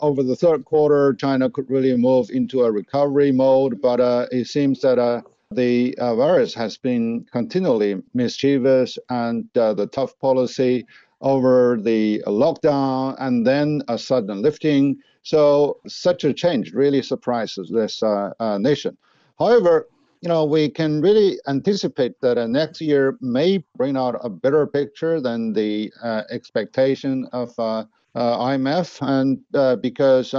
over 0.00 0.22
the 0.22 0.36
third 0.36 0.64
quarter, 0.64 1.14
China 1.14 1.48
could 1.50 1.70
really 1.70 1.96
move 1.96 2.30
into 2.30 2.62
a 2.62 2.70
recovery 2.70 3.32
mode, 3.32 3.80
but 3.80 4.00
it 4.30 4.46
seems 4.46 4.80
that 4.80 5.24
the 5.50 5.94
uh, 5.98 6.14
virus 6.16 6.54
has 6.54 6.76
been 6.76 7.24
continually 7.32 8.02
mischievous 8.14 8.98
and 9.10 9.48
uh, 9.56 9.72
the 9.74 9.86
tough 9.86 10.18
policy 10.18 10.84
over 11.20 11.78
the 11.80 12.22
lockdown 12.26 13.14
and 13.20 13.46
then 13.46 13.82
a 13.88 13.98
sudden 13.98 14.42
lifting. 14.42 14.98
So 15.22 15.78
such 15.86 16.24
a 16.24 16.32
change 16.32 16.72
really 16.72 17.02
surprises 17.02 17.70
this 17.70 18.02
uh, 18.02 18.32
uh 18.38 18.58
nation. 18.58 18.96
However, 19.38 19.88
you 20.26 20.32
know, 20.32 20.44
we 20.44 20.68
can 20.68 21.00
really 21.00 21.38
anticipate 21.46 22.20
that 22.20 22.36
uh, 22.36 22.48
next 22.48 22.80
year 22.80 23.16
may 23.20 23.62
bring 23.76 23.96
out 23.96 24.18
a 24.24 24.28
better 24.28 24.66
picture 24.66 25.20
than 25.20 25.52
the 25.52 25.92
uh, 26.02 26.22
expectation 26.30 27.28
of 27.32 27.54
IMF, 28.16 28.88
and 29.06 29.80
because 29.80 30.32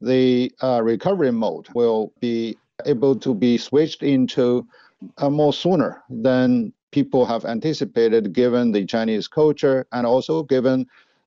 the 0.00 0.50
recovery 0.82 1.30
mode 1.30 1.68
will 1.76 2.12
be 2.18 2.58
able 2.86 3.14
to 3.14 3.32
be 3.32 3.56
switched 3.56 4.02
into 4.02 4.66
uh, 5.18 5.30
more 5.30 5.52
sooner 5.52 6.02
than 6.10 6.72
people 6.90 7.24
have 7.24 7.44
anticipated, 7.44 8.32
given 8.32 8.72
the 8.72 8.84
Chinese 8.84 9.28
culture 9.28 9.86
and 9.92 10.08
also 10.08 10.42
given 10.42 10.84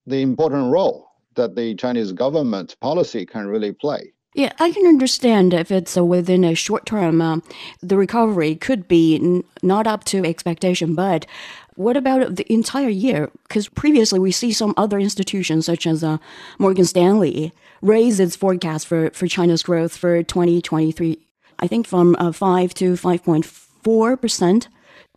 the 0.08 0.22
important 0.22 0.70
role 0.70 1.08
that 1.36 1.56
the 1.56 1.74
Chinese 1.76 2.12
government 2.12 2.76
policy 2.82 3.26
can 3.26 3.48
really 3.48 3.72
play. 3.72 4.12
Yeah, 4.36 4.52
I 4.60 4.72
can 4.72 4.88
understand 4.88 5.54
if 5.54 5.72
it's 5.72 5.96
within 5.96 6.44
a 6.44 6.56
short 6.56 6.86
term, 6.86 7.22
uh, 7.22 7.40
the 7.82 7.98
recovery 7.98 8.56
could 8.56 8.88
be 8.88 9.16
n- 9.16 9.44
not 9.62 9.86
up 9.86 10.04
to 10.06 10.26
expectation. 10.26 10.96
But 10.96 11.28
what 11.76 11.98
about 11.98 12.36
the 12.36 12.52
entire 12.52 12.90
year? 12.90 13.30
Because 13.48 13.70
previously 13.70 14.20
we 14.20 14.32
see 14.32 14.52
some 14.52 14.74
other 14.76 15.00
institutions, 15.00 15.68
such 15.68 15.86
as 15.86 16.04
uh, 16.04 16.18
Morgan 16.58 16.86
Stanley, 16.86 17.52
raise 17.82 18.20
its 18.20 18.36
forecast 18.36 18.88
for, 18.88 19.12
for 19.12 19.28
China's 19.28 19.62
growth 19.62 19.96
for 19.96 20.24
2023 20.24 21.20
I 21.60 21.68
think 21.68 21.88
from 21.88 22.16
uh, 22.20 22.32
5 22.32 22.74
to 22.76 22.94
5.4%. 22.94 24.68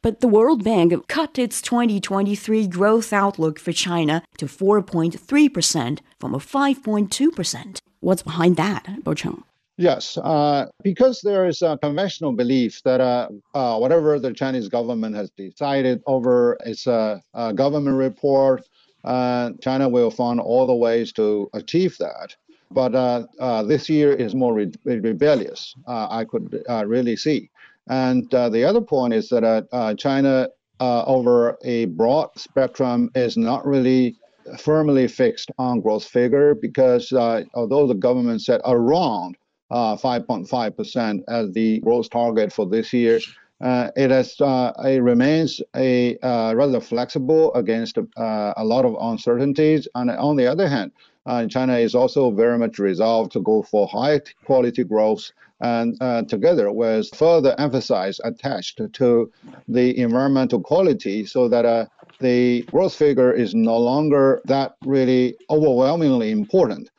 But 0.03 0.21
the 0.21 0.29
World 0.29 0.63
Bank 0.63 1.09
cut 1.09 1.39
its 1.39 1.61
2023 1.61 2.69
growth 2.69 3.13
outlook 3.13 3.59
for 3.59 3.73
China 3.73 4.23
to 4.39 4.47
4.3% 4.47 5.99
from 6.21 6.35
a 6.35 6.39
5.2%. 6.39 7.79
What's 8.01 8.23
behind 8.23 8.57
that, 8.57 8.87
Baocheng? 9.03 9.43
Yes, 9.79 10.17
uh, 10.17 10.67
because 10.83 11.21
there 11.21 11.47
is 11.47 11.61
a 11.61 11.77
conventional 11.77 12.33
belief 12.33 12.83
that 12.85 13.01
uh, 13.01 13.29
uh, 13.55 13.79
whatever 13.79 14.19
the 14.19 14.33
Chinese 14.33 14.69
government 14.69 15.15
has 15.15 15.31
decided 15.31 16.03
over 16.07 16.57
its 16.65 16.87
government 16.87 17.97
report, 17.97 18.67
uh, 19.05 19.51
China 19.61 19.89
will 19.89 20.11
find 20.11 20.41
all 20.41 20.67
the 20.67 20.75
ways 20.75 21.13
to 21.13 21.51
achieve 21.53 21.97
that. 21.99 22.35
But 22.71 22.95
uh, 22.95 23.27
uh, 23.39 23.63
this 23.65 23.89
year 23.89 24.13
is 24.13 24.35
more 24.35 24.55
re- 24.55 24.73
rebellious, 24.85 25.75
I 25.87 26.25
could 26.25 26.65
really 26.87 27.17
see. 27.17 27.51
And 27.87 28.29
the 28.31 28.65
other 28.65 28.81
point 28.81 29.13
is 29.13 29.29
that 29.29 29.69
China, 29.99 30.49
over 30.81 31.59
a 31.65 31.85
broad 31.85 32.31
spectrum, 32.37 33.11
is 33.15 33.37
not 33.37 33.67
really 33.67 34.17
firmly 34.59 35.09
fixed 35.09 35.51
on 35.59 35.81
growth 35.81 36.05
figure 36.05 36.55
because 36.55 37.13
although 37.13 37.87
the 37.87 37.95
government 37.95 38.43
said 38.43 38.61
around 38.65 39.37
5.5% 39.71 41.23
as 41.29 41.53
the 41.53 41.81
growth 41.81 42.11
target 42.11 42.53
for 42.53 42.67
this 42.67 42.93
year, 42.93 43.21
uh, 43.63 43.91
it 43.97 44.11
has 44.11 44.39
uh, 44.41 44.71
it 44.85 45.03
remains 45.03 45.63
a 45.75 46.19
uh, 46.19 46.53
rather 46.55 46.81
flexible 46.81 47.55
against 47.55 47.97
a 47.97 48.65
lot 48.65 48.85
of 48.85 48.95
uncertainties. 49.01 49.89
And 49.95 50.11
on 50.11 50.37
the 50.37 50.47
other 50.47 50.69
hand, 50.69 50.93
uh, 51.27 51.47
China 51.47 51.77
is 51.77 51.95
also 51.95 52.31
very 52.31 52.59
much 52.59 52.79
resolved 52.79 53.33
to 53.33 53.41
go 53.41 53.63
for 53.63 53.89
high 53.89 54.21
quality 54.45 54.85
growth 54.85 55.33
and 55.61 55.97
uh, 56.01 56.23
together 56.23 56.71
with 56.71 57.09
further 57.15 57.55
emphasis 57.59 58.21
attached 58.25 58.81
to 58.93 59.33
the 59.69 59.99
environmental 59.99 60.61
quality 60.61 61.25
so 61.25 61.49
that 61.49 61.65
uh, 61.65 61.87
the 62.21 62.63
growth 62.63 62.95
figure 62.95 63.33
is 63.33 63.55
no 63.55 63.77
longer 63.77 64.41
that 64.47 64.77
really 64.85 65.37
overwhelmingly 65.51 66.31
important. 66.31 66.91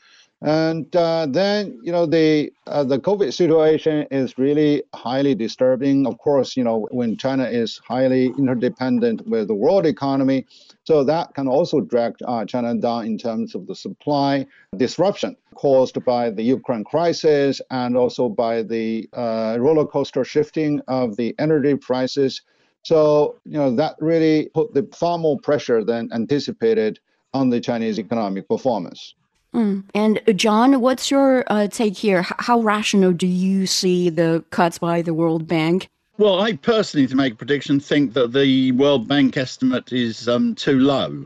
And 0.42 0.96
uh, 0.96 1.26
then, 1.28 1.80
you 1.82 1.92
know, 1.92 2.06
the 2.06 2.54
uh, 2.68 2.84
the 2.84 3.00
COVID 3.00 3.34
situation 3.34 4.06
is 4.12 4.38
really 4.38 4.84
highly 4.94 5.34
disturbing. 5.34 6.06
Of 6.06 6.20
course, 6.20 6.56
you 6.56 6.64
know, 6.64 6.88
when 6.92 7.18
China 7.18 7.46
is 7.46 7.82
highly 7.88 8.28
interdependent 8.38 9.28
with 9.28 9.48
the 9.48 9.56
world 9.56 9.88
economy, 9.88 10.46
so 10.84 11.04
that 11.04 11.34
can 11.34 11.48
also 11.48 11.82
drag 11.82 12.14
uh, 12.28 12.46
China 12.46 12.76
down 12.76 13.08
in 13.08 13.18
terms 13.18 13.56
of 13.56 13.66
the 13.66 13.74
supply 13.74 14.46
disruption 14.78 15.36
caused 15.56 16.06
by 16.06 16.30
the 16.30 16.44
Ukraine 16.44 16.84
crisis 16.84 17.60
and 17.72 17.98
also 17.98 18.30
by 18.30 18.62
the 18.62 19.10
uh, 19.14 19.58
roller 19.60 19.88
coaster 19.88 20.24
shifting 20.24 20.82
of 20.88 21.18
the 21.18 21.34
energy 21.40 21.76
prices. 21.76 22.44
So, 22.84 23.36
you 23.46 23.58
know, 23.58 23.76
that 23.76 23.96
really 24.00 24.50
put 24.54 24.74
the 24.74 24.88
far 24.94 25.18
more 25.18 25.40
pressure 25.40 25.84
than 25.84 26.10
anticipated 26.14 27.00
on 27.34 27.50
the 27.50 27.60
Chinese 27.60 28.00
economic 28.00 28.48
performance. 28.48 29.16
Mm. 29.54 29.84
And 29.94 30.22
uh, 30.28 30.34
John, 30.34 30.82
what's 30.82 31.10
your 31.10 31.44
uh, 31.48 31.68
take 31.68 31.98
here? 31.98 32.20
H- 32.20 32.34
how 32.40 32.62
rational 32.62 33.12
do 33.12 33.28
you 33.28 33.66
see 33.66 34.10
the 34.10 34.44
cuts 34.52 34.78
by 34.78 35.02
the 35.02 35.14
World 35.14 35.48
Bank? 35.48 35.90
Well, 36.18 36.42
I 36.42 36.54
personally, 36.54 37.08
to 37.08 37.16
make 37.16 37.34
a 37.34 37.36
prediction, 37.38 37.80
think 37.80 38.14
that 38.14 38.34
the 38.34 38.72
World 38.74 39.08
Bank 39.08 39.38
estimate 39.38 39.94
is 39.94 40.28
um, 40.28 40.56
too 40.56 40.80
low. 40.80 41.26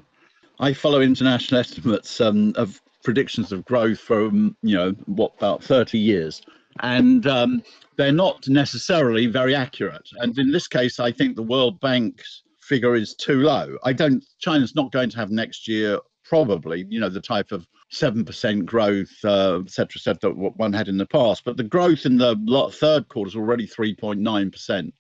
I 0.59 0.73
follow 0.73 1.01
international 1.01 1.59
estimates 1.59 2.21
um, 2.21 2.53
of 2.55 2.81
predictions 3.03 3.51
of 3.51 3.65
growth 3.65 3.99
for, 3.99 4.25
um, 4.25 4.55
you 4.61 4.75
know, 4.75 4.91
what, 5.05 5.33
about 5.37 5.63
30 5.63 5.97
years. 5.97 6.41
And 6.81 7.25
um, 7.27 7.63
they're 7.97 8.11
not 8.11 8.47
necessarily 8.47 9.27
very 9.27 9.55
accurate. 9.55 10.09
And 10.17 10.37
in 10.37 10.51
this 10.51 10.67
case, 10.67 10.99
I 10.99 11.11
think 11.11 11.35
the 11.35 11.43
World 11.43 11.79
Bank's 11.79 12.43
figure 12.59 12.95
is 12.95 13.15
too 13.15 13.41
low. 13.41 13.77
I 13.83 13.93
don't, 13.93 14.23
China's 14.39 14.75
not 14.75 14.91
going 14.91 15.09
to 15.11 15.17
have 15.17 15.29
next 15.29 15.67
year, 15.67 15.99
probably, 16.23 16.85
you 16.89 16.99
know, 16.99 17.09
the 17.09 17.21
type 17.21 17.51
of 17.51 17.67
7% 17.93 18.65
growth, 18.65 19.11
uh, 19.23 19.59
et 19.59 19.69
cetera, 19.69 19.97
et 19.97 20.01
cetera, 20.01 20.33
what 20.33 20.57
one 20.57 20.73
had 20.73 20.87
in 20.87 20.97
the 20.97 21.05
past. 21.05 21.43
But 21.43 21.57
the 21.57 21.63
growth 21.63 22.05
in 22.05 22.17
the 22.17 22.35
third 22.73 23.07
quarter 23.09 23.29
is 23.29 23.35
already 23.35 23.67
3.9%. 23.67 24.91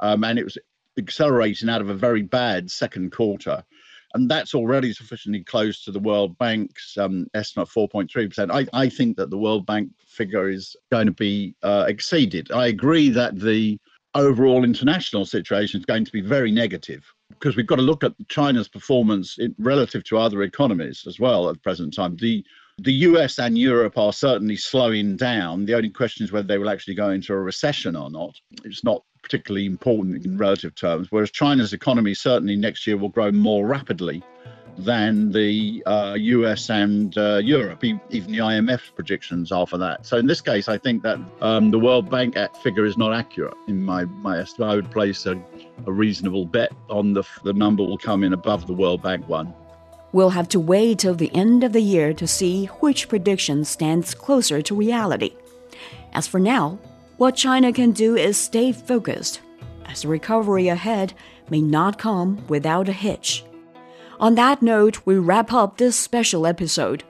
Um, 0.00 0.24
and 0.24 0.38
it 0.38 0.44
was 0.44 0.56
accelerating 0.96 1.68
out 1.68 1.80
of 1.80 1.90
a 1.90 1.94
very 1.94 2.22
bad 2.22 2.70
second 2.70 3.12
quarter. 3.12 3.62
And 4.14 4.30
that's 4.30 4.54
already 4.54 4.92
sufficiently 4.92 5.44
close 5.44 5.84
to 5.84 5.92
the 5.92 5.98
World 5.98 6.36
Bank's 6.38 6.96
um, 6.96 7.26
estimate, 7.34 7.68
4.3%. 7.68 8.50
I, 8.50 8.66
I 8.78 8.88
think 8.88 9.16
that 9.16 9.30
the 9.30 9.38
World 9.38 9.66
Bank 9.66 9.90
figure 10.06 10.48
is 10.48 10.74
going 10.90 11.06
to 11.06 11.12
be 11.12 11.54
uh, 11.62 11.84
exceeded. 11.88 12.50
I 12.50 12.68
agree 12.68 13.10
that 13.10 13.38
the 13.38 13.78
overall 14.14 14.64
international 14.64 15.26
situation 15.26 15.80
is 15.80 15.86
going 15.86 16.04
to 16.04 16.12
be 16.12 16.22
very 16.22 16.50
negative 16.50 17.04
because 17.28 17.56
we've 17.56 17.66
got 17.66 17.76
to 17.76 17.82
look 17.82 18.02
at 18.02 18.14
China's 18.28 18.68
performance 18.68 19.38
in, 19.38 19.54
relative 19.58 20.02
to 20.04 20.18
other 20.18 20.42
economies 20.42 21.04
as 21.06 21.20
well 21.20 21.48
at 21.48 21.54
the 21.54 21.60
present 21.60 21.94
time. 21.94 22.16
The 22.16 22.44
the 22.78 22.92
US 22.92 23.38
and 23.38 23.58
Europe 23.58 23.98
are 23.98 24.12
certainly 24.12 24.56
slowing 24.56 25.16
down. 25.16 25.64
The 25.64 25.74
only 25.74 25.90
question 25.90 26.24
is 26.24 26.32
whether 26.32 26.46
they 26.46 26.58
will 26.58 26.70
actually 26.70 26.94
go 26.94 27.10
into 27.10 27.32
a 27.32 27.40
recession 27.40 27.96
or 27.96 28.10
not. 28.10 28.34
It's 28.64 28.84
not 28.84 29.02
particularly 29.22 29.66
important 29.66 30.24
in 30.24 30.38
relative 30.38 30.74
terms, 30.74 31.08
whereas 31.10 31.30
China's 31.30 31.72
economy 31.72 32.14
certainly 32.14 32.56
next 32.56 32.86
year 32.86 32.96
will 32.96 33.08
grow 33.08 33.32
more 33.32 33.66
rapidly 33.66 34.22
than 34.78 35.32
the 35.32 35.82
uh, 35.86 36.14
US 36.16 36.70
and 36.70 37.18
uh, 37.18 37.40
Europe. 37.42 37.82
Even 37.82 38.00
the 38.10 38.38
IMF's 38.38 38.90
predictions 38.90 39.50
are 39.50 39.66
for 39.66 39.76
that. 39.78 40.06
So 40.06 40.18
in 40.18 40.26
this 40.28 40.40
case, 40.40 40.68
I 40.68 40.78
think 40.78 41.02
that 41.02 41.18
um, 41.40 41.72
the 41.72 41.80
World 41.80 42.08
Bank 42.08 42.36
figure 42.62 42.84
is 42.84 42.96
not 42.96 43.12
accurate 43.12 43.54
in 43.66 43.82
my, 43.82 44.04
my 44.04 44.38
estimate. 44.38 44.70
I 44.70 44.74
would 44.76 44.90
place 44.92 45.26
a, 45.26 45.42
a 45.86 45.92
reasonable 45.92 46.46
bet 46.46 46.70
on 46.88 47.12
the, 47.12 47.24
the 47.42 47.52
number 47.52 47.82
will 47.82 47.98
come 47.98 48.22
in 48.22 48.32
above 48.32 48.68
the 48.68 48.72
World 48.72 49.02
Bank 49.02 49.28
one. 49.28 49.52
We'll 50.12 50.30
have 50.30 50.48
to 50.50 50.60
wait 50.60 51.00
till 51.00 51.14
the 51.14 51.34
end 51.34 51.64
of 51.64 51.72
the 51.72 51.82
year 51.82 52.14
to 52.14 52.26
see 52.26 52.66
which 52.80 53.08
prediction 53.08 53.64
stands 53.64 54.14
closer 54.14 54.62
to 54.62 54.74
reality. 54.74 55.34
As 56.12 56.26
for 56.26 56.40
now, 56.40 56.78
what 57.18 57.36
China 57.36 57.72
can 57.72 57.92
do 57.92 58.16
is 58.16 58.38
stay 58.38 58.72
focused, 58.72 59.40
as 59.86 60.02
the 60.02 60.08
recovery 60.08 60.68
ahead 60.68 61.12
may 61.50 61.60
not 61.60 61.98
come 61.98 62.46
without 62.48 62.88
a 62.88 62.92
hitch. 62.92 63.44
On 64.20 64.34
that 64.34 64.62
note, 64.62 65.00
we 65.04 65.16
wrap 65.16 65.52
up 65.52 65.76
this 65.76 65.96
special 65.96 66.46
episode. 66.46 67.04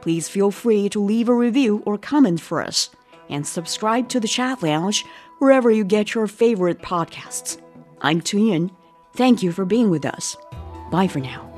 Please 0.00 0.28
feel 0.28 0.50
free 0.50 0.88
to 0.90 1.02
leave 1.02 1.28
a 1.28 1.34
review 1.34 1.82
or 1.86 1.96
comment 1.96 2.40
for 2.40 2.60
us, 2.62 2.90
and 3.28 3.46
subscribe 3.46 4.08
to 4.10 4.20
the 4.20 4.28
Chat 4.28 4.62
Lounge 4.62 5.04
wherever 5.38 5.70
you 5.70 5.84
get 5.84 6.14
your 6.14 6.26
favorite 6.26 6.82
podcasts. 6.82 7.60
I'm 8.00 8.20
Tu 8.20 8.38
Yun. 8.38 8.70
Thank 9.14 9.42
you 9.42 9.52
for 9.52 9.64
being 9.64 9.90
with 9.90 10.04
us. 10.04 10.36
Bye 10.90 11.08
for 11.08 11.20
now. 11.20 11.51